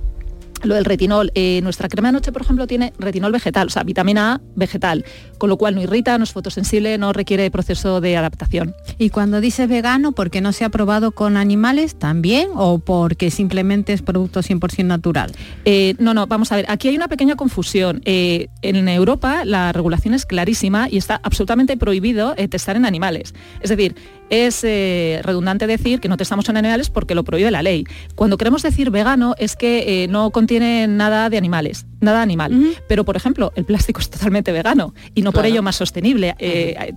lo 0.63 0.75
del 0.75 0.85
retinol. 0.85 1.31
Eh, 1.35 1.59
nuestra 1.63 1.87
crema 1.89 2.09
de 2.09 2.13
noche, 2.13 2.31
por 2.31 2.41
ejemplo, 2.41 2.67
tiene 2.67 2.93
retinol 2.97 3.31
vegetal, 3.31 3.67
o 3.67 3.69
sea, 3.69 3.83
vitamina 3.83 4.33
A 4.33 4.41
vegetal, 4.55 5.05
con 5.37 5.49
lo 5.49 5.57
cual 5.57 5.75
no 5.75 5.81
irrita, 5.81 6.17
no 6.17 6.23
es 6.23 6.31
fotosensible, 6.31 6.97
no 6.97 7.13
requiere 7.13 7.49
proceso 7.51 8.01
de 8.01 8.17
adaptación. 8.17 8.75
Y 8.97 9.09
cuando 9.09 9.41
dices 9.41 9.67
vegano, 9.67 10.11
¿porque 10.11 10.41
no 10.41 10.51
se 10.51 10.65
ha 10.65 10.69
probado 10.69 11.11
con 11.11 11.37
animales 11.37 11.95
también 11.95 12.49
o 12.55 12.79
porque 12.79 13.31
simplemente 13.31 13.93
es 13.93 14.01
producto 14.01 14.41
100% 14.41 14.85
natural? 14.85 15.31
Eh, 15.65 15.95
no, 15.99 16.13
no, 16.13 16.27
vamos 16.27 16.51
a 16.51 16.57
ver, 16.57 16.65
aquí 16.69 16.87
hay 16.87 16.95
una 16.95 17.07
pequeña 17.07 17.35
confusión. 17.35 18.01
Eh, 18.05 18.47
en 18.61 18.87
Europa 18.87 19.45
la 19.45 19.71
regulación 19.71 20.13
es 20.13 20.25
clarísima 20.25 20.87
y 20.89 20.97
está 20.97 21.19
absolutamente 21.23 21.77
prohibido 21.77 22.35
testar 22.49 22.75
en 22.75 22.85
animales. 22.85 23.33
Es 23.61 23.69
decir, 23.69 23.95
es 24.31 24.63
eh, 24.63 25.19
redundante 25.23 25.67
decir 25.67 25.99
que 25.99 26.07
no 26.07 26.17
testamos 26.17 26.47
en 26.49 26.57
animales 26.57 26.89
porque 26.89 27.13
lo 27.13 27.23
prohíbe 27.23 27.51
la 27.51 27.61
ley. 27.61 27.83
Cuando 28.15 28.37
queremos 28.37 28.63
decir 28.63 28.89
vegano 28.89 29.35
es 29.37 29.55
que 29.55 30.03
eh, 30.03 30.07
no 30.07 30.31
contiene 30.31 30.87
nada 30.87 31.29
de 31.29 31.37
animales, 31.37 31.85
nada 31.99 32.21
animal. 32.21 32.75
Pero, 32.87 33.03
por 33.03 33.17
ejemplo, 33.17 33.51
el 33.55 33.65
plástico 33.65 33.99
es 33.99 34.09
totalmente 34.09 34.51
vegano 34.51 34.93
y 35.13 35.21
no 35.21 35.33
por 35.33 35.45
ello 35.45 35.61
más 35.61 35.75
sostenible. 35.75 36.35
Eh, 36.39 36.75
eh, 36.79 36.93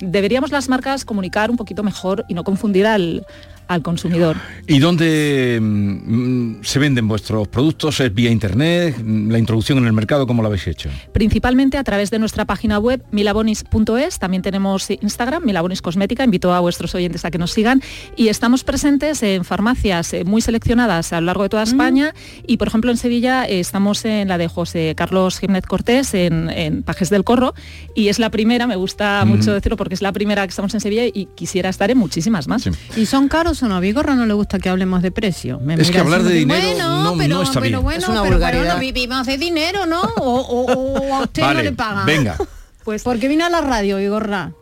deberíamos 0.00 0.50
las 0.50 0.68
marcas 0.70 1.04
comunicar 1.04 1.50
un 1.50 1.58
poquito 1.58 1.82
mejor 1.82 2.24
y 2.26 2.34
no 2.34 2.42
confundir 2.42 2.86
al, 2.86 3.26
al 3.68 3.82
consumidor. 3.82 4.36
¿Y 4.66 4.78
dónde 4.78 5.58
mm, 5.60 6.62
se 6.62 6.78
venden 6.78 7.06
vuestros 7.06 7.48
productos? 7.48 8.00
¿Es 8.00 8.12
vía 8.12 8.30
internet? 8.30 8.96
Mm, 9.02 9.30
¿La 9.30 9.38
introducción 9.38 9.78
en 9.78 9.86
el 9.86 9.92
mercado 9.92 10.26
cómo 10.26 10.42
lo 10.42 10.48
habéis 10.48 10.66
hecho? 10.66 10.90
principalmente 11.12 11.76
a 11.78 11.84
través 11.84 12.10
de 12.10 12.18
nuestra 12.18 12.44
página 12.44 12.78
web 12.78 13.04
milabonis.es, 13.10 14.18
también 14.18 14.42
tenemos 14.42 14.90
Instagram, 14.90 15.44
Milabonis 15.44 15.82
Cosmética, 15.82 16.24
invito 16.24 16.52
a 16.54 16.60
vuestros 16.60 16.94
oyentes 16.94 17.24
a 17.24 17.30
que 17.30 17.38
nos 17.38 17.52
sigan 17.52 17.82
y 18.16 18.28
estamos 18.28 18.64
presentes 18.64 19.22
en 19.22 19.44
farmacias 19.44 20.14
eh, 20.14 20.24
muy 20.24 20.40
seleccionadas 20.40 21.12
a 21.12 21.20
lo 21.20 21.26
largo 21.26 21.42
de 21.42 21.48
toda 21.48 21.62
España 21.62 22.14
y 22.46 22.56
por 22.56 22.68
ejemplo 22.68 22.90
en 22.90 22.96
Sevilla 22.96 23.46
eh, 23.46 23.60
estamos 23.60 24.04
en 24.04 24.28
la 24.28 24.38
de 24.38 24.48
José 24.48 24.94
Carlos 24.96 25.38
Jiménez 25.38 25.66
Cortés 25.66 26.14
en, 26.14 26.48
en 26.50 26.82
Pajes 26.82 27.10
del 27.10 27.24
Corro 27.24 27.54
y 27.94 28.08
es 28.08 28.18
la 28.18 28.30
primera, 28.30 28.66
me 28.66 28.76
gusta 28.76 29.24
mucho 29.24 29.52
decirlo 29.52 29.76
porque 29.76 29.94
es 29.94 30.02
la 30.02 30.12
primera 30.12 30.46
que 30.46 30.50
estamos 30.50 30.72
en 30.74 30.80
Sevilla 30.80 31.04
y 31.04 31.26
quisiera 31.34 31.68
estar 31.68 31.90
en 31.90 31.98
muchísimas 31.98 32.48
más. 32.48 32.68
¿Y 32.96 33.06
son 33.06 33.28
caros 33.28 33.57
o 33.62 33.68
no? 33.68 33.76
A 33.76 33.80
Vigorra 33.80 34.14
no 34.14 34.26
le 34.26 34.34
gusta 34.34 34.58
que 34.58 34.68
hablemos 34.68 35.02
de 35.02 35.10
precio. 35.10 35.58
Me 35.60 35.74
Es 35.74 35.90
que 35.90 35.98
hablar 35.98 36.22
de 36.22 36.32
dinero 36.34 36.60
bueno, 36.68 37.02
no- 37.04 37.16
pero, 37.18 37.34
no 37.36 37.42
está 37.42 37.60
pero 37.60 37.78
bien. 37.78 37.82
bueno, 37.82 37.98
Es 38.02 38.08
una 38.08 38.22
pero 38.22 38.34
vulgaridad. 38.34 38.64
bueno, 38.64 38.80
vivimos 38.80 39.26
de 39.26 39.38
dinero, 39.38 39.86
¿no? 39.86 40.02
O, 40.02 40.40
o- 40.40 41.00
o 41.00 41.14
a 41.14 41.20
usted 41.22 41.42
no 41.42 41.48
Vale, 41.48 41.62
le 41.64 41.72
pagan. 41.72 42.06
venga. 42.06 42.36
Pues 42.84 43.02
porque 43.02 43.28
vine 43.28 43.44
a 43.44 43.50
la 43.50 43.60
radio, 43.60 43.98
Vigorra. 43.98 44.52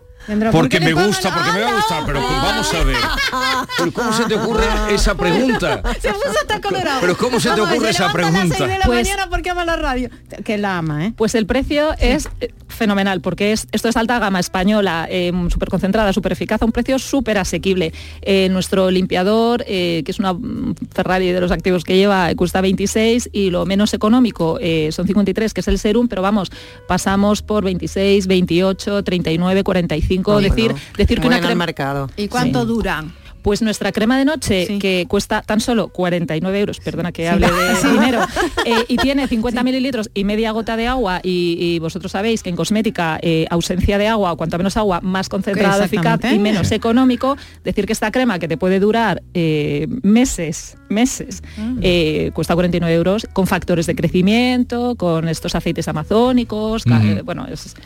Porque 0.53 0.81
me 0.81 0.93
gusta, 0.93 1.33
porque 1.33 1.53
me 1.53 1.61
va 1.63 1.71
a 1.71 1.75
gustar, 1.77 2.03
pero 2.07 2.21
vamos 2.21 2.75
a 2.75 2.85
ver. 2.85 2.97
Pero 3.79 3.93
¿cómo 3.93 4.13
se 4.13 4.25
te 4.25 4.35
ocurre 4.35 4.65
esa 4.91 5.15
pregunta? 5.15 5.83
Se 6.01 6.09
puso 6.13 6.31
hasta 6.41 6.61
colorado. 6.61 6.99
Pero 7.01 7.17
¿cómo 7.17 7.41
se 7.41 7.51
te 7.51 7.61
ocurre 7.61 7.91
esa 7.91 8.09
levanta 8.09 8.29
a 8.29 8.33
las 8.33 8.49
seis 8.49 8.55
pregunta? 8.57 8.67
de 8.73 8.79
la 8.79 8.85
Pues- 8.87 9.09
mañana 9.09 9.29
porque 9.31 9.51
ama 9.51 9.65
la 9.65 9.77
radio. 9.77 10.11
Que 10.45 10.59
la 10.59 10.79
ama, 10.79 11.07
¿eh? 11.07 11.13
Pues 11.17 11.35
el 11.35 11.47
precio 11.47 11.95
es 11.99 12.29
eh, 12.41 12.53
fenomenal, 12.69 13.21
porque 13.21 13.53
es, 13.53 13.67
esto 13.73 13.89
es 13.89 13.97
alta 13.97 14.19
gama 14.19 14.41
española, 14.41 15.09
súper 15.51 15.69
concentrada, 15.69 16.13
súper 16.13 16.33
eficaz, 16.33 16.63
a 16.63 16.65
un 16.65 16.73
precio 16.73 16.99
súper 16.99 17.39
asequible. 17.39 17.93
Eh, 18.23 18.49
nuestro 18.51 18.91
limpiador, 18.91 19.65
eh, 19.67 20.03
que 20.05 20.11
es 20.13 20.19
una 20.19 20.33
mm, 20.33 20.75
Ferrari 20.93 21.31
de 21.33 21.41
los 21.41 21.51
activos 21.51 21.85
que 21.85 21.97
lleva, 21.97 22.31
eh, 22.31 22.37
cuesta 22.37 22.61
26 22.61 23.31
y 23.33 23.51
lo 23.51 23.67
menos 23.67 23.93
económico 23.95 24.59
eh, 24.61 24.91
son 24.93 25.07
53, 25.07 25.53
que 25.55 25.61
es 25.61 25.69
el 25.69 25.79
serum, 25.79 26.09
pero 26.09 26.23
vamos, 26.23 26.51
pasamos 26.89 27.43
por 27.43 27.65
26, 27.65 28.27
28, 28.27 29.03
39, 29.05 29.63
45, 29.65 30.16
Decir, 30.23 30.73
bueno. 30.73 30.81
decir 30.97 31.21
que 31.21 31.27
una 31.27 31.39
crema... 31.41 31.55
mercado. 31.67 32.11
¿Y 32.17 32.29
cuánto 32.29 32.63
Sí. 32.63 32.67
duran? 32.69 33.13
Pues 33.43 33.63
nuestra 33.63 33.93
crema 33.93 34.19
de 34.19 34.25
noche, 34.25 34.77
que 34.81 35.07
cuesta 35.09 35.41
tan 35.41 35.61
solo 35.61 35.87
49 35.91 36.59
euros, 36.59 36.81
perdona 36.81 37.13
que 37.13 37.23
Sí. 37.23 37.29
hable 37.29 37.47
de 37.47 37.77
Sí. 37.81 37.87
dinero, 37.87 38.21
eh, 38.65 38.85
y 38.89 38.97
tiene 38.97 39.29
50 39.29 39.63
mililitros 39.63 40.11
y 40.15 40.25
media 40.25 40.51
gota 40.51 40.77
de 40.77 40.89
agua, 40.89 41.21
y, 41.23 41.57
y 41.61 41.79
vosotros 41.79 42.11
sabéis 42.11 42.43
que 42.43 42.51
en 42.51 42.57
cosmética 42.57 43.21
eh, 43.23 43.47
ausencia 43.49 43.99
de 43.99 44.09
agua, 44.09 44.33
o 44.33 44.37
cuanto 44.37 44.59
menos 44.59 44.77
agua, 44.77 45.01
más 45.01 45.29
concentrado, 45.29 45.85
eficaz 45.85 46.19
y 46.33 46.41
menos 46.41 46.73
económico, 46.73 47.37
decir 47.63 47.87
que 47.87 47.93
esta 47.93 48.11
crema 48.11 48.41
que 48.41 48.49
te 48.49 48.57
puede 48.57 48.81
durar 48.81 49.23
eh, 49.33 49.87
meses, 50.03 50.77
meses, 50.89 51.41
Mm. 51.57 51.79
eh, 51.83 52.31
cuesta 52.35 52.55
49 52.55 52.93
euros, 52.97 53.29
con 53.33 53.47
factores 53.47 53.87
de 53.87 53.95
crecimiento, 53.95 54.97
con 54.97 55.29
estos 55.29 55.55
aceites 55.55 55.87
amazónicos, 55.87 56.83
bueno, 57.25 57.47
es... 57.47 57.77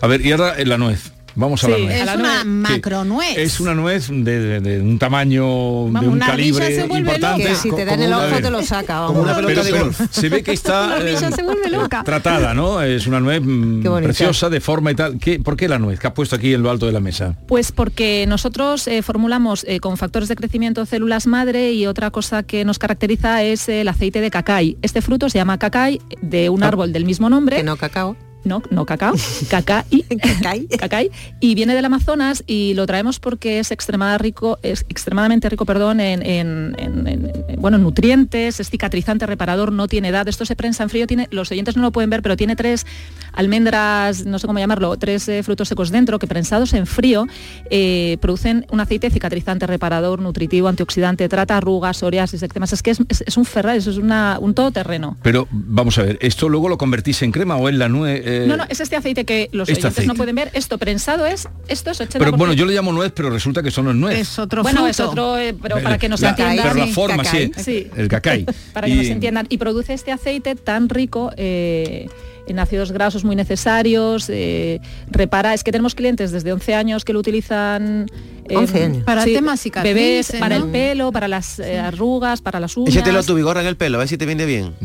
A 0.00 0.08
ver, 0.08 0.26
y 0.26 0.32
ahora 0.32 0.54
la 0.64 0.76
nuez. 0.76 1.12
Vamos 1.36 1.64
a 1.64 1.68
la 1.68 1.76
Sí, 1.76 1.82
nuez. 1.84 2.04
la 2.06 2.12
Es 2.12 2.18
una 2.18 2.44
nuez. 2.44 2.70
macronuez. 2.70 3.38
Es 3.38 3.60
una 3.60 3.74
nuez 3.74 4.08
de, 4.08 4.40
de- 4.40 4.60
de 4.60 4.80
un 4.80 4.98
tamaño, 4.98 5.42
de 5.90 6.08
un 6.08 6.18
calibre 6.18 6.66
se 6.74 6.84
vuelve 6.86 7.12
importante. 7.12 7.42
loca. 7.44 7.54
Que 7.54 7.56
si 7.60 7.70
te 7.72 7.84
dan 7.84 8.02
el 8.02 8.12
ojo 8.12 8.36
te 8.40 8.50
lo 8.50 8.62
saca, 8.62 9.00
vamos. 9.00 9.08
Como 9.12 9.22
una 9.22 9.36
pelota 9.36 9.60
Pero- 9.62 9.64
de 9.76 9.80
golf. 9.82 10.00
Se 10.10 10.28
ve 10.28 10.42
que 10.42 10.52
está 10.52 10.86
La 10.88 10.94
ardilla 10.96 11.28
eh, 11.28 11.32
se 11.32 11.42
vuelve 11.42 11.70
loca. 11.70 12.04
tratada, 12.04 12.54
¿no? 12.54 12.80
Es 12.82 13.06
una 13.06 13.20
nuez 13.20 13.40
mm, 13.44 13.82
preciosa, 14.02 14.48
de 14.48 14.60
forma 14.60 14.90
y 14.92 14.94
tal. 14.94 15.18
¿Qué, 15.18 15.40
¿Por 15.40 15.56
qué 15.56 15.68
la 15.68 15.78
nuez 15.78 15.98
que 15.98 16.06
has 16.06 16.12
puesto 16.12 16.36
aquí 16.36 16.54
en 16.54 16.62
lo 16.62 16.70
alto 16.70 16.86
de 16.86 16.92
la 16.92 17.00
mesa? 17.00 17.36
Pues 17.46 17.72
porque 17.72 18.24
nosotros 18.28 18.86
eh, 18.86 19.02
formulamos 19.02 19.64
eh, 19.68 19.80
con 19.80 19.96
factores 19.96 20.28
de 20.28 20.36
crecimiento 20.36 20.86
células 20.86 21.26
madre 21.26 21.72
y 21.72 21.86
otra 21.86 22.10
cosa 22.10 22.42
que 22.42 22.64
nos 22.64 22.78
caracteriza 22.78 23.42
es 23.42 23.68
el 23.68 23.88
aceite 23.88 24.20
de 24.20 24.30
cacay. 24.30 24.76
Este 24.82 25.02
fruto 25.02 25.28
se 25.28 25.38
llama 25.38 25.58
cacay 25.58 26.00
de 26.22 26.48
un 26.48 26.62
árbol 26.62 26.92
del 26.92 27.04
mismo 27.04 27.28
nombre. 27.28 27.62
no 27.62 27.76
cacao. 27.76 28.16
No, 28.44 28.62
no 28.70 28.84
cacao, 28.84 29.14
cacay, 29.48 30.04
cacay, 30.78 31.10
y 31.40 31.54
viene 31.54 31.74
del 31.74 31.84
Amazonas 31.84 32.44
y 32.46 32.74
lo 32.74 32.86
traemos 32.86 33.18
porque 33.18 33.58
es, 33.58 33.70
extremada 33.70 34.18
rico, 34.18 34.58
es 34.62 34.84
extremadamente 34.88 35.48
rico 35.48 35.64
perdón, 35.64 36.00
en, 36.00 36.22
en- 36.22 36.74
en- 36.78 37.06
en- 37.06 37.32
en, 37.48 37.60
bueno, 37.60 37.78
nutrientes, 37.78 38.60
es 38.60 38.68
cicatrizante, 38.70 39.26
reparador, 39.26 39.72
no 39.72 39.88
tiene 39.88 40.08
edad. 40.08 40.28
Esto 40.28 40.44
se 40.44 40.56
prensa 40.56 40.82
en 40.82 40.90
frío, 40.90 41.06
tiene, 41.06 41.26
los 41.30 41.50
oyentes 41.50 41.76
no 41.76 41.82
lo 41.82 41.90
pueden 41.92 42.10
ver, 42.10 42.20
pero 42.22 42.36
tiene 42.36 42.54
tres 42.56 42.84
almendras, 43.32 44.24
no 44.26 44.38
sé 44.38 44.46
cómo 44.46 44.58
llamarlo, 44.58 44.96
tres 44.96 45.28
eh, 45.28 45.42
frutos 45.42 45.68
secos 45.68 45.90
dentro 45.90 46.18
que 46.18 46.26
prensados 46.26 46.72
en 46.74 46.86
frío 46.86 47.26
eh, 47.70 48.16
producen 48.20 48.66
un 48.70 48.80
aceite 48.80 49.10
cicatrizante, 49.10 49.66
reparador, 49.66 50.20
nutritivo, 50.20 50.68
antioxidante, 50.68 51.28
trata 51.28 51.56
arrugas, 51.56 51.96
psoriasis, 51.98 52.42
eczemas. 52.42 52.72
Es 52.72 52.82
que 52.82 52.90
es, 52.92 53.00
es- 53.08 53.24
es 53.26 53.36
un 53.36 53.44
ferrar, 53.44 53.76
eso 53.76 53.90
es 53.90 53.96
una- 53.98 54.38
un 54.40 54.54
todoterreno. 54.54 55.16
Pero 55.22 55.48
vamos 55.50 55.98
a 55.98 56.02
ver, 56.02 56.18
¿esto 56.20 56.48
luego 56.48 56.68
lo 56.68 56.78
convertís 56.78 57.22
en 57.22 57.32
crema 57.32 57.56
o 57.56 57.68
en 57.68 57.78
la 57.78 57.88
nuez? 57.88 58.22
eh, 58.24 58.33
No, 58.46 58.56
no, 58.56 58.64
es 58.68 58.80
este 58.80 58.96
aceite 58.96 59.24
que 59.24 59.48
los 59.52 59.68
este 59.68 59.86
oyentes 59.86 60.06
no 60.06 60.14
pueden 60.14 60.34
ver. 60.34 60.50
Esto 60.54 60.78
prensado 60.78 61.26
es, 61.26 61.48
esto 61.68 61.90
es 61.90 62.00
80%. 62.00 62.18
Pero 62.18 62.32
bueno, 62.32 62.52
yo 62.52 62.66
le 62.66 62.74
llamo 62.74 62.92
nuez, 62.92 63.12
pero 63.14 63.30
resulta 63.30 63.62
que 63.62 63.68
eso 63.70 63.82
no 63.82 63.90
es 63.90 63.96
nuez. 63.96 64.18
Es 64.18 64.38
otro 64.38 64.62
bueno, 64.62 64.86
es 64.86 65.00
otro, 65.00 65.38
eh, 65.38 65.54
pero 65.60 65.80
para 65.82 65.98
que 65.98 66.08
nos 66.08 66.20
La- 66.20 66.30
entiendan. 66.30 66.58
Pero 66.62 66.74
la 66.86 66.86
forma, 66.88 67.24
sí, 67.24 67.50
Sí. 67.56 67.86
el 67.96 68.08
cacay. 68.08 68.44
Para 68.72 68.86
que 68.86 68.92
Y- 68.94 68.96
nos 68.96 69.06
entiendan. 69.06 69.46
Y 69.48 69.58
produce 69.58 69.92
este 69.94 70.12
aceite 70.12 70.54
tan 70.54 70.88
rico 70.88 71.32
eh, 71.36 72.08
en 72.46 72.58
ácidos 72.58 72.92
grasos 72.92 73.24
muy 73.24 73.36
necesarios, 73.36 74.28
eh, 74.28 74.80
repara, 75.10 75.54
es 75.54 75.64
que 75.64 75.72
tenemos 75.72 75.94
clientes 75.94 76.30
desde 76.30 76.52
11 76.52 76.74
años 76.74 77.04
que 77.04 77.12
lo 77.14 77.18
utilizan 77.20 78.06
eh, 78.43 78.43
11 78.50 78.84
años. 78.84 79.04
Para 79.04 79.24
temas 79.24 79.60
cicatrices, 79.60 79.94
bebés, 79.94 80.32
para 80.40 80.58
¿no? 80.58 80.64
el 80.66 80.70
pelo, 80.70 81.12
para 81.12 81.28
las 81.28 81.58
eh, 81.58 81.78
arrugas, 81.78 82.40
para 82.40 82.60
las 82.60 82.76
uñas. 82.76 82.94
Échatelo 82.94 83.20
a 83.20 83.22
tu 83.22 83.34
vigor 83.34 83.56
en 83.58 83.66
el 83.66 83.76
pelo, 83.76 83.98
a 83.98 84.00
ver 84.00 84.08
si 84.08 84.18
te 84.18 84.26
viene 84.26 84.44
bien. 84.46 84.74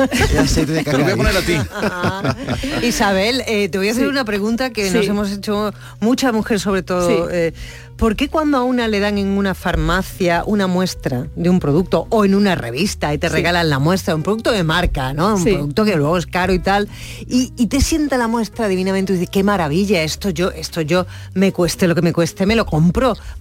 De 0.00 0.82
Te 0.82 0.92
lo 0.96 1.04
voy 1.04 1.12
a 1.12 1.16
poner 1.16 1.36
a 1.36 1.40
ti. 1.42 1.54
Isabel, 2.86 3.42
eh, 3.46 3.68
te 3.68 3.78
voy 3.78 3.88
a 3.88 3.90
hacer 3.92 4.04
Sí. 4.04 4.08
una 4.08 4.24
pregunta 4.24 4.70
que 4.70 4.90
nos 4.90 5.04
Sí. 5.04 5.10
hemos 5.10 5.30
hecho 5.30 5.72
mucha 6.00 6.32
mujer 6.32 6.58
sobre 6.60 6.82
todo. 6.82 7.06
Sí. 7.08 7.14
eh, 7.32 7.52
¿por 7.96 8.16
qué 8.16 8.28
cuando 8.28 8.56
a 8.56 8.62
una 8.64 8.88
le 8.88 8.98
dan 8.98 9.18
en 9.18 9.26
una 9.28 9.54
farmacia 9.54 10.42
una 10.46 10.66
muestra 10.66 11.26
de 11.36 11.50
un 11.50 11.60
producto 11.60 12.06
o 12.08 12.24
en 12.24 12.34
una 12.34 12.54
revista 12.54 13.12
y 13.12 13.18
te 13.18 13.28
regalan 13.28 13.68
la 13.68 13.78
muestra, 13.78 14.14
un 14.14 14.22
producto 14.22 14.52
de 14.52 14.62
marca, 14.64 15.12
¿no? 15.12 15.36
Un 15.36 15.44
producto 15.44 15.84
que 15.84 15.96
luego 15.96 16.16
es 16.16 16.26
caro 16.26 16.54
y 16.54 16.60
tal, 16.60 16.88
y, 17.28 17.52
y 17.58 17.66
te 17.66 17.82
sienta 17.82 18.16
la 18.16 18.26
muestra 18.26 18.68
divinamente 18.68 19.12
y 19.12 19.16
dices, 19.16 19.28
qué 19.30 19.42
maravilla, 19.44 20.02
esto 20.02 20.30
yo, 20.30 20.50
esto 20.50 20.80
yo, 20.80 21.04
me 21.34 21.52
cueste 21.52 21.86
lo 21.88 21.94
que 21.94 22.00
me 22.00 22.14
cueste, 22.14 22.46
me 22.46 22.56
lo 22.56 22.64
compro. 22.64 22.79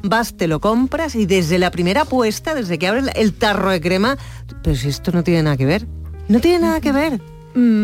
Vas, 0.04 0.36
te 0.36 0.48
lo 0.48 0.60
compras 0.60 1.16
y 1.16 1.26
desde 1.26 1.60
la 1.60 1.72
primera 1.72 2.02
apuesta, 2.02 2.54
desde 2.54 2.78
que 2.78 2.88
abres 2.88 3.06
el 3.16 3.34
tarro 3.34 3.72
de 3.72 3.82
crema, 3.82 4.18
pero 4.64 4.76
si 4.76 4.90
esto 4.90 5.12
no 5.12 5.24
tiene 5.24 5.44
nada 5.44 5.58
que 5.58 5.66
ver. 5.66 5.88
No 6.28 6.40
tiene 6.40 6.60
nada 6.60 6.82
que 6.82 6.92
ver. 6.92 7.22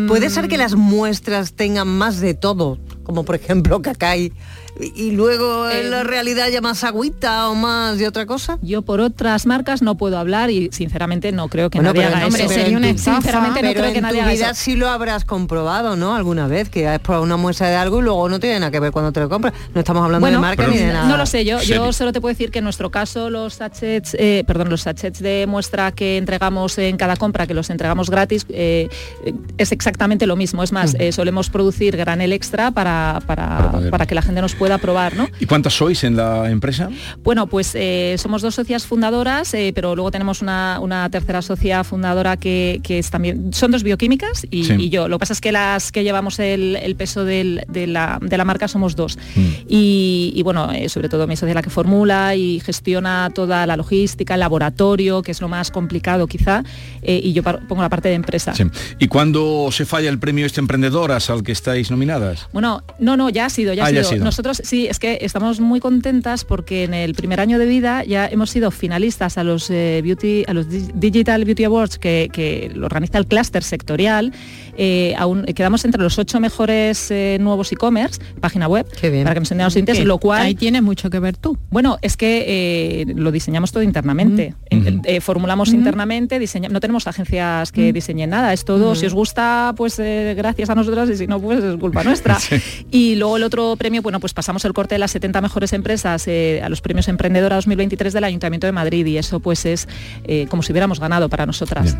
Puede 0.08 0.30
ser 0.30 0.48
que 0.48 0.56
las 0.56 0.74
muestras 0.74 1.52
tengan 1.52 1.88
más 1.88 2.20
de 2.20 2.34
todo, 2.34 2.78
como 3.06 3.24
por 3.24 3.36
ejemplo 3.36 3.80
cacay, 3.80 4.32
y 4.78 5.12
luego 5.12 5.70
en 5.70 5.90
la 5.90 6.02
realidad 6.04 6.48
ya 6.52 6.60
más 6.60 6.84
agüita 6.84 7.48
o 7.48 7.54
más 7.54 7.96
de 7.98 8.06
otra 8.06 8.26
cosa. 8.26 8.58
Yo 8.60 8.82
por 8.82 9.00
otras 9.00 9.46
marcas 9.46 9.80
no 9.80 9.94
puedo 9.94 10.18
hablar 10.18 10.50
y 10.50 10.68
sinceramente 10.70 11.32
no 11.32 11.48
creo 11.48 11.70
que 11.70 11.78
Bueno, 11.78 11.94
nadie 11.94 12.02
pero 12.04 12.16
haga 12.16 12.26
hombre, 12.26 12.44
eso. 12.44 12.52
sería 12.52 12.76
una 12.76 12.90
estafa. 12.90 13.22
sinceramente 13.22 13.62
no 13.62 13.68
Pero 13.68 13.80
creo 13.80 13.92
que 13.92 13.98
en 13.98 14.02
nadie 14.02 14.18
tu 14.18 14.22
haga 14.24 14.32
vida 14.34 14.50
eso. 14.50 14.60
sí 14.62 14.76
lo 14.76 14.88
habrás 14.90 15.24
comprobado, 15.24 15.96
¿no? 15.96 16.14
Alguna 16.14 16.46
vez 16.46 16.68
que 16.68 16.86
has 16.88 16.98
probado 17.00 17.24
una 17.24 17.38
muestra 17.38 17.70
de 17.70 17.76
algo 17.76 18.00
y 18.00 18.02
luego 18.02 18.28
no 18.28 18.38
tiene 18.38 18.60
nada 18.60 18.70
que 18.70 18.80
ver 18.80 18.92
cuando 18.92 19.12
te 19.12 19.20
lo 19.20 19.30
compras. 19.30 19.54
No 19.74 19.80
estamos 19.80 20.04
hablando 20.04 20.26
de 20.26 20.38
marca 20.38 20.66
ni 20.66 20.76
de 20.76 20.92
nada. 20.92 21.08
No 21.08 21.16
lo 21.16 21.24
sé, 21.24 21.46
yo, 21.46 21.62
yo 21.62 21.92
solo 21.94 22.12
te 22.12 22.20
puedo 22.20 22.34
decir 22.34 22.50
que 22.50 22.58
en 22.58 22.64
nuestro 22.64 22.90
caso 22.90 23.30
los 23.30 23.54
sachets, 23.54 24.14
eh, 24.18 24.44
perdón, 24.46 24.68
los 24.68 24.82
sachets 24.82 25.20
de 25.20 25.46
muestra 25.48 25.92
que 25.92 26.18
entregamos 26.18 26.76
en 26.76 26.98
cada 26.98 27.16
compra, 27.16 27.46
que 27.46 27.54
los 27.54 27.70
entregamos 27.70 28.10
gratis, 28.10 28.44
eh, 28.50 28.88
eh, 29.24 29.32
es 29.56 29.72
exactamente 29.72 30.26
lo 30.26 30.36
mismo. 30.36 30.62
Es 30.62 30.72
más, 30.72 30.92
Mm. 30.92 31.00
eh, 31.00 31.12
solemos 31.12 31.48
producir 31.48 31.96
granel 31.96 32.32
extra 32.34 32.72
para, 32.72 32.95
para, 33.26 34.06
que 34.06 34.14
la 34.14 34.22
gente 34.22 34.40
nos 34.40 34.54
pueda 34.54 34.78
probar, 34.78 35.16
¿no? 35.16 35.28
¿Y 35.40 35.46
cuántas 35.46 35.74
sois 35.74 36.04
en 36.04 36.16
la 36.16 36.50
empresa? 36.50 36.88
Bueno, 37.22 37.46
pues 37.46 37.72
eh, 37.74 38.16
somos 38.18 38.42
dos 38.42 38.54
socias 38.54 38.86
fundadoras, 38.86 39.52
eh, 39.54 39.72
pero 39.74 39.94
luego 39.94 40.10
tenemos 40.10 40.42
una, 40.42 40.78
una 40.80 41.08
tercera 41.10 41.42
socia 41.42 41.84
fundadora 41.84 42.36
que, 42.36 42.80
que 42.82 42.98
es 42.98 43.10
también, 43.10 43.52
son 43.52 43.70
dos 43.70 43.82
bioquímicas 43.82 44.46
y, 44.50 44.64
Sí. 44.64 44.74
y 44.78 44.88
yo. 44.88 45.08
Lo 45.08 45.16
que 45.18 45.20
pasa 45.20 45.32
es 45.34 45.40
que 45.40 45.52
las 45.52 45.92
que 45.92 46.02
llevamos 46.04 46.38
el, 46.38 46.76
el 46.76 46.96
peso 46.96 47.24
del- 47.24 47.62
de, 47.68 47.86
la, 47.86 48.18
de 48.20 48.36
la 48.36 48.44
marca 48.44 48.68
somos 48.68 48.96
dos. 48.96 49.16
Mm. 49.36 49.40
Y, 49.68 50.32
y, 50.34 50.42
bueno, 50.42 50.72
eh, 50.72 50.88
sobre 50.88 51.08
todo 51.08 51.26
mi 51.26 51.36
socia 51.36 51.54
la 51.54 51.62
que 51.62 51.70
formula 51.70 52.34
y 52.34 52.60
gestiona 52.60 53.30
toda 53.34 53.66
la 53.66 53.76
logística, 53.76 54.34
el 54.34 54.40
laboratorio, 54.40 55.22
que 55.22 55.32
es 55.32 55.40
lo 55.40 55.48
más 55.48 55.70
complicado 55.70 56.26
quizá, 56.26 56.62
y 57.02 57.32
yo 57.32 57.42
pongo 57.42 57.82
la 57.82 57.88
parte 57.88 58.08
de 58.08 58.14
empresa. 58.14 58.54
Sí. 58.54 58.64
¿Y 58.98 59.08
cuándo 59.08 59.68
se 59.70 59.84
falla 59.84 60.08
el 60.10 60.18
premio 60.18 60.46
este 60.46 60.60
emprendedoras 60.60 61.30
al 61.30 61.42
que 61.42 61.52
estáis 61.52 61.90
nominadas? 61.90 62.48
Bueno, 62.52 62.82
no, 62.98 63.16
no, 63.16 63.28
ya 63.28 63.44
ha 63.46 63.50
sido, 63.50 63.74
ya 63.74 63.84
ha, 63.84 63.86
Ah, 63.88 63.90
ya 63.90 64.00
ha 64.00 64.04
sido. 64.04 64.24
Nosotros 64.24 64.62
sí, 64.64 64.86
es 64.86 64.98
que 64.98 65.18
estamos 65.20 65.60
muy 65.60 65.80
contentas 65.80 66.44
porque 66.44 66.84
en 66.84 66.94
el 66.94 67.14
primer 67.14 67.40
año 67.40 67.58
de 67.58 67.66
vida 67.66 68.04
ya 68.04 68.26
hemos 68.26 68.50
sido 68.50 68.70
finalistas 68.70 69.36
a 69.36 69.44
los 69.44 69.68
eh, 69.70 70.00
beauty, 70.02 70.44
a 70.46 70.54
los 70.54 70.68
Di- 70.70 70.88
Digital 70.94 71.44
Beauty 71.44 71.64
Awards 71.64 71.98
que, 71.98 72.30
que 72.32 72.70
lo 72.74 72.86
organiza 72.86 73.18
el 73.18 73.26
clúster 73.26 73.62
sectorial. 73.62 74.32
Eh, 74.76 75.14
aún 75.18 75.44
quedamos 75.44 75.84
entre 75.84 76.02
los 76.02 76.18
ocho 76.18 76.38
mejores 76.40 77.10
eh, 77.10 77.38
nuevos 77.40 77.72
e-commerce, 77.72 78.20
página 78.40 78.68
web, 78.68 78.86
para 79.24 79.34
que 79.34 79.40
nos 79.40 79.50
entendamos 79.52 79.74
los 79.76 79.96
Que 79.98 80.04
lo 80.04 80.18
cual 80.18 80.42
ahí 80.42 80.54
tienes 80.54 80.82
mucho 80.82 81.10
que 81.10 81.18
ver 81.18 81.36
tú. 81.36 81.56
bueno, 81.70 81.98
es 82.02 82.16
que 82.16 82.44
eh, 82.46 83.06
lo 83.14 83.30
diseñamos 83.32 83.72
todo 83.72 83.82
internamente. 83.82 84.54
En- 84.70 85.02
eh, 85.04 85.20
formulamos 85.20 85.72
internamente, 85.72 86.38
diseña- 86.38 86.68
no 86.68 86.80
tenemos 86.80 87.06
agencias 87.06 87.72
que 87.72 87.92
diseñen 87.92 88.30
nada. 88.30 88.52
Es 88.52 88.64
todo, 88.64 88.94
si 88.94 89.06
os 89.06 89.14
gusta, 89.14 89.72
pues 89.76 89.98
eh, 89.98 90.34
gracias 90.36 90.70
a 90.70 90.74
nosotras 90.74 91.08
y 91.10 91.16
si 91.16 91.26
no, 91.26 91.40
pues 91.40 91.62
es 91.64 91.76
culpa 91.76 92.04
nuestra. 92.04 92.36
Y 92.90 93.16
luego 93.16 93.36
el 93.36 93.42
otro 93.42 93.76
premio, 93.76 94.02
bueno, 94.02 94.20
pues 94.20 94.32
pasamos 94.34 94.64
el 94.64 94.72
corte 94.72 94.94
de 94.94 94.98
las 94.98 95.10
70 95.10 95.40
mejores 95.40 95.72
empresas 95.72 96.26
eh, 96.28 96.60
a 96.62 96.68
los 96.68 96.80
premios 96.80 97.08
Emprendedora 97.08 97.56
2023 97.56 98.12
del 98.12 98.24
Ayuntamiento 98.24 98.66
de 98.66 98.72
Madrid 98.72 99.04
y 99.06 99.18
eso 99.18 99.40
pues 99.40 99.64
es 99.66 99.88
eh, 100.24 100.46
como 100.50 100.62
si 100.62 100.72
hubiéramos 100.72 101.00
ganado 101.00 101.28
para 101.28 101.46
nosotras. 101.46 101.96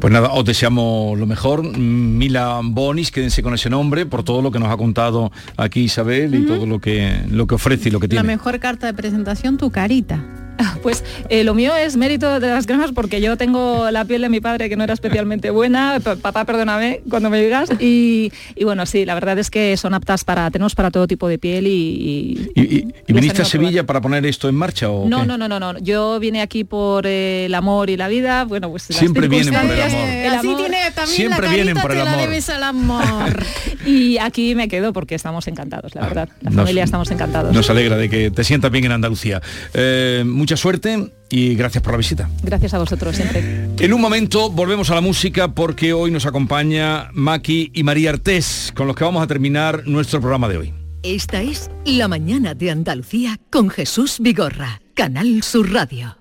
Pues 0.00 0.12
nada, 0.12 0.32
os 0.32 0.44
deseamos 0.44 1.18
lo 1.18 1.26
mejor. 1.26 1.62
Mm, 1.62 2.11
Mila 2.12 2.60
Bonis, 2.62 3.10
quédense 3.10 3.42
con 3.42 3.54
ese 3.54 3.68
nombre 3.70 4.06
por 4.06 4.22
todo 4.22 4.42
lo 4.42 4.50
que 4.50 4.58
nos 4.58 4.68
ha 4.70 4.76
contado 4.76 5.32
aquí 5.56 5.80
Isabel 5.84 6.34
y 6.34 6.46
todo 6.46 6.66
lo 6.66 6.80
que, 6.80 7.22
lo 7.30 7.46
que 7.46 7.54
ofrece 7.54 7.88
y 7.88 7.92
lo 7.92 8.00
que 8.00 8.06
La 8.06 8.10
tiene. 8.10 8.24
mejor 8.26 8.58
carta 8.60 8.86
de 8.86 8.94
presentación, 8.94 9.56
tu 9.56 9.70
carita. 9.70 10.22
Pues 10.82 11.04
eh, 11.28 11.44
lo 11.44 11.54
mío 11.54 11.76
es 11.76 11.96
mérito 11.96 12.40
de 12.40 12.48
las 12.48 12.66
cremas 12.66 12.90
porque 12.92 13.20
yo 13.20 13.36
tengo 13.36 13.88
la 13.92 14.04
piel 14.04 14.22
de 14.22 14.28
mi 14.28 14.40
padre 14.40 14.68
que 14.68 14.76
no 14.76 14.82
era 14.82 14.94
especialmente 14.94 15.50
buena, 15.50 16.00
papá 16.00 16.44
perdóname 16.44 17.02
cuando 17.08 17.30
me 17.30 17.40
digas, 17.40 17.70
y, 17.78 18.32
y 18.56 18.64
bueno, 18.64 18.84
sí, 18.86 19.04
la 19.04 19.14
verdad 19.14 19.38
es 19.38 19.48
que 19.48 19.76
son 19.76 19.94
aptas 19.94 20.24
para, 20.24 20.50
tenemos 20.50 20.74
para 20.74 20.90
todo 20.90 21.06
tipo 21.06 21.28
de 21.28 21.38
piel 21.38 21.66
y... 21.68 21.70
y- 21.70 22.50
¿Y, 22.54 22.62
y- 22.62 22.78
y 22.78 23.12
les 23.12 23.20
viniste 23.22 23.42
a. 23.42 23.44
Sevilla 23.44 23.84
para 23.86 24.00
poner 24.00 24.26
esto 24.26 24.48
en 24.48 24.54
marcha 24.56 24.88
o 24.90 25.08
no, 25.08 25.20
qué? 25.20 25.26
no, 25.26 25.38
no, 25.38 25.46
no, 25.48 25.60
no, 25.60 25.78
yo 25.78 26.18
vine 26.18 26.40
aquí 26.42 26.64
por 26.64 27.06
eh, 27.06 27.46
el 27.46 27.54
amor 27.54 27.88
y 27.90 27.96
la 27.96 28.08
vida, 28.08 28.44
bueno, 28.44 28.68
pues 28.70 28.88
las 28.90 28.98
Siempre 28.98 29.28
vienen 29.28 29.54
por 29.54 29.64
el 29.70 29.80
amor. 29.82 30.08
el 30.08 30.34
Así 30.34 30.46
amor. 30.48 30.56
tiene 30.60 30.78
también 30.94 31.16
Siempre 31.16 31.46
la 31.46 31.52
vienen 31.54 31.76
por 31.76 31.92
el 31.92 31.98
la 31.98 32.04
amor. 32.12 32.20
debes 32.22 32.48
al 32.50 32.62
amor. 32.64 33.44
y 33.86 34.18
aquí 34.18 34.54
me 34.56 34.66
quedo 34.68 34.92
porque 34.92 35.14
estamos 35.14 35.46
encantados, 35.48 35.94
la 35.94 36.02
verdad, 36.02 36.28
la 36.40 36.50
Nos- 36.50 36.56
familia 36.64 36.84
estamos 36.84 37.10
encantados. 37.10 37.54
Nos 37.54 37.70
alegra 37.70 37.96
de 37.96 38.08
que 38.08 38.30
te 38.32 38.42
sientas 38.42 38.70
bien 38.72 38.84
en 38.86 38.92
Andalucía. 38.92 39.40
Eh, 39.74 40.24
mucha 40.52 40.60
suerte 40.60 41.10
y 41.30 41.54
gracias 41.54 41.82
por 41.82 41.92
la 41.92 41.96
visita. 41.96 42.28
Gracias 42.42 42.74
a 42.74 42.78
vosotros 42.78 43.16
siempre. 43.16 43.68
En 43.78 43.92
un 43.94 44.00
momento 44.00 44.50
volvemos 44.50 44.90
a 44.90 44.94
la 44.94 45.00
música 45.00 45.54
porque 45.54 45.94
hoy 45.94 46.10
nos 46.10 46.26
acompaña 46.26 47.08
Maki 47.14 47.70
y 47.72 47.82
María 47.82 48.10
Artés, 48.10 48.70
con 48.76 48.86
los 48.86 48.94
que 48.94 49.04
vamos 49.04 49.22
a 49.22 49.26
terminar 49.26 49.84
nuestro 49.86 50.20
programa 50.20 50.48
de 50.48 50.58
hoy. 50.58 50.74
Esta 51.02 51.40
es 51.40 51.70
La 51.86 52.06
Mañana 52.06 52.54
de 52.54 52.70
Andalucía 52.70 53.38
con 53.50 53.70
Jesús 53.70 54.18
Vigorra, 54.20 54.82
Canal 54.94 55.42
Sur 55.42 55.72
Radio. 55.72 56.18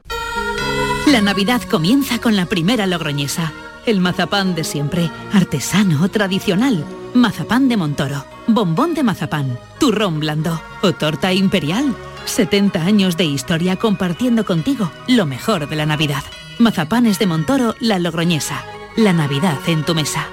La 1.07 1.19
Navidad 1.19 1.61
comienza 1.63 2.19
con 2.19 2.37
la 2.37 2.45
primera 2.45 2.87
logroñesa. 2.87 3.51
El 3.85 3.99
mazapán 3.99 4.55
de 4.55 4.63
siempre, 4.63 5.11
artesano, 5.33 6.07
tradicional. 6.09 6.85
Mazapán 7.13 7.67
de 7.67 7.75
Montoro, 7.75 8.25
bombón 8.47 8.93
de 8.93 9.03
mazapán, 9.03 9.59
turrón 9.77 10.21
blando 10.21 10.61
o 10.81 10.93
torta 10.93 11.33
imperial. 11.33 11.93
70 12.25 12.81
años 12.81 13.17
de 13.17 13.25
historia 13.25 13.75
compartiendo 13.75 14.45
contigo 14.45 14.91
lo 15.07 15.25
mejor 15.25 15.67
de 15.67 15.75
la 15.75 15.85
Navidad. 15.85 16.23
Mazapanes 16.59 17.19
de 17.19 17.27
Montoro, 17.27 17.75
la 17.79 17.99
logroñesa. 17.99 18.63
La 18.97 19.13
Navidad 19.13 19.57
en 19.67 19.83
tu 19.83 19.95
mesa. 19.95 20.27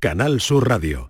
Canal 0.00 0.40
Sur 0.40 0.68
Radio. 0.68 1.09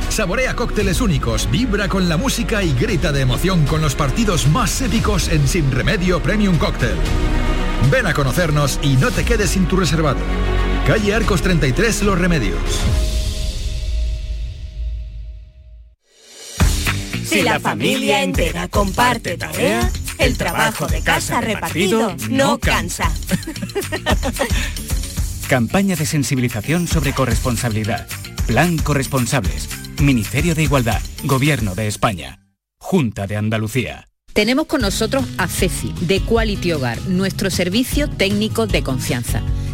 Saborea 0.11 0.57
cócteles 0.57 0.99
únicos, 0.99 1.49
vibra 1.49 1.87
con 1.87 2.09
la 2.09 2.17
música 2.17 2.61
y 2.63 2.73
grita 2.73 3.13
de 3.13 3.21
emoción 3.21 3.65
con 3.65 3.79
los 3.79 3.95
partidos 3.95 4.45
más 4.49 4.81
épicos 4.81 5.29
en 5.29 5.47
Sin 5.47 5.71
Remedio 5.71 6.21
Premium 6.21 6.57
Cóctel. 6.57 6.97
Ven 7.89 8.05
a 8.05 8.13
conocernos 8.13 8.77
y 8.83 8.97
no 8.97 9.09
te 9.09 9.23
quedes 9.23 9.51
sin 9.51 9.67
tu 9.67 9.77
reservado. 9.77 10.19
Calle 10.85 11.15
Arcos 11.15 11.41
33 11.41 12.03
Los 12.03 12.19
Remedios. 12.19 12.59
Si 17.23 17.41
la 17.41 17.61
familia 17.61 18.21
entera 18.21 18.67
comparte 18.67 19.37
tarea, 19.37 19.89
El 20.17 20.37
trabajo 20.37 20.87
de 20.87 21.01
casa 21.01 21.39
repartido 21.39 22.13
no 22.29 22.59
cansa. 22.59 23.09
Campaña 25.47 25.95
de 25.95 26.05
sensibilización 26.05 26.85
sobre 26.87 27.13
corresponsabilidad. 27.13 28.07
Plan 28.45 28.77
Corresponsables. 28.77 29.69
Ministerio 30.01 30.55
de 30.55 30.63
Igualdad. 30.63 31.01
Gobierno 31.23 31.75
de 31.75 31.87
España. 31.87 32.39
Junta 32.79 33.27
de 33.27 33.37
Andalucía. 33.37 34.07
Tenemos 34.33 34.65
con 34.65 34.81
nosotros 34.81 35.25
a 35.37 35.47
Ceci, 35.47 35.93
de 36.01 36.21
Quality 36.21 36.71
Hogar, 36.71 36.99
nuestro 37.07 37.51
servicio 37.51 38.09
técnico 38.09 38.65
de 38.65 38.81
confianza. 38.81 39.43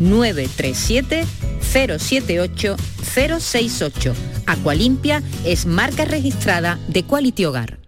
937 0.00 1.24
078 1.60 2.76
068. 3.14 4.14
Aqualimpia 4.46 5.22
es 5.44 5.66
marca 5.66 6.04
registrada 6.04 6.78
de 6.88 7.04
Quality 7.04 7.44
Hogar. 7.44 7.78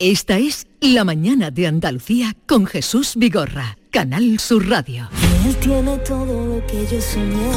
Esta 0.00 0.38
es 0.38 0.66
La 0.80 1.04
Mañana 1.04 1.52
de 1.52 1.68
Andalucía 1.68 2.34
con 2.46 2.66
Jesús 2.66 3.12
Vigorra, 3.14 3.78
Canal 3.90 4.40
Sur 4.40 4.68
Radio. 4.68 5.08
Él 5.46 5.56
tiene 5.56 5.98
todo 5.98 6.46
lo 6.46 6.66
que 6.66 6.84
yo 6.90 7.00
soñé, 7.00 7.52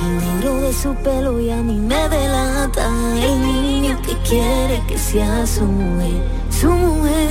el 0.00 0.16
negro 0.18 0.60
de 0.60 0.72
su 0.72 0.94
pelo 1.02 1.40
y 1.40 1.50
a 1.50 1.56
mí 1.56 1.74
me 1.74 2.08
delata, 2.08 2.88
el 3.20 3.40
niño 3.42 4.00
que 4.02 4.16
quiere 4.28 4.80
que 4.86 4.96
sea 4.96 5.44
su 5.44 5.62
mujer, 5.64 6.22
su 6.50 6.70
mujer. 6.70 7.28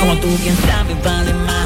Como 0.00 0.20
tú 0.20 0.26
bien 0.42 0.56
sabes, 0.66 1.02
vale 1.02 1.32
más 1.32 1.63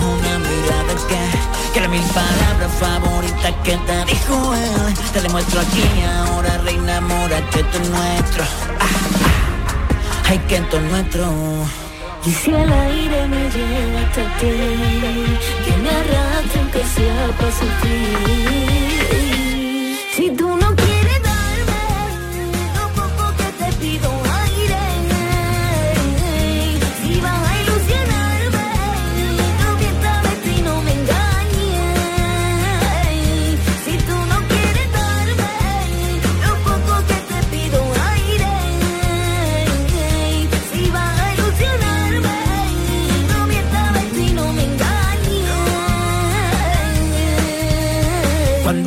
las 1.80 1.90
mil 1.90 2.02
palabras 2.02 2.72
favoritas 2.80 3.54
que 3.64 3.76
te 3.76 4.04
dijo 4.06 4.54
él. 4.54 4.94
Te 5.12 5.20
demuestro 5.20 5.60
aquí 5.60 5.82
ahora, 6.02 6.58
reina 6.58 7.00
mora, 7.00 7.40
que 7.50 7.60
esto 7.60 7.78
es 7.82 7.88
nuestro. 7.90 8.44
Ah, 8.80 8.86
ah, 8.86 10.30
ay, 10.30 10.38
que 10.48 10.56
esto 10.56 10.76
es 10.76 10.82
nuestro. 10.84 11.24
Y 12.24 12.30
si 12.32 12.50
el 12.50 12.72
aire 12.72 13.28
me 13.28 13.50
lleva 13.50 14.00
hasta 14.00 14.22
ti, 14.38 14.56
que 15.64 15.76
me 15.82 15.90
arrastre 15.90 16.60
aunque 16.60 16.84
sea 16.84 17.28
para 17.38 17.52
sufrir. 17.52 18.78
Si 20.16 20.30
tú 20.30 20.48
no 20.56 20.74
quieres 20.74 20.97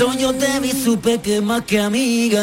Cuando 0.03 0.19
yo 0.19 0.33
te 0.33 0.59
vi 0.59 0.71
supe 0.71 1.19
que 1.19 1.41
más 1.41 1.61
que 1.61 1.79
amiga 1.79 2.41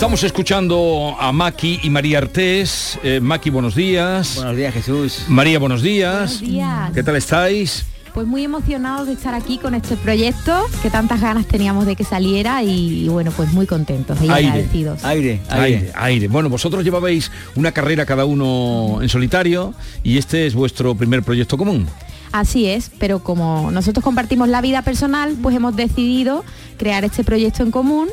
Estamos 0.00 0.24
escuchando 0.24 1.14
a 1.20 1.30
Maki 1.30 1.80
y 1.82 1.90
María 1.90 2.16
Artés. 2.16 2.98
Eh, 3.02 3.20
Maki, 3.20 3.50
buenos 3.50 3.74
días. 3.74 4.36
Buenos 4.36 4.56
días, 4.56 4.72
Jesús. 4.72 5.24
María, 5.28 5.58
buenos 5.58 5.82
días. 5.82 6.40
Buenos 6.40 6.40
días. 6.40 6.90
¿Qué 6.94 7.02
tal 7.02 7.16
estáis? 7.16 7.84
Pues 8.14 8.26
muy 8.26 8.42
emocionados 8.42 9.08
de 9.08 9.12
estar 9.12 9.34
aquí 9.34 9.58
con 9.58 9.74
este 9.74 9.98
proyecto, 9.98 10.64
que 10.80 10.88
tantas 10.88 11.20
ganas 11.20 11.44
teníamos 11.44 11.84
de 11.84 11.96
que 11.96 12.04
saliera 12.04 12.62
y, 12.62 13.10
bueno, 13.10 13.30
pues 13.30 13.52
muy 13.52 13.66
contentos 13.66 14.16
y 14.22 14.30
Aire. 14.30 14.48
agradecidos. 14.48 15.04
Aire, 15.04 15.42
Aire, 15.50 15.92
aire. 15.94 16.28
Bueno, 16.28 16.48
vosotros 16.48 16.82
llevabais 16.82 17.30
una 17.54 17.70
carrera 17.70 18.06
cada 18.06 18.24
uno 18.24 19.02
en 19.02 19.08
solitario 19.10 19.74
y 20.02 20.16
este 20.16 20.46
es 20.46 20.54
vuestro 20.54 20.94
primer 20.94 21.22
proyecto 21.22 21.58
común. 21.58 21.86
Así 22.32 22.64
es, 22.64 22.90
pero 22.98 23.18
como 23.18 23.70
nosotros 23.70 24.02
compartimos 24.02 24.48
la 24.48 24.62
vida 24.62 24.80
personal, 24.80 25.36
pues 25.42 25.54
hemos 25.54 25.76
decidido 25.76 26.42
crear 26.78 27.04
este 27.04 27.22
proyecto 27.22 27.62
en 27.62 27.70
común 27.70 28.08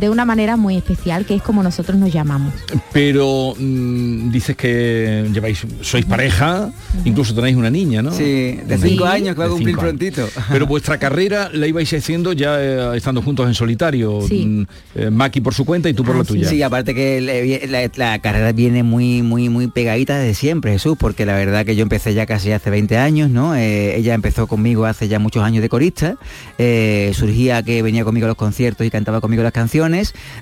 de 0.00 0.08
una 0.08 0.24
manera 0.24 0.56
muy 0.56 0.76
especial, 0.76 1.26
que 1.26 1.34
es 1.34 1.42
como 1.42 1.62
nosotros 1.62 1.98
nos 1.98 2.12
llamamos. 2.12 2.54
Pero 2.92 3.54
mm, 3.58 4.30
dices 4.30 4.56
que 4.56 5.28
lleváis, 5.32 5.66
sois 5.82 6.06
pareja, 6.06 6.72
incluso 7.04 7.34
tenéis 7.34 7.56
una 7.56 7.70
niña, 7.70 8.02
¿no? 8.02 8.10
Sí, 8.12 8.58
de 8.66 8.78
cinco 8.78 9.04
años 9.04 9.34
que 9.34 9.40
va 9.40 9.46
a 9.46 9.50
cumplir 9.50 9.76
prontito. 9.76 10.28
Pero 10.50 10.66
vuestra 10.74 10.98
carrera 10.98 11.50
la 11.52 11.66
ibais 11.66 11.92
haciendo 11.92 12.32
ya 12.32 12.60
eh, 12.60 12.96
estando 12.96 13.22
juntos 13.22 13.46
en 13.46 13.54
solitario. 13.54 14.22
Sí. 14.26 14.46
Mm, 14.46 14.66
eh, 14.94 15.10
Maki 15.10 15.40
por 15.40 15.54
su 15.54 15.64
cuenta 15.64 15.88
y 15.88 15.94
tú 15.94 16.02
por 16.02 16.16
la 16.16 16.24
tuya. 16.24 16.48
Sí, 16.48 16.62
aparte 16.62 16.94
que 16.94 17.88
la 17.96 18.18
carrera 18.20 18.52
viene 18.52 18.82
muy, 18.82 19.22
muy, 19.22 19.48
muy 19.48 19.68
pegadita 19.68 20.18
desde 20.18 20.34
siempre, 20.34 20.72
Jesús, 20.72 20.96
porque 20.98 21.26
la 21.26 21.34
verdad 21.34 21.66
que 21.66 21.76
yo 21.76 21.82
empecé 21.82 22.14
ya 22.14 22.26
casi 22.26 22.52
hace 22.52 22.70
20 22.70 22.96
años, 22.96 23.30
¿no? 23.30 23.54
Eh, 23.54 23.96
ella 23.96 24.14
empezó 24.14 24.46
conmigo 24.46 24.86
hace 24.86 25.08
ya 25.08 25.18
muchos 25.18 25.42
años 25.42 25.62
de 25.62 25.68
corista, 25.68 26.16
eh, 26.58 27.12
surgía 27.14 27.62
que 27.62 27.82
venía 27.82 28.04
conmigo 28.04 28.26
a 28.26 28.28
los 28.28 28.36
conciertos 28.36 28.86
y 28.86 28.90
cantaba 28.90 29.20
conmigo 29.20 29.42
las 29.42 29.52
canciones, 29.52 29.89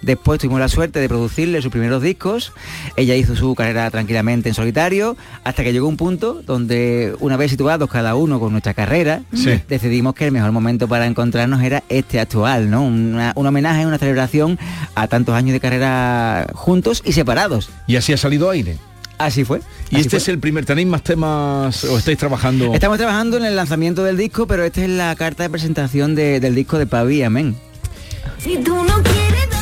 después 0.03 0.41
tuvimos 0.41 0.61
la 0.61 0.69
suerte 0.69 1.01
de 1.01 1.09
producirle 1.09 1.61
sus 1.63 1.71
primeros 1.71 2.03
discos, 2.03 2.53
ella 2.97 3.15
hizo 3.17 3.35
su 3.37 3.55
carrera 3.55 3.91
tranquilamente 3.91 4.49
en 4.49 4.55
solitario, 4.55 5.17
hasta 5.45 5.63
que 5.65 5.73
llegó 5.73 5.89
un 5.89 5.97
punto 5.97 6.43
donde 6.47 7.15
una 7.21 7.37
vez 7.37 7.51
situados 7.51 7.91
cada 7.91 8.15
uno 8.15 8.39
con 8.41 8.53
nuestra 8.53 8.75
carrera, 8.75 9.23
Sí. 9.33 9.61
decidimos 9.69 10.15
que 10.15 10.27
el 10.27 10.33
mejor 10.33 10.53
momento 10.53 10.89
para 10.89 11.07
encontrarnos 11.07 11.63
era 11.63 11.83
este 11.89 12.21
actual, 12.21 12.71
¿no? 12.71 12.83
Una- 12.85 13.33
un 13.37 13.47
homenaje, 13.47 13.87
una 13.87 13.99
celebración 13.99 14.59
a 14.95 15.07
tantos 15.09 15.35
años 15.35 15.53
de 15.53 15.61
carrera 15.61 16.47
juntos 16.55 17.03
y 17.05 17.13
separados. 17.13 17.71
Y 17.87 17.97
así 17.97 18.13
ha 18.13 18.17
salido 18.17 18.51
aire. 18.51 18.77
Así 19.19 19.45
fue. 19.45 19.59
Y 19.91 19.97
así 19.97 20.03
este 20.03 20.11
fue. 20.11 20.19
es 20.19 20.29
el 20.29 20.39
primer, 20.39 20.65
¿tenéis 20.65 20.87
más 20.87 21.03
temas 21.03 21.83
o 21.85 21.99
estáis 21.99 22.19
trabajando? 22.19 22.73
Estamos 22.73 22.99
trabajando 22.99 23.37
en 23.37 23.45
el 23.47 23.57
lanzamiento 23.57 24.05
del 24.05 24.17
disco, 24.17 24.47
pero 24.47 24.63
esta 24.65 24.83
es 24.85 24.89
la 24.91 25.15
carta 25.17 25.43
de 25.43 25.51
presentación 25.51 26.15
de- 26.15 26.39
del 26.39 26.55
disco 26.55 26.79
de 26.79 26.87
Pavi, 26.87 27.23
amén. 27.25 27.57
Si 28.37 28.57
tú 28.59 28.75
no 28.75 29.03
quieres 29.03 29.58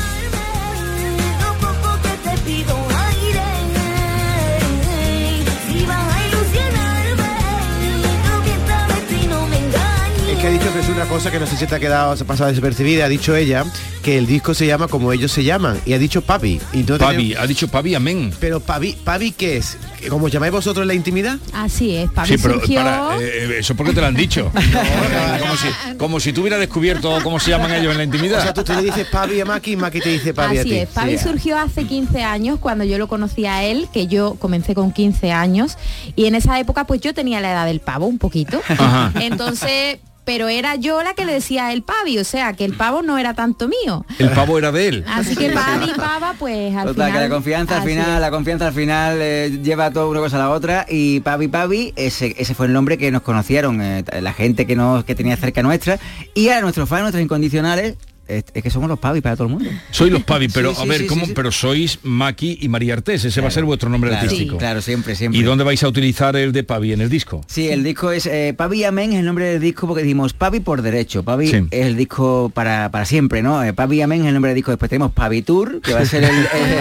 una 10.96 11.04
cosa 11.06 11.30
que 11.30 11.38
no 11.38 11.46
sé 11.46 11.58
si 11.58 11.66
te 11.66 11.74
ha 11.74 11.78
quedado, 11.78 12.16
se 12.16 12.24
ha 12.24 12.26
pasado 12.26 12.48
desapercibida. 12.48 13.04
Ha 13.04 13.08
dicho 13.08 13.36
ella 13.36 13.64
que 14.02 14.16
el 14.16 14.26
disco 14.26 14.54
se 14.54 14.66
llama 14.66 14.88
como 14.88 15.12
ellos 15.12 15.30
se 15.30 15.44
llaman. 15.44 15.78
Y 15.84 15.92
ha 15.92 15.98
dicho 15.98 16.22
papi. 16.22 16.58
Y 16.72 16.78
no 16.84 16.96
tenemos- 16.96 17.38
ha 17.38 17.46
dicho 17.46 17.68
Pavi, 17.68 17.94
amén. 17.94 18.32
Pero 18.40 18.60
papi, 18.60 18.96
papi, 19.04 19.32
¿qué 19.32 19.58
es? 19.58 19.76
¿Cómo 20.08 20.28
llamáis 20.28 20.52
vosotros 20.52 20.82
en 20.84 20.88
la 20.88 20.94
intimidad? 20.94 21.36
Así 21.52 21.96
es, 21.96 22.10
Pavi 22.10 22.28
Sí, 22.28 22.38
pero 22.40 22.54
surgió... 22.54 22.76
para, 22.76 23.18
eh, 23.20 23.58
eso 23.58 23.74
porque 23.74 23.92
te 23.92 24.00
lo 24.00 24.06
han 24.06 24.14
dicho. 24.14 24.50
como, 25.40 25.56
si, 25.56 25.96
como 25.98 26.20
si 26.20 26.32
tú 26.32 26.40
hubieras 26.40 26.60
descubierto 26.60 27.18
cómo 27.22 27.38
se 27.40 27.50
llaman 27.50 27.74
ellos 27.74 27.92
en 27.92 27.98
la 27.98 28.04
intimidad. 28.04 28.38
O 28.38 28.42
sea, 28.42 28.54
tú, 28.54 28.64
tú 28.64 28.72
le 28.72 28.82
dices 28.82 29.06
papi 29.08 29.38
a 29.40 29.44
Maki 29.44 29.72
y 29.72 29.76
Maki 29.76 30.00
te 30.00 30.08
dice 30.08 30.32
papi 30.32 30.58
a 30.58 30.62
ti. 30.62 30.76
es, 30.78 30.88
Pavi 30.88 31.18
surgió 31.18 31.58
hace 31.58 31.84
15 31.84 32.22
años 32.22 32.58
cuando 32.58 32.84
yo 32.84 32.96
lo 32.96 33.06
conocí 33.06 33.44
a 33.44 33.64
él, 33.64 33.88
que 33.92 34.06
yo 34.06 34.36
comencé 34.38 34.74
con 34.74 34.92
15 34.92 35.30
años 35.32 35.76
y 36.14 36.24
en 36.24 36.36
esa 36.36 36.58
época 36.58 36.86
pues 36.86 37.02
yo 37.02 37.12
tenía 37.12 37.40
la 37.40 37.50
edad 37.50 37.66
del 37.66 37.80
pavo 37.80 38.06
un 38.06 38.18
poquito. 38.18 38.62
Ajá. 38.68 39.12
Entonces, 39.20 39.98
pero 40.26 40.48
era 40.48 40.74
yo 40.74 41.02
la 41.04 41.14
que 41.14 41.24
le 41.24 41.32
decía 41.32 41.72
el 41.72 41.84
pavi, 41.84 42.18
o 42.18 42.24
sea, 42.24 42.52
que 42.52 42.64
el 42.64 42.74
pavo 42.76 43.00
no 43.00 43.16
era 43.16 43.32
tanto 43.34 43.68
mío. 43.68 44.04
El 44.18 44.30
pavo 44.30 44.58
era 44.58 44.72
de 44.72 44.88
él. 44.88 45.04
Así 45.08 45.36
que 45.36 45.50
pavi 45.50 45.90
y 45.90 45.94
pava 45.94 46.34
pues 46.36 46.74
al 46.74 46.88
Total, 46.88 47.06
final 47.06 47.12
que 47.12 47.28
la 47.28 47.34
confianza 47.34 47.76
al 47.80 47.88
final, 47.88 48.14
es. 48.16 48.20
la 48.20 48.30
confianza 48.32 48.66
al 48.66 48.74
final 48.74 49.18
eh, 49.20 49.60
lleva 49.62 49.92
todo 49.92 50.10
una 50.10 50.18
cosa 50.18 50.36
a 50.36 50.40
la 50.40 50.50
otra 50.50 50.84
y 50.88 51.20
Pavi 51.20 51.46
Pavi, 51.46 51.92
ese, 51.94 52.34
ese 52.38 52.54
fue 52.54 52.66
el 52.66 52.72
nombre 52.72 52.98
que 52.98 53.12
nos 53.12 53.22
conocieron, 53.22 53.80
eh, 53.80 54.04
la 54.20 54.32
gente 54.32 54.66
que 54.66 54.74
nos 54.74 55.04
que 55.04 55.14
tenía 55.14 55.36
cerca 55.36 55.62
nuestra 55.62 56.00
y 56.34 56.48
a 56.48 56.60
nuestros 56.60 56.88
fans, 56.88 57.02
nuestros 57.02 57.22
incondicionales, 57.22 57.94
es, 58.28 58.44
es 58.54 58.62
que 58.62 58.70
somos 58.70 58.88
los 58.88 58.98
Pavi 58.98 59.20
para 59.20 59.36
todo 59.36 59.46
el 59.48 59.54
mundo. 59.54 59.70
Soy 59.90 60.10
los 60.10 60.22
Pavi, 60.24 60.48
pero 60.54 60.70
Sí, 60.74 60.80
a 60.80 60.82
sí, 60.82 60.88
ver, 60.88 61.00
sí, 61.02 61.06
¿cómo? 61.06 61.20
sí, 61.22 61.26
sí. 61.28 61.32
Pero 61.34 61.52
sois 61.52 61.98
Maki 62.02 62.58
y 62.62 62.68
María 62.68 62.94
Artés, 62.94 63.24
ese 63.24 63.40
va 63.40 63.48
a 63.48 63.50
ser 63.50 63.64
vuestro 63.64 63.88
nombre 63.90 64.10
Claro, 64.10 64.24
artístico. 64.24 64.56
Claro, 64.58 64.80
siempre, 64.82 65.14
siempre. 65.14 65.40
¿Y 65.40 65.42
dónde 65.44 65.64
vais 65.64 65.82
a 65.82 65.88
utilizar 65.88 66.36
el 66.36 66.52
de 66.52 66.64
Pavi 66.64 66.92
en 66.92 67.00
el 67.00 67.08
disco? 67.08 67.42
Sí, 67.46 67.68
el 67.68 67.82
disco 67.84 68.10
es 68.12 68.26
eh, 68.26 68.54
Pavi 68.56 68.84
Amén 68.84 69.12
es 69.12 69.20
el 69.20 69.24
nombre 69.26 69.46
del 69.46 69.60
disco 69.60 69.86
porque 69.86 70.02
decimos 70.02 70.32
Pavi 70.32 70.60
por 70.60 70.82
derecho. 70.82 71.22
Pavi 71.22 71.48
Sí. 71.48 71.56
es 71.70 71.86
el 71.86 71.96
disco 71.96 72.50
para, 72.54 72.90
para 72.90 73.04
siempre, 73.04 73.42
¿no? 73.42 73.62
Eh, 73.62 73.72
Pavi 73.72 74.00
Amén 74.02 74.22
es 74.22 74.28
el 74.28 74.34
nombre 74.34 74.50
del 74.50 74.56
disco. 74.56 74.70
Después 74.72 74.88
tenemos 74.88 75.12
Pavi 75.12 75.42
Tour, 75.42 75.80
que 75.80 75.92
va 75.94 76.00
a 76.00 76.06
ser 76.06 76.24
el... 76.24 76.30
eh, 76.54 76.80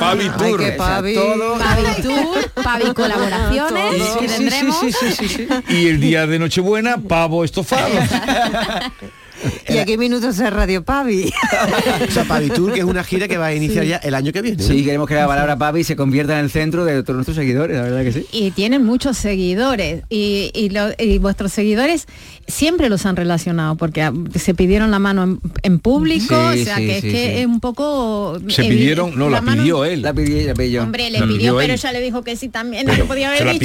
Pavi 0.00 0.24
Ay, 0.24 0.30
Tour. 0.38 0.60
que 0.60 0.72
Pavi. 0.72 1.14
todo. 1.14 1.58
Pavi 1.58 2.02
Tour, 2.02 2.50
Pavi 2.62 2.94
colaboraciones 2.94 3.98
Todo. 3.98 4.18
que 4.20 4.28
Sí, 4.28 4.34
sí, 4.34 4.38
tendremos. 4.38 4.80
sí, 4.80 4.92
sí, 4.92 5.06
sí, 5.12 5.28
sí, 5.28 5.46
sí. 5.68 5.74
Y 5.74 5.86
el 5.88 6.00
día 6.00 6.26
de 6.26 6.38
Nochebuena, 6.38 6.96
pavo 6.98 7.44
estofado. 7.44 7.88
¿Y 9.68 9.78
a 9.78 9.84
qué 9.84 9.96
minutos 9.98 10.38
es 10.38 10.52
Radio 10.52 10.82
Pavi? 10.84 11.32
O 12.08 12.10
sea, 12.10 12.24
Pavi 12.24 12.48
Tour, 12.50 12.72
que 12.72 12.80
es 12.80 12.84
una 12.84 13.04
gira 13.04 13.28
que 13.28 13.38
va 13.38 13.46
a 13.46 13.54
iniciar 13.54 13.84
ya 13.84 13.96
el 13.98 14.14
año 14.14 14.32
que 14.32 14.42
viene. 14.42 14.62
Sí, 14.62 14.84
queremos 14.84 15.08
que 15.08 15.14
la 15.14 15.26
palabra 15.26 15.56
Pavi 15.56 15.84
se 15.84 15.96
convierta 15.96 16.38
en 16.38 16.44
el 16.44 16.50
centro 16.50 16.84
de 16.84 17.02
todos 17.02 17.14
nuestros 17.16 17.36
seguidores, 17.36 17.76
la 17.76 17.82
verdad 17.84 18.02
que 18.02 18.12
sí. 18.12 18.26
y 18.32 18.50
tienen 18.50 18.84
muchos 18.84 19.16
seguidores 19.16 20.02
y, 20.08 20.50
y 20.54 20.70
lo- 20.70 20.90
y 20.98 21.18
vuestros 21.18 21.52
seguidores 21.52 22.06
siempre 22.46 22.88
los 22.88 23.06
han 23.06 23.16
relacionado 23.16 23.76
porque 23.76 24.10
se 24.34 24.54
pidieron 24.54 24.90
la 24.90 24.98
mano 24.98 25.22
en, 25.24 25.40
en 25.62 25.78
público, 25.78 26.34
Sí, 26.52 26.60
o 26.62 26.64
sea 26.64 26.76
sí, 26.76 26.86
que 26.86 27.00
sí, 27.00 27.06
es 27.08 27.12
que 27.12 27.40
es 27.40 27.46
un 27.46 27.60
poco 27.60 28.38
Se 28.48 28.62
evi- 28.62 28.68
pidieron, 28.70 29.16
no, 29.18 29.30
la, 29.30 29.40
mano- 29.40 29.62
pidió 29.62 29.84
él. 29.84 30.02
La 30.02 30.12
pidió, 30.12 30.46
la 30.46 30.54
pidió. 30.54 30.82
Hombre, 30.82 31.10
le 31.10 31.18
La 31.20 31.26
pidió, 31.26 31.38
pidió 31.38 31.56
pero 31.56 31.72
él. 31.72 31.78
ella 31.78 31.92
le 31.92 32.00
dijo 32.00 32.22
que 32.22 32.36
sí 32.36 32.48
también, 32.48 32.84
Pero 32.86 32.98
no 32.98 33.02
le 33.04 33.08
podía 33.08 33.28
haber 33.28 33.46
la 33.46 33.52
dicho, 33.52 33.64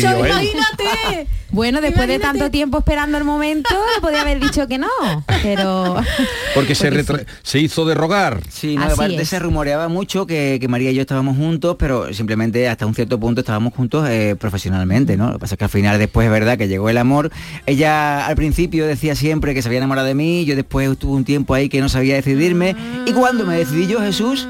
imagínate. 0.61 1.27
Bueno, 1.51 1.81
después 1.81 2.07
de 2.07 2.19
tanto 2.19 2.51
tiempo 2.51 2.77
esperando 2.79 3.17
el 3.17 3.23
momento, 3.23 3.69
le 3.95 4.01
podía 4.01 4.21
haber 4.21 4.39
dicho 4.39 4.67
que 4.67 4.77
no, 4.77 4.87
pero 5.43 5.66
Porque 6.55 6.75
se, 6.75 6.89
retra- 6.91 7.25
se 7.43 7.59
hizo 7.59 7.85
de 7.85 7.93
rogar. 7.95 8.41
Sí, 8.49 8.75
no, 8.75 8.83
aparte 8.83 9.23
se 9.25 9.39
rumoreaba 9.39 9.87
mucho 9.87 10.25
que, 10.25 10.57
que 10.59 10.67
María 10.67 10.91
y 10.91 10.95
yo 10.95 11.01
estábamos 11.01 11.37
juntos, 11.37 11.75
pero 11.77 12.13
simplemente 12.13 12.67
hasta 12.69 12.85
un 12.85 12.95
cierto 12.95 13.19
punto 13.19 13.41
estábamos 13.41 13.73
juntos 13.73 14.07
eh, 14.09 14.35
profesionalmente, 14.39 15.17
¿no? 15.17 15.27
Lo 15.27 15.33
que 15.33 15.39
pasa 15.39 15.55
es 15.55 15.59
que 15.59 15.65
al 15.65 15.69
final 15.71 15.99
después 15.99 16.25
es 16.25 16.31
verdad 16.31 16.57
que 16.57 16.67
llegó 16.67 16.89
el 16.89 16.97
amor. 16.97 17.31
Ella 17.65 18.25
al 18.25 18.35
principio 18.35 18.85
decía 18.87 19.15
siempre 19.15 19.53
que 19.53 19.61
se 19.61 19.67
había 19.69 19.77
enamorado 19.79 20.07
de 20.07 20.15
mí, 20.15 20.45
yo 20.45 20.55
después 20.55 20.89
estuve 20.91 21.15
un 21.15 21.25
tiempo 21.25 21.53
ahí 21.53 21.69
que 21.69 21.81
no 21.81 21.89
sabía 21.89 22.15
decidirme 22.15 22.75
y 23.05 23.11
cuando 23.11 23.45
me 23.45 23.57
decidí 23.57 23.87
yo, 23.87 23.99
Jesús, 24.01 24.47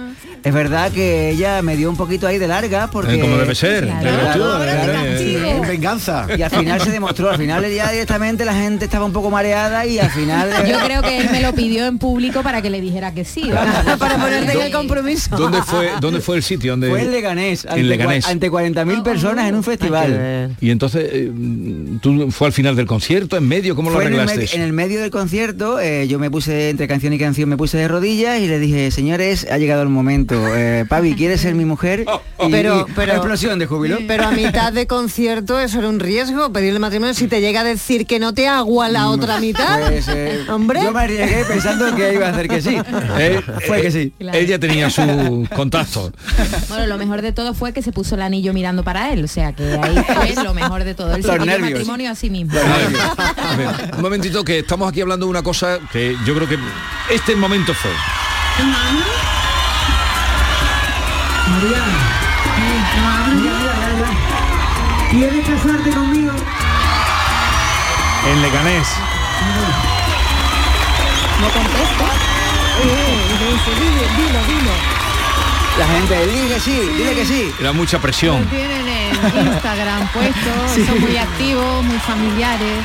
es 0.47 0.53
verdad 0.53 0.91
que 0.93 1.29
ella 1.31 1.61
me 1.61 1.75
dio 1.75 1.89
un 1.89 1.97
poquito 1.97 2.25
ahí 2.25 2.37
de 2.37 2.47
larga 2.47 2.87
porque... 2.87 3.15
Eh, 3.15 3.19
como 3.19 3.37
debe 3.37 3.53
ser. 3.53 3.85
Claro. 3.85 4.63
Eh, 4.63 5.17
eh, 5.19 5.57
En 5.57 5.67
venganza. 5.67 6.25
Y 6.37 6.41
al 6.41 6.51
final 6.51 6.79
se 6.81 6.91
demostró, 6.91 7.29
al 7.29 7.37
final 7.37 7.69
ya 7.69 7.91
directamente 7.91 8.45
la 8.45 8.53
gente 8.53 8.85
estaba 8.85 9.05
un 9.05 9.11
poco 9.11 9.29
mareada 9.29 9.85
y 9.85 9.99
al 9.99 10.09
final... 10.09 10.49
yo 10.67 10.79
creo 10.85 11.01
que 11.01 11.17
él 11.19 11.29
me 11.31 11.41
lo 11.41 11.53
pidió 11.53 11.85
en 11.85 11.97
público 11.97 12.43
para 12.43 12.61
que 12.61 12.69
le 12.69 12.79
dijera 12.79 13.13
que 13.13 13.25
sí. 13.25 13.43
Para 13.99 14.17
ponerte 14.17 14.53
en 14.53 14.61
el 14.61 14.71
compromiso. 14.71 15.35
¿Dónde 15.35 15.61
fue, 15.63 15.89
¿Dónde 15.99 16.21
fue 16.21 16.37
el 16.37 16.43
sitio? 16.43 16.71
¿Dónde... 16.71 16.89
Fue 16.89 17.01
en 17.01 17.11
Leganés, 17.11 17.65
ante, 17.65 17.79
En 17.81 17.89
Leganés. 17.89 18.27
ante 18.27 18.49
40.000 18.49 19.03
personas 19.03 19.49
en 19.49 19.55
un 19.55 19.63
festival. 19.63 20.55
Y 20.61 20.69
entonces, 20.69 21.29
¿tú 22.01 22.31
fue 22.31 22.47
al 22.47 22.53
final 22.53 22.75
del 22.75 22.85
concierto, 22.85 23.35
en 23.37 23.47
medio? 23.47 23.75
¿Cómo 23.75 23.89
lo 23.89 23.95
Fue 23.97 24.05
en 24.05 24.13
el, 24.13 24.19
arreglaste? 24.19 24.39
medio, 24.41 24.55
en 24.55 24.61
el 24.61 24.73
medio 24.73 25.01
del 25.01 25.11
concierto, 25.11 25.79
eh, 25.79 26.07
yo 26.07 26.19
me 26.19 26.31
puse 26.31 26.69
entre 26.69 26.87
canción 26.87 27.11
y 27.13 27.17
canción, 27.19 27.49
me 27.49 27.57
puse 27.57 27.77
de 27.77 27.87
rodillas 27.87 28.39
y 28.39 28.47
le 28.47 28.59
dije, 28.59 28.91
señores, 28.91 29.47
ha 29.49 29.57
llegado 29.57 29.83
el 29.83 29.89
momento. 29.89 30.36
Eh, 30.55 30.85
Pavi, 30.87 31.15
¿quieres 31.15 31.41
ser 31.41 31.55
mi 31.55 31.65
mujer? 31.65 32.05
Y- 32.39 32.51
Pero- 32.51 32.85
y- 32.87 32.91
pero- 32.93 33.13
explosión 33.13 33.57
de 33.57 33.65
júbilo. 33.65 33.97
Pero 34.07 34.27
a 34.27 34.31
mitad 34.31 34.71
de 34.71 34.85
concierto 34.85 35.59
eso 35.59 35.79
era 35.79 35.89
un 35.89 35.99
riesgo, 35.99 36.53
pedirle 36.53 36.77
matrimonio 36.77 37.15
si 37.15 37.27
te 37.27 37.41
llega 37.41 37.61
a 37.61 37.63
decir 37.63 38.05
que 38.05 38.19
no 38.19 38.35
te 38.35 38.47
agua 38.47 38.89
la 38.89 39.09
otra 39.09 39.39
mitad. 39.39 39.87
Pues, 39.87 40.07
eh, 40.07 40.45
Hombre. 40.49 40.83
Yo 40.83 40.91
me 40.91 41.01
arriesgué 41.01 41.45
pensando 41.45 41.95
que 41.95 42.13
iba 42.13 42.27
a 42.27 42.29
hacer 42.29 42.47
que 42.47 42.61
sí. 42.61 42.77
Eh, 43.19 43.41
Fue 43.65 43.79
eh, 43.79 43.81
que 43.81 43.91
sí. 43.91 44.13
Claro. 44.19 44.37
Ella 44.37 44.59
tenía 44.59 44.89
su 44.91 45.47
contacto. 45.55 46.11
Bueno, 46.69 46.85
lo 46.85 46.97
mejor 46.99 47.23
de 47.23 47.31
todo 47.31 47.55
fue 47.55 47.73
que 47.73 47.81
se 47.81 47.91
puso 47.91 48.13
el 48.13 48.21
anillo 48.21 48.53
mirando 48.53 48.83
para 48.83 49.11
él, 49.11 49.23
o 49.23 49.27
sea 49.27 49.53
que 49.53 49.63
ahí 49.81 50.33
fue 50.35 50.43
lo 50.43 50.53
mejor 50.53 50.83
de 50.83 50.93
todo. 50.93 51.15
Él 51.15 51.23
se 51.23 51.39
nervios. 51.39 51.71
matrimonio 51.71 52.11
a 52.11 52.15
sí 52.15 52.29
mismo. 52.29 52.53
A 52.59 53.55
ver, 53.55 53.95
un 53.95 54.01
momentito 54.01 54.43
que 54.45 54.59
estamos 54.59 54.87
aquí 54.89 55.01
hablando 55.01 55.25
de 55.25 55.31
una 55.31 55.41
cosa 55.41 55.79
que 55.91 56.15
yo 56.25 56.35
creo 56.35 56.47
que 56.47 56.59
este 57.09 57.35
momento 57.35 57.73
fue. 57.73 57.91
¿Quieres 65.11 65.47
casarte 65.47 65.89
conmigo? 65.89 66.33
En 68.29 68.41
Leganés. 68.41 68.87
No 71.41 71.47
contesto. 71.49 72.03
La 75.77 75.87
gente, 75.87 76.27
dile 76.27 76.47
que 76.55 76.59
sí, 76.59 76.79
dile 76.97 77.13
que 77.15 77.25
sí. 77.25 77.53
Era 77.59 77.71
mucha 77.71 77.99
presión. 77.99 78.45
Tienen 78.47 78.87
en 78.87 79.47
Instagram 79.47 80.07
puesto, 80.09 80.85
son 80.87 81.01
muy 81.01 81.17
activos, 81.17 81.83
muy 81.83 81.99
familiares. 81.99 82.79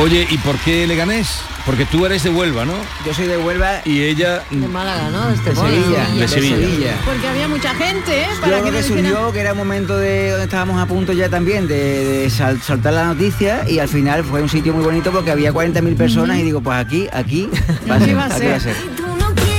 Oye, 0.00 0.26
¿y 0.30 0.38
por 0.38 0.56
qué 0.58 0.86
Leganés? 0.86 1.42
Porque 1.68 1.84
tú 1.84 2.06
eres 2.06 2.22
de 2.22 2.30
Huelva, 2.30 2.64
¿no? 2.64 2.72
Yo 3.04 3.12
soy 3.12 3.26
de 3.26 3.36
Huelva 3.36 3.82
Y 3.84 4.02
ella 4.02 4.42
De 4.50 4.66
Málaga, 4.68 5.10
¿no? 5.10 5.28
De 5.28 5.34
este 5.34 5.50
de. 5.50 5.56
Sevilla. 5.56 6.08
De 6.16 6.26
Sevilla. 6.28 6.94
Porque 7.04 7.28
había 7.28 7.46
mucha 7.46 7.74
gente, 7.74 8.22
¿eh? 8.22 8.26
Yo 8.36 8.40
Para 8.40 8.52
creo 8.60 8.64
que 8.72 8.78
que 8.78 8.82
surgió 8.82 9.32
que 9.32 9.40
era 9.40 9.52
un 9.52 9.58
momento 9.58 9.94
de 9.98 10.30
donde 10.30 10.44
estábamos 10.44 10.80
a 10.80 10.86
punto 10.86 11.12
ya 11.12 11.28
también 11.28 11.68
de, 11.68 11.74
de 12.22 12.30
sal- 12.30 12.62
soltar 12.62 12.94
la 12.94 13.04
noticia 13.04 13.68
y 13.68 13.80
al 13.80 13.88
final 13.88 14.24
fue 14.24 14.40
un 14.42 14.48
sitio 14.48 14.72
muy 14.72 14.82
bonito 14.82 15.10
porque 15.12 15.30
había 15.30 15.52
40.000 15.52 15.94
personas 15.94 16.38
y 16.38 16.42
digo, 16.42 16.62
pues 16.62 16.78
aquí, 16.78 17.06
aquí 17.12 17.50
va 17.90 17.94
a 17.94 17.96
Aquí 17.98 18.04
ser. 18.06 18.16
va 18.16 18.22
a 18.22 18.26
aquí 18.28 18.38
ser. 18.38 18.50
va 18.50 18.56
a 18.56 18.60
ser. 18.60 18.76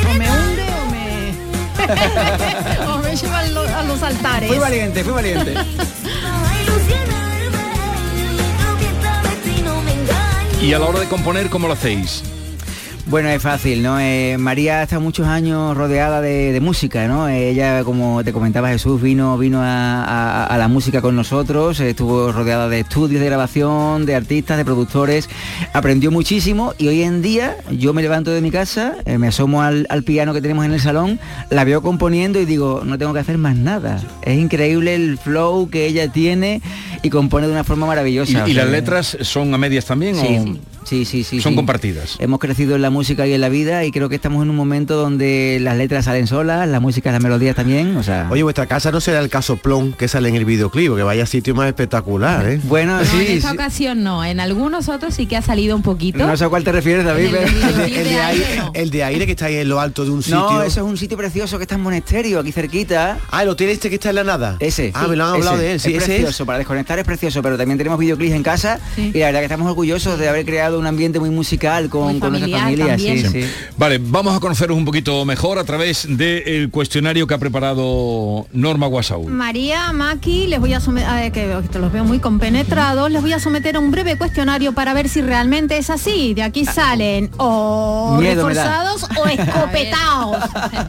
O 0.09 0.13
me 0.15 0.31
hunde 0.31 0.65
o 0.81 0.91
me... 0.91 2.87
o 2.91 2.97
me 3.03 3.15
lleva 3.15 3.39
a 3.39 3.83
los 3.83 4.01
altares. 4.01 4.49
Fui 4.49 4.57
valiente, 4.57 5.03
fui 5.03 5.13
valiente. 5.13 5.53
y 10.61 10.73
a 10.73 10.79
la 10.79 10.87
hora 10.87 10.99
de 10.99 11.07
componer, 11.07 11.49
¿cómo 11.49 11.67
lo 11.67 11.73
hacéis? 11.73 12.23
Bueno, 13.09 13.29
es 13.29 13.41
fácil, 13.41 13.81
¿no? 13.81 13.99
Eh, 13.99 14.37
María 14.37 14.83
está 14.83 14.99
muchos 14.99 15.25
años 15.25 15.75
rodeada 15.75 16.21
de, 16.21 16.51
de 16.53 16.59
música, 16.61 17.07
¿no? 17.07 17.27
Ella, 17.27 17.83
como 17.83 18.23
te 18.23 18.31
comentaba 18.31 18.69
Jesús, 18.69 19.01
vino, 19.01 19.35
vino 19.35 19.63
a, 19.63 20.03
a- 20.03 20.45
a 20.45 20.57
la 20.59 20.67
música 20.67 21.01
con 21.01 21.15
nosotros, 21.15 21.79
estuvo 21.79 22.31
rodeada 22.31 22.69
de 22.69 22.81
estudios 22.81 23.19
de 23.19 23.25
grabación, 23.25 24.05
de 24.05 24.13
artistas, 24.13 24.57
de 24.57 24.65
productores, 24.65 25.27
aprendió 25.73 26.11
muchísimo 26.11 26.75
y 26.77 26.87
hoy 26.87 27.01
en 27.01 27.23
día 27.23 27.57
yo 27.71 27.93
me 27.95 28.03
levanto 28.03 28.29
de 28.29 28.41
mi 28.41 28.51
casa, 28.51 28.93
eh, 29.05 29.17
me 29.17 29.27
asomo 29.29 29.63
al, 29.63 29.87
al 29.89 30.03
piano 30.03 30.31
que 30.31 30.41
tenemos 30.41 30.63
en 30.65 30.73
el 30.73 30.79
salón, 30.79 31.19
la 31.49 31.63
veo 31.63 31.81
componiendo 31.81 32.39
y 32.39 32.45
digo, 32.45 32.83
no 32.85 32.99
tengo 32.99 33.13
que 33.13 33.21
hacer 33.21 33.39
más 33.39 33.55
nada. 33.55 33.99
Es 34.21 34.37
increíble 34.37 34.93
el 34.93 35.17
flow 35.17 35.67
que 35.71 35.87
ella 35.87 36.09
tiene 36.11 36.61
y 37.01 37.09
compone 37.09 37.47
de 37.47 37.53
una 37.53 37.63
forma 37.63 37.87
¿Y, 37.87 37.89
maravillosa. 37.89 38.47
y 38.47 38.53
sea, 38.53 38.63
las 38.65 38.69
letras 38.71 39.17
son 39.21 39.51
a 39.51 39.57
medias 39.57 39.85
también? 39.85 40.15
Sí, 40.15 40.37
o 40.78 40.78
sí, 40.89 41.05
sí, 41.05 41.23
sí. 41.23 41.41
son 41.41 41.53
sí. 41.53 41.55
compartidas? 41.55 42.15
Hemos 42.19 42.39
crecido 42.39 42.75
en 42.75 42.81
la 42.81 42.89
música 42.89 43.27
y 43.27 43.33
en 43.33 43.41
la 43.41 43.49
vida 43.49 43.85
y 43.85 43.91
creo 43.91 44.09
que 44.09 44.15
estamos 44.15 44.43
en 44.43 44.49
un 44.49 44.55
momento 44.55 44.95
donde 44.95 45.59
las 45.61 45.77
letras 45.77 46.05
salen 46.05 46.27
solas, 46.27 46.67
la 46.67 46.79
música, 46.79 47.11
las 47.11 47.21
melodías 47.21 47.55
también, 47.55 47.95
o 47.97 48.03
sea... 48.03 48.27
Oye, 48.31 48.43
vuestra 48.43 48.65
casa 48.65 48.91
no 48.91 48.99
será 49.01 49.19
el 49.19 49.29
caso 49.29 49.57
Plon 49.57 49.93
que 49.93 50.07
sale 50.07 50.29
en 50.29 50.35
el 50.35 50.45
videoclip, 50.45 50.95
que 50.95 51.03
vaya 51.03 51.25
sitio 51.25 51.53
más 51.55 51.67
espectacular, 51.67 52.47
¿eh? 52.49 52.59
Bueno, 52.63 52.95
No, 52.95 53.01
en 53.01 53.07
sí, 53.07 53.25
esta 53.29 53.49
sí. 53.49 53.53
ocasión 53.55 54.03
no, 54.03 54.23
en 54.25 54.39
algunos 54.39 54.89
otros 54.89 55.13
sí 55.13 55.25
que 55.27 55.37
ha 55.37 55.41
salido 55.41 55.75
un 55.75 55.81
poquito. 55.83 56.19
No 56.19 56.35
sé 56.35 56.45
a 56.45 56.49
cuál 56.49 56.63
te 56.63 56.71
refieres, 56.71 57.05
David, 57.05 57.25
el 57.25 57.31
pero... 57.31 57.47
El 57.49 57.75
de 57.75 57.83
aire, 57.83 58.21
aire, 58.21 58.45
no. 58.57 58.71
el 58.73 58.89
de 58.89 59.03
aire 59.03 59.25
que 59.25 59.31
está 59.33 59.45
ahí 59.45 59.57
en 59.57 59.69
lo 59.69 59.79
alto 59.79 60.05
de 60.05 60.11
un 60.11 60.23
sitio. 60.23 60.39
No, 60.39 60.63
eso 60.63 60.79
es 60.81 60.85
un 60.85 60.97
sitio 60.97 61.17
precioso 61.17 61.57
que 61.57 61.63
está 61.63 61.75
en 61.75 61.81
Monasterio, 61.81 62.39
aquí 62.39 62.51
cerquita. 62.51 63.17
Ah, 63.31 63.43
el 63.43 63.49
hotel 63.49 63.69
este 63.69 63.89
que 63.89 63.95
está 63.95 64.09
en 64.09 64.15
la 64.15 64.23
nada. 64.23 64.57
Ese. 64.59 64.91
Ah, 64.93 65.07
me 65.07 65.15
lo 65.15 65.25
han 65.25 65.33
hablado 65.35 65.57
ese. 65.57 65.63
de 65.63 65.71
él. 65.73 65.79
Sí, 65.79 65.89
es 65.95 66.03
ese 66.03 66.13
precioso, 66.13 66.43
es. 66.43 66.47
para 66.47 66.57
desconectar 66.57 66.97
es 66.99 67.05
precioso, 67.05 67.41
pero 67.41 67.57
también 67.57 67.77
tenemos 67.77 67.99
videoclips 67.99 68.33
en 68.33 68.43
casa 68.43 68.79
y 68.97 69.19
la 69.19 69.27
verdad 69.27 69.39
que 69.39 69.45
estamos 69.45 69.69
orgullosos 69.69 70.17
de 70.17 70.27
haber 70.29 70.45
creado 70.45 70.78
un 70.79 70.87
ambiente 70.87 71.19
muy 71.19 71.29
musical 71.29 71.89
con, 71.89 72.19
con 72.19 72.31
nuestra 72.31 72.59
familia. 72.59 72.97
Sí, 72.97 73.25
sí. 73.25 73.41
Vale, 73.77 73.99
vamos 74.01 74.35
a 74.35 74.39
conoceros 74.39 74.77
un 74.77 74.85
poquito 74.85 75.25
mejor 75.25 75.59
a 75.59 75.63
través 75.63 76.05
del 76.09 76.69
cuestionario 76.69 77.27
que 77.27 77.33
ha 77.33 77.37
preparado 77.37 78.47
Norma 78.51 78.87
Guasaúl. 78.87 79.31
María, 79.31 79.93
Maki, 79.93 80.47
les 80.47 80.59
voy 80.59 80.73
a 80.73 80.79
someter, 80.79 81.31
que 81.31 81.79
los 81.79 81.91
veo 81.91 82.03
muy 82.03 82.19
compenetrados, 82.19 83.11
les 83.11 83.21
voy 83.21 83.33
a 83.33 83.39
someter 83.39 83.75
a 83.75 83.79
un 83.79 83.91
breve 83.91 84.17
cuestionario 84.17 84.73
para 84.73 84.93
ver 84.93 85.09
si 85.09 85.21
realmente 85.21 85.77
es 85.77 85.89
así. 85.89 86.33
De 86.33 86.43
aquí 86.43 86.65
salen 86.65 87.29
o 87.37 88.17
Miedo 88.19 88.47
reforzados 88.47 89.03
o 89.17 89.25
escopetados. 89.27 90.43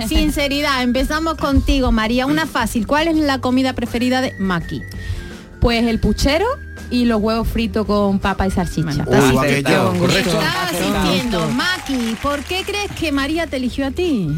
Sinceridad, 0.08 0.82
empezamos 0.82 1.34
contigo, 1.34 1.92
María. 1.92 2.26
Una 2.26 2.46
fácil. 2.46 2.86
¿Cuál 2.86 3.08
es 3.08 3.16
la 3.16 3.40
comida 3.40 3.72
preferida 3.72 4.20
de 4.20 4.34
Maki? 4.38 4.82
Pues 5.60 5.86
el 5.86 6.00
puchero 6.00 6.46
y 6.90 7.04
los 7.04 7.20
huevos 7.20 7.46
fritos 7.48 7.86
con 7.86 8.18
papa 8.18 8.46
y 8.46 8.50
salchicha. 8.50 9.04
Uy, 9.06 9.38
sintiendo. 10.78 11.48
Maki, 11.50 12.16
¿por 12.22 12.40
qué 12.44 12.62
crees 12.64 12.90
que 12.98 13.12
María 13.12 13.46
te 13.46 13.56
eligió 13.56 13.86
a 13.86 13.90
ti? 13.90 14.28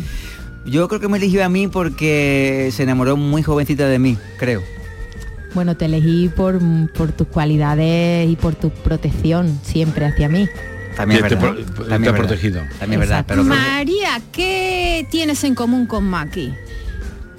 Yo 0.65 0.87
creo 0.89 1.01
que 1.01 1.09
me 1.09 1.19
eligió 1.19 1.45
a 1.45 1.49
mí 1.49 1.67
porque 1.69 2.71
se 2.73 2.83
enamoró 2.85 3.17
muy 3.17 3.43
jovencita 3.43 3.87
de 3.89 3.99
mí, 3.99 4.17
creo. 4.39 4.63
Bueno, 5.55 5.77
te 5.77 5.85
elegí 5.87 6.29
por, 6.35 6.61
por 6.93 7.13
tus 7.13 7.27
cualidades 7.29 8.31
y 8.31 8.37
por 8.37 8.55
tu 8.55 8.71
protección 8.71 9.59
siempre 9.65 10.07
hacia 10.07 10.29
mí. 10.29 10.49
También 10.97 11.25
es 11.25 11.31
Te- 11.31 11.37
te 11.37 11.43
verdad. 11.45 12.01
te 12.01 12.09
ha 12.09 12.15
protegido. 12.15 12.61
También 12.79 13.03
es 13.03 13.09
verdad, 13.09 13.25
pero 13.27 13.43
María, 13.45 14.21
¿qué 14.31 15.07
tienes 15.11 15.43
en 15.45 15.55
común 15.55 15.87
con 15.87 16.05
Maki? 16.05 16.53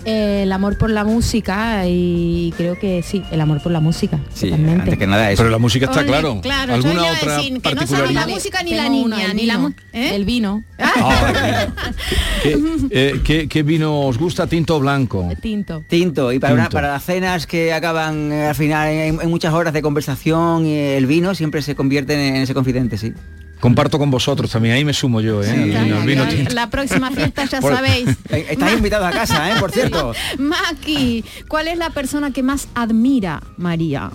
Eh, 0.05 0.43
el 0.43 0.51
amor 0.51 0.77
por 0.77 0.89
la 0.89 1.05
música 1.05 1.87
y 1.87 2.53
creo 2.57 2.77
que 2.77 3.01
sí, 3.03 3.23
el 3.31 3.39
amor 3.39 3.61
por 3.61 3.71
la 3.71 3.79
música. 3.79 4.19
Sí, 4.33 4.49
totalmente. 4.49 4.81
antes 4.81 4.97
que 4.99 5.07
nada 5.07 5.31
eso. 5.31 5.41
Pero 5.43 5.49
la 5.49 5.59
música 5.59 5.85
está 5.85 5.99
Oye, 5.99 6.07
claro. 6.09 6.41
claro, 6.41 6.73
¿Alguna 6.73 7.03
otra 7.03 7.37
decir 7.37 7.53
que 7.53 7.53
no 7.53 7.61
sabe 7.61 7.75
particularidad? 7.75 8.27
la 8.27 8.33
música 8.33 8.63
ni 8.63 8.71
la 8.75 8.83
Tengo 8.83 9.07
niña, 9.07 9.25
el 9.31 9.35
ni 9.37 9.45
la 9.45 9.57
vino. 9.57 9.73
¿eh? 9.93 10.15
El 10.15 10.25
vino. 10.25 10.63
¿Qué, 12.43 12.57
eh, 12.89 13.21
qué- 13.23 13.47
qué 13.47 13.63
vino 13.63 14.01
os 14.01 14.17
gusta? 14.17 14.47
¿Tinto 14.47 14.75
o 14.75 14.79
blanco? 14.79 15.29
Tinto. 15.41 15.83
Tinto, 15.87 16.31
y 16.33 16.39
para, 16.39 16.53
una- 16.53 16.69
para 16.69 16.89
las 16.91 17.03
cenas 17.05 17.47
que 17.47 17.71
acaban 17.73 18.31
eh, 18.31 18.47
al 18.47 18.55
final 18.55 18.89
en, 18.89 19.21
en 19.21 19.29
muchas 19.29 19.53
horas 19.53 19.73
de 19.73 19.81
conversación, 19.81 20.65
y 20.65 20.75
el 20.77 21.05
vino 21.05 21.33
siempre 21.35 21.61
se 21.61 21.75
convierte 21.75 22.13
en, 22.13 22.35
en 22.35 22.41
ese 22.41 22.53
confidente, 22.53 22.97
sí. 22.97 23.13
Comparto 23.63 23.97
con 23.97 24.11
vosotros 24.11 24.51
también, 24.51 24.75
ahí 24.75 24.83
me 24.83 24.91
sumo 24.93 25.21
yo, 25.21 25.41
¿eh? 25.41 25.53
vino 26.05 26.23
La- 26.25 26.29
tinto. 26.29 26.53
La 26.53 26.69
próxima 26.69 27.11
fiesta 27.11 27.45
ya 27.45 27.61
Por- 27.61 27.73
sabéis. 27.73 28.09
Estáis 28.29 28.75
invitados 28.77 29.07
a 29.07 29.11
casa, 29.11 29.51
¿eh? 29.51 29.53
Por 29.57 29.71
cierto. 29.77 30.13
Maki, 30.37 31.23
¿cuál 31.47 31.69
es 31.69 31.77
la 31.77 31.89
persona 31.89 32.31
que 32.31 32.43
más 32.43 32.67
admira 32.75 33.41
María? 33.55 34.11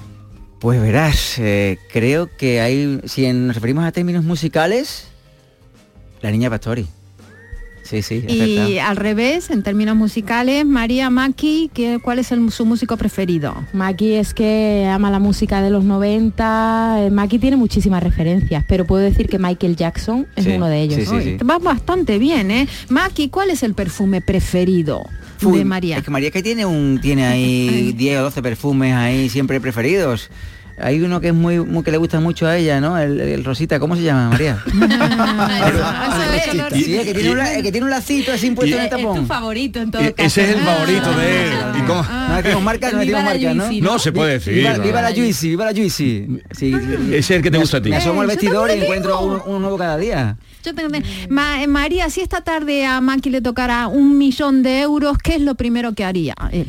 Pues 0.60 0.78
verás, 0.82 1.38
eh, 1.38 1.78
creo 1.90 2.28
que 2.36 2.60
hay, 2.60 3.00
si 3.06 3.24
en- 3.24 3.46
nos 3.46 3.56
referimos 3.56 3.84
a 3.86 3.92
términos 3.92 4.22
musicales, 4.22 5.08
la 6.20 6.30
niña 6.30 6.50
Pastori. 6.50 6.86
Sí, 7.88 8.02
sí, 8.02 8.22
Y 8.28 8.78
al 8.78 8.96
revés, 8.96 9.48
en 9.48 9.62
términos 9.62 9.96
musicales, 9.96 10.66
María 10.66 11.08
Maki, 11.08 11.70
¿qué- 11.72 11.98
¿cuál 12.02 12.18
es 12.18 12.30
el- 12.32 12.50
su 12.50 12.66
músico 12.66 12.98
preferido? 12.98 13.54
Maki 13.72 14.12
es 14.14 14.34
que 14.34 14.86
ama 14.92 15.10
la 15.10 15.18
música 15.18 15.62
de 15.62 15.70
los 15.70 15.84
90. 15.84 16.96
eh, 17.00 17.10
Maki 17.10 17.38
tiene 17.38 17.56
muchísimas 17.56 18.02
referencias, 18.02 18.64
pero 18.68 18.84
puedo 18.86 19.02
decir 19.02 19.28
que 19.28 19.38
Michael 19.38 19.76
Jackson 19.76 20.26
es 20.36 20.44
Sí, 20.44 20.50
uno 20.50 20.66
de 20.66 20.82
ellos. 20.82 20.98
sí, 20.98 21.06
sí, 21.06 21.36
sí. 21.38 21.44
Va 21.44 21.58
bastante 21.58 22.18
bien, 22.18 22.50
¿eh? 22.50 22.68
Maki, 22.90 23.28
¿cuál 23.30 23.50
es 23.50 23.62
el 23.62 23.72
perfume 23.74 24.20
preferido 24.20 25.04
de 25.40 25.64
María? 25.64 25.98
Es 25.98 26.04
que 26.04 26.10
María 26.10 26.30
que 26.30 26.42
tiene 26.42 26.66
un 26.66 26.98
tiene 27.00 27.24
ahí 27.26 27.94
10 27.96 28.18
o 28.18 28.22
12 28.24 28.42
perfumes 28.42 28.94
ahí 28.94 29.28
siempre 29.30 29.60
preferidos. 29.60 30.28
Hay 30.80 31.00
uno 31.02 31.20
que 31.20 31.28
es 31.28 31.34
muy, 31.34 31.58
muy- 31.60 31.82
que 31.82 31.90
le 31.90 31.96
gusta 31.98 32.20
mucho 32.20 32.46
a 32.46 32.56
ella, 32.56 32.80
¿no? 32.80 32.98
El, 32.98 33.20
el 33.20 33.44
Rosita, 33.44 33.78
¿cómo 33.80 33.96
se 33.96 34.02
llama, 34.02 34.30
María? 34.30 34.62
sí, 36.72 36.96
el 36.96 37.04
que 37.04 37.14
tiene, 37.14 37.30
un, 37.30 37.38
la- 37.38 37.54
el 37.54 37.62
que 37.62 37.72
tiene 37.72 37.84
un 37.84 37.90
lacito 37.90 38.32
así 38.32 38.46
impuesto 38.46 38.74
en 38.76 38.82
el 38.82 38.86
Es 38.86 38.90
tu 38.92 38.96
tapón. 38.98 39.26
favorito 39.26 39.80
en 39.80 39.90
todo 39.90 40.02
Y- 40.02 40.12
caso. 40.12 40.26
ese 40.26 40.50
es 40.50 40.56
el 40.56 40.62
favorito 40.62 41.10
de 41.18 41.44
él. 41.44 41.50
¿Y 41.78 41.82
cómo? 41.86 42.02
No 42.02 42.36
decimos 42.36 42.62
marca, 42.62 42.90
no 42.92 43.22
marca, 43.22 43.54
¿no? 43.54 43.72
No 43.72 43.98
se 43.98 44.12
puede 44.12 44.32
decir. 44.34 44.54
Viva, 44.54 44.74
no. 44.76 44.82
viva 44.82 45.02
la 45.02 45.12
Juicy, 45.12 45.48
viva 45.50 45.64
la 45.64 45.72
Juicy. 45.72 46.26
Sí, 46.52 46.74
Ese 46.74 47.18
es 47.18 47.30
el 47.30 47.42
que 47.42 47.50
te 47.50 47.58
gusta 47.58 47.78
a 47.78 47.82
ti. 47.82 47.90
Me 47.90 47.96
asomo 47.96 48.20
al 48.20 48.26
vestidor 48.26 48.68
y 48.68 48.72
también 48.72 48.82
encuentro 48.84 49.20
uno, 49.20 49.42
uno 49.46 49.58
nuevo 49.60 49.78
cada 49.78 49.96
día. 49.96 50.36
Yo 50.64 50.74
tengo 50.74 50.88
de- 50.90 51.02
Ma- 51.28 51.62
eh, 51.62 51.66
María, 51.66 52.10
si 52.10 52.20
esta 52.20 52.42
tarde 52.42 52.84
a 52.86 53.00
Maki 53.00 53.30
le 53.30 53.40
tocara 53.40 53.88
un 53.88 54.18
millón 54.18 54.62
de 54.62 54.80
euros, 54.80 55.18
¿qué 55.18 55.36
es 55.36 55.40
lo 55.42 55.54
primero 55.54 55.92
que 55.94 56.04
haría 56.04 56.34
él? 56.52 56.66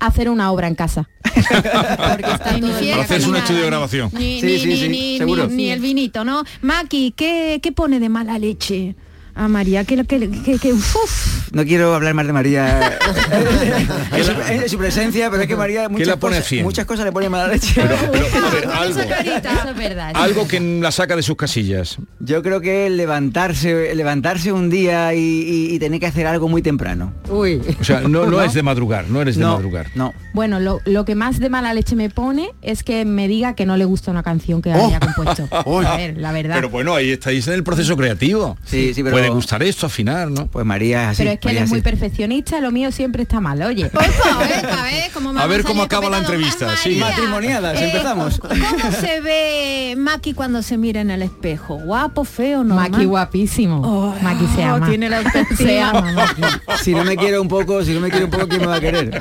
Hacer 0.00 0.28
una 0.30 0.52
obra 0.52 0.68
en 0.68 0.74
casa. 0.76 1.08
Porque 1.24 2.30
está 2.32 2.58
todo 2.60 2.72
fiesta, 2.74 3.18
ni 3.18 3.24
un 3.24 3.36
estudio 3.36 3.60
de 3.62 3.66
grabación. 3.66 4.10
Ni, 4.12 4.40
Sí, 4.40 4.46
ni- 4.46 4.58
sí, 4.58 4.66
ni- 4.68 4.76
sí, 4.76 4.88
ni- 4.88 5.18
seguro. 5.18 5.46
ni- 5.48 5.54
ni 5.56 5.70
el 5.70 5.80
vinito, 5.80 6.24
¿no? 6.24 6.44
Maki, 6.62 7.12
¿qué, 7.16 7.58
qué 7.62 7.72
pone 7.72 7.98
de 8.00 8.08
mala 8.08 8.38
leche 8.38 8.94
a 9.38 9.48
María? 9.48 9.84
¿Qué, 9.84 9.96
qué, 10.06 10.28
qué- 10.44 10.58
qué- 10.58 10.72
uf? 10.72 11.48
No 11.52 11.64
quiero 11.64 11.94
hablar 11.94 12.12
más 12.14 12.26
de 12.26 12.32
María 12.34 12.98
en, 14.12 14.24
su, 14.24 14.32
en 14.52 14.68
su 14.68 14.76
presencia, 14.78 15.30
pero 15.30 15.42
es 15.42 15.48
que 15.48 15.56
María 15.56 15.88
muchas, 15.88 16.06
la 16.08 16.16
pone 16.18 16.36
cosas, 16.38 16.52
muchas 16.62 16.86
le 17.04 17.12
pone 17.12 17.28
mala 17.30 17.48
leche. 17.48 17.72
Pero, 17.74 17.94
a 17.94 18.50
ver, 18.50 20.00
algo, 20.14 20.46
que 20.48 20.60
la 20.60 20.90
saca 20.90 21.16
de 21.16 21.22
sus 21.22 21.36
casillas. 21.36 21.96
Yo 22.20 22.42
creo 22.42 22.60
que 22.60 22.90
levantarse, 22.90 23.94
levantarse 23.94 24.52
un 24.52 24.68
día 24.70 25.14
y, 25.14 25.18
y- 25.18 25.74
y 25.74 25.78
tener 25.78 26.00
que 26.00 26.06
hacer 26.06 26.26
algo 26.26 26.48
muy 26.48 26.60
temprano. 26.62 27.12
Uy. 27.30 27.60
O 27.80 27.84
sea, 27.84 28.00
no, 28.02 28.26
no 28.26 28.42
es 28.42 28.52
de 28.54 28.62
madrugar, 28.62 29.08
no 29.08 29.20
eres 29.22 29.36
de 29.36 29.42
No, 29.42 29.54
madrugar. 29.54 29.86
no. 29.94 30.12
Bueno, 30.34 30.60
lo, 30.60 30.80
lo 30.84 31.04
que 31.04 31.14
más 31.14 31.38
de 31.40 31.48
mala 31.48 31.72
leche 31.74 31.96
me 31.96 32.10
pone 32.10 32.50
es 32.62 32.82
que 32.82 33.04
me 33.04 33.28
diga 33.28 33.54
que 33.54 33.66
no 33.66 33.76
le 33.76 33.84
gusta 33.84 34.10
una 34.10 34.22
canción 34.22 34.62
que 34.62 34.72
haya 34.72 35.00
compuesto. 35.00 35.48
A 35.88 35.96
ver, 35.96 36.16
la 36.18 36.32
verdad. 36.32 36.56
Pero 36.56 36.68
bueno, 36.70 36.94
ahí 36.94 37.10
estáis 37.10 37.46
en 37.48 37.54
el 37.54 37.64
proceso 37.64 37.96
creativo. 37.96 38.56
Sí, 38.64 38.92
sí, 38.94 39.02
pero- 39.02 39.14
Puede 39.16 39.27
gustar 39.30 39.62
esto, 39.62 39.86
afinar, 39.86 40.30
¿no? 40.30 40.46
Pues 40.46 40.64
María 40.64 41.04
es 41.04 41.08
así. 41.08 41.22
Pero 41.22 41.30
es 41.32 41.40
que 41.40 41.50
él 41.50 41.58
es 41.58 41.68
muy 41.68 41.80
perfeccionista, 41.80 42.60
lo 42.60 42.70
mío 42.70 42.92
siempre 42.92 43.22
está 43.22 43.40
mal, 43.40 43.62
oye. 43.62 43.90
Me 45.32 45.40
A 45.40 45.46
ver 45.46 45.64
cómo 45.64 45.82
acaba 45.82 46.08
la 46.10 46.18
entrevista. 46.18 46.66
María, 46.66 47.06
Matrimoniadas, 47.06 47.80
empezamos. 47.80 48.38
¿Cómo 48.40 48.92
se 49.00 49.20
ve 49.20 49.94
Maki 49.96 50.34
cuando 50.34 50.62
se 50.62 50.76
mira 50.78 51.00
en 51.00 51.10
el 51.10 51.22
espejo? 51.22 51.76
¿Guapo, 51.76 52.24
feo, 52.24 52.64
no? 52.64 52.74
Maki 52.74 53.04
guapísimo. 53.04 54.14
Maki 54.22 54.46
se 54.54 54.62
ama. 54.62 54.86
Oh, 54.86 54.88
Tiene 54.88 55.08
la 55.08 55.22
Se 55.56 55.80
ama, 55.80 56.12
Maki. 56.12 56.42
Si 56.82 56.94
no 56.94 57.04
me 57.04 57.16
quiere 57.16 57.38
un 57.38 57.48
poco, 57.48 57.84
si 57.84 57.92
no 57.92 58.00
me 58.00 58.10
quiere 58.10 58.24
un 58.24 58.30
poco, 58.30 58.48
¿quién 58.48 58.60
me 58.60 58.66
va 58.66 58.76
a 58.76 58.80
querer? 58.80 59.20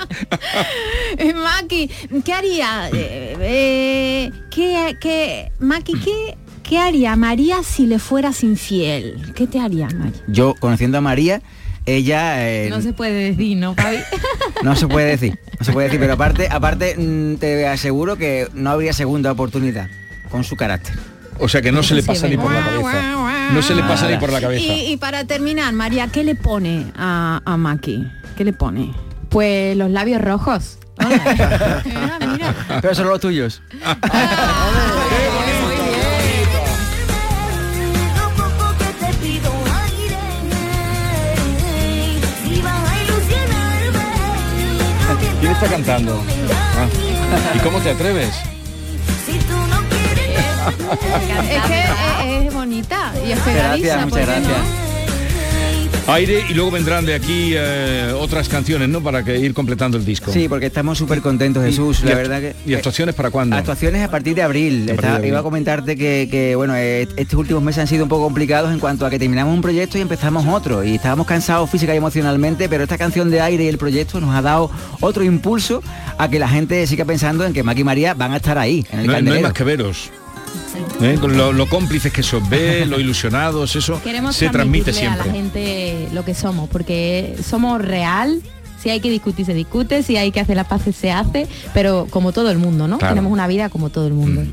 Eh, 1.18 1.34
Maki, 1.34 1.90
¿qué 2.24 2.34
haría? 2.34 2.90
Eh, 2.90 3.36
eh, 3.40 4.32
¿qué, 4.52 4.98
qué, 5.00 5.52
Maki, 5.60 5.94
¿qué, 6.00 6.38
¿qué 6.68 6.78
haría 6.80 7.16
María 7.16 7.64
si 7.64 7.88
le 7.88 8.00
fueras 8.00 8.44
infiel? 8.44 9.32
¿Qué 9.36 9.48
te 9.48 9.60
haría, 9.60 9.88
María? 9.88 10.22
Yo, 10.28 10.54
conociendo 10.60 10.98
a 10.98 11.02
María, 11.02 11.42
ella 11.86 12.48
eh, 12.48 12.70
No 12.70 12.82
se 12.82 12.94
puede 12.94 13.32
decir, 13.32 13.58
¿no, 13.58 13.74
Fabi? 13.76 13.98
no 14.64 14.76
se 14.76 14.88
puede 14.88 15.08
decir, 15.08 15.40
no 15.60 15.66
se 15.66 15.72
puede 15.72 15.88
decir, 15.88 16.00
pero 16.00 16.14
aparte, 16.14 16.48
aparte 16.52 16.96
mm, 16.98 17.36
te 17.38 17.68
aseguro 17.68 18.18
que 18.18 18.48
no 18.54 18.70
habría 18.70 18.94
segunda 18.94 19.32
oportunidad 19.32 19.88
con 20.30 20.44
su 20.44 20.56
carácter. 20.56 20.96
O 21.40 21.48
sea 21.48 21.62
que 21.62 21.72
no 21.72 21.84
se 21.84 21.94
le 21.94 22.02
Sí, 22.02 22.08
pasa 22.08 22.28
ni 22.28 22.36
por 22.36 22.52
la 22.52 22.66
cabeza. 22.66 23.52
No 23.54 23.62
se 23.62 23.76
le 23.76 23.84
pasa 23.84 24.10
ni 24.10 24.18
por 24.18 24.32
la 24.32 24.42
cabeza. 24.42 24.74
Y, 24.74 24.92
y 24.92 24.98
para 24.98 25.24
terminar, 25.26 25.72
María, 25.74 26.08
¿qué 26.08 26.24
le 26.24 26.36
pone 26.36 26.88
a, 26.98 27.42
a 27.46 27.58
Maki? 27.58 28.08
¿Qué 28.36 28.44
le 28.44 28.54
pone? 28.54 28.92
Pues 29.30 29.78
los 29.78 29.92
labios 29.92 30.20
rojos. 30.22 30.80
Mira, 31.00 32.18
mira. 32.32 32.56
Pero 32.82 32.96
son 32.96 33.08
los 33.08 33.20
tuyos. 33.20 33.62
Lo 33.72 33.86
está 45.58 45.70
cantando? 45.70 46.24
Ah. 46.52 46.88
¿Y 47.56 47.60
cómo 47.60 47.80
te 47.80 47.90
atreves? 47.90 48.36
Es 51.50 51.64
que 51.64 51.80
es, 51.80 52.46
es 52.48 52.54
bonita 52.54 53.14
y 53.26 53.32
es 53.32 53.40
pegadiza. 53.40 53.96
Gracias, 53.96 54.06
muchas 54.06 54.26
¿por 54.26 54.36
qué 54.36 54.42
no? 54.42 54.87
Aire 56.08 56.46
y 56.50 56.54
luego 56.54 56.72
vendrán 56.72 57.06
de 57.06 57.14
aquí 57.16 57.52
eh, 57.54 58.14
otras 58.18 58.48
canciones, 58.48 58.88
¿no? 58.88 59.02
Para 59.02 59.26
que 59.26 59.38
ir 59.38 59.54
completando 59.54 59.98
el 59.98 60.06
disco. 60.06 60.32
Sí, 60.32 60.48
porque 60.48 60.68
estamos 60.68 60.98
súper 60.98 61.22
contentos, 61.22 61.64
Jesús. 61.66 62.00
¿Y 62.02 62.06
La 62.08 62.16
verdad 62.16 62.40
que... 62.40 62.56
¿Y 62.66 62.76
actuaciones 62.76 63.14
para 63.14 63.30
cuándo? 63.30 63.58
Actuaciones 63.58 64.02
a 64.04 64.10
partir 64.10 64.34
de 64.34 64.42
abril. 64.42 64.84
A 64.84 64.86
partir 64.88 64.96
Está- 64.96 65.08
de 65.10 65.16
abril. 65.16 65.30
Iba 65.32 65.40
a 65.40 65.44
comentarte 65.44 65.98
que, 65.98 66.30
que, 66.32 66.56
bueno, 66.56 66.76
eh, 66.78 67.10
estos 67.18 67.38
últimos 67.38 67.62
meses 67.62 67.82
han 67.82 67.88
sido 67.88 68.04
un 68.04 68.10
poco 68.10 68.24
complicados 68.24 68.72
en 68.72 68.80
cuanto 68.80 69.06
a 69.06 69.10
que 69.10 69.20
terminamos 69.20 69.54
un 69.54 69.62
proyecto 69.62 69.98
y 69.98 70.02
empezamos 70.02 70.46
otro. 70.48 70.82
Y 70.82 70.96
estábamos 70.96 71.28
cansados 71.28 71.70
física 71.70 71.94
y 71.94 71.98
emocionalmente, 71.98 72.70
pero 72.70 72.84
esta 72.84 72.98
canción 72.98 73.30
de 73.30 73.42
aire 73.42 73.66
y 73.66 73.68
el 73.68 73.78
proyecto 73.78 74.22
nos 74.22 74.34
ha 74.34 74.42
dado 74.42 74.72
otro 75.02 75.26
impulso 75.26 75.84
a 76.18 76.30
que 76.30 76.40
la 76.40 76.48
gente 76.48 76.88
siga 76.88 77.04
pensando 77.04 77.46
en 77.46 77.52
que 77.52 77.64
Maki 77.64 77.82
y 77.82 77.84
María 77.84 78.14
van 78.14 78.32
a 78.32 78.38
estar 78.38 78.58
ahí, 78.58 78.86
en 78.92 79.00
el 79.02 79.08
No, 79.08 79.22
no 79.22 79.34
hay 79.34 79.42
más 79.42 79.54
que 79.54 79.66
veros. 79.66 80.10
¿Eh? 81.02 81.18
Con 81.20 81.38
Lo, 81.38 81.54
lo 81.54 81.68
cómplices 81.68 82.12
que 82.12 82.24
sos 82.24 82.48
ve, 82.50 82.86
lo 82.88 83.00
ilusionados, 83.00 83.76
eso 83.76 84.02
Queremos 84.04 84.36
se 84.36 84.50
transmite 84.50 84.92
transmitirle 84.92 85.08
a 85.08 85.24
siempre. 85.24 85.28
la 85.28 85.34
gente 85.34 86.08
lo 86.14 86.26
que 86.26 86.34
somos, 86.34 86.70
porque 86.70 87.36
somos 87.48 87.82
real. 87.82 88.42
Si 88.82 88.92
hay 88.92 89.00
que 89.00 89.10
discutir, 89.10 89.44
se 89.46 89.56
discute, 89.56 90.04
si 90.04 90.18
hay 90.18 90.32
que 90.32 90.40
hacer 90.40 90.56
la 90.56 90.64
paz, 90.64 90.84
se 90.96 91.12
hace, 91.12 91.48
pero 91.74 92.06
como 92.12 92.32
todo 92.32 92.52
el 92.52 92.60
mundo, 92.60 92.88
¿no? 92.88 93.00
Claro. 93.00 93.16
Tenemos 93.16 93.34
una 93.34 93.48
vida 93.48 93.70
como 93.70 93.90
todo 93.90 94.06
el 94.06 94.14
mundo. 94.14 94.44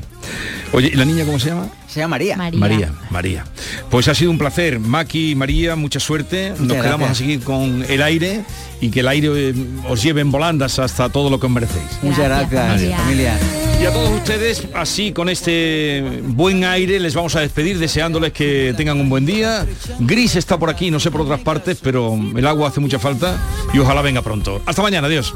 Oye, 0.73 0.89
¿y 0.91 0.95
la 0.95 1.05
niña 1.05 1.25
cómo 1.25 1.39
se 1.39 1.49
llama? 1.49 1.67
Se 1.95 2.01
llama 2.01 2.15
María. 2.15 2.35
María, 2.35 2.91
María. 3.09 3.45
Pues 3.89 4.09
ha 4.09 4.13
sido 4.13 4.29
un 4.29 4.37
placer. 4.37 4.81
Maki 4.81 5.31
y 5.31 5.35
María, 5.35 5.77
mucha 5.77 6.01
suerte. 6.01 6.51
Nos 6.59 6.75
quedamos 6.75 7.09
a 7.09 7.15
seguir 7.15 7.39
con 7.39 7.85
el 7.87 8.01
aire 8.01 8.41
y 8.81 8.89
que 8.89 8.99
el 8.99 9.07
aire 9.07 9.29
eh, 9.31 9.53
os 9.87 10.03
lleve 10.03 10.19
en 10.19 10.29
volandas 10.29 10.77
hasta 10.77 11.07
todo 11.07 11.29
lo 11.29 11.39
que 11.39 11.45
os 11.45 11.51
merecéis. 11.53 11.85
Muchas 12.01 12.25
gracias, 12.25 12.97
familia. 12.97 13.39
Y 13.81 13.85
a 13.85 13.93
todos 13.93 14.09
ustedes, 14.09 14.67
así 14.73 15.13
con 15.13 15.29
este 15.29 16.03
buen 16.23 16.65
aire, 16.65 16.99
les 16.99 17.15
vamos 17.15 17.33
a 17.37 17.39
despedir 17.39 17.79
deseándoles 17.79 18.33
que 18.33 18.73
tengan 18.75 18.99
un 18.99 19.07
buen 19.07 19.25
día. 19.25 19.65
Gris 19.99 20.35
está 20.35 20.59
por 20.59 20.69
aquí, 20.69 20.91
no 20.91 20.99
sé 20.99 21.11
por 21.11 21.21
otras 21.21 21.39
partes, 21.39 21.77
pero 21.81 22.13
el 22.35 22.45
agua 22.45 22.67
hace 22.67 22.81
mucha 22.81 22.99
falta 22.99 23.37
y 23.73 23.79
ojalá 23.79 24.01
venga 24.01 24.21
pronto. 24.21 24.61
Hasta 24.65 24.81
mañana, 24.81 25.07
adiós. 25.07 25.33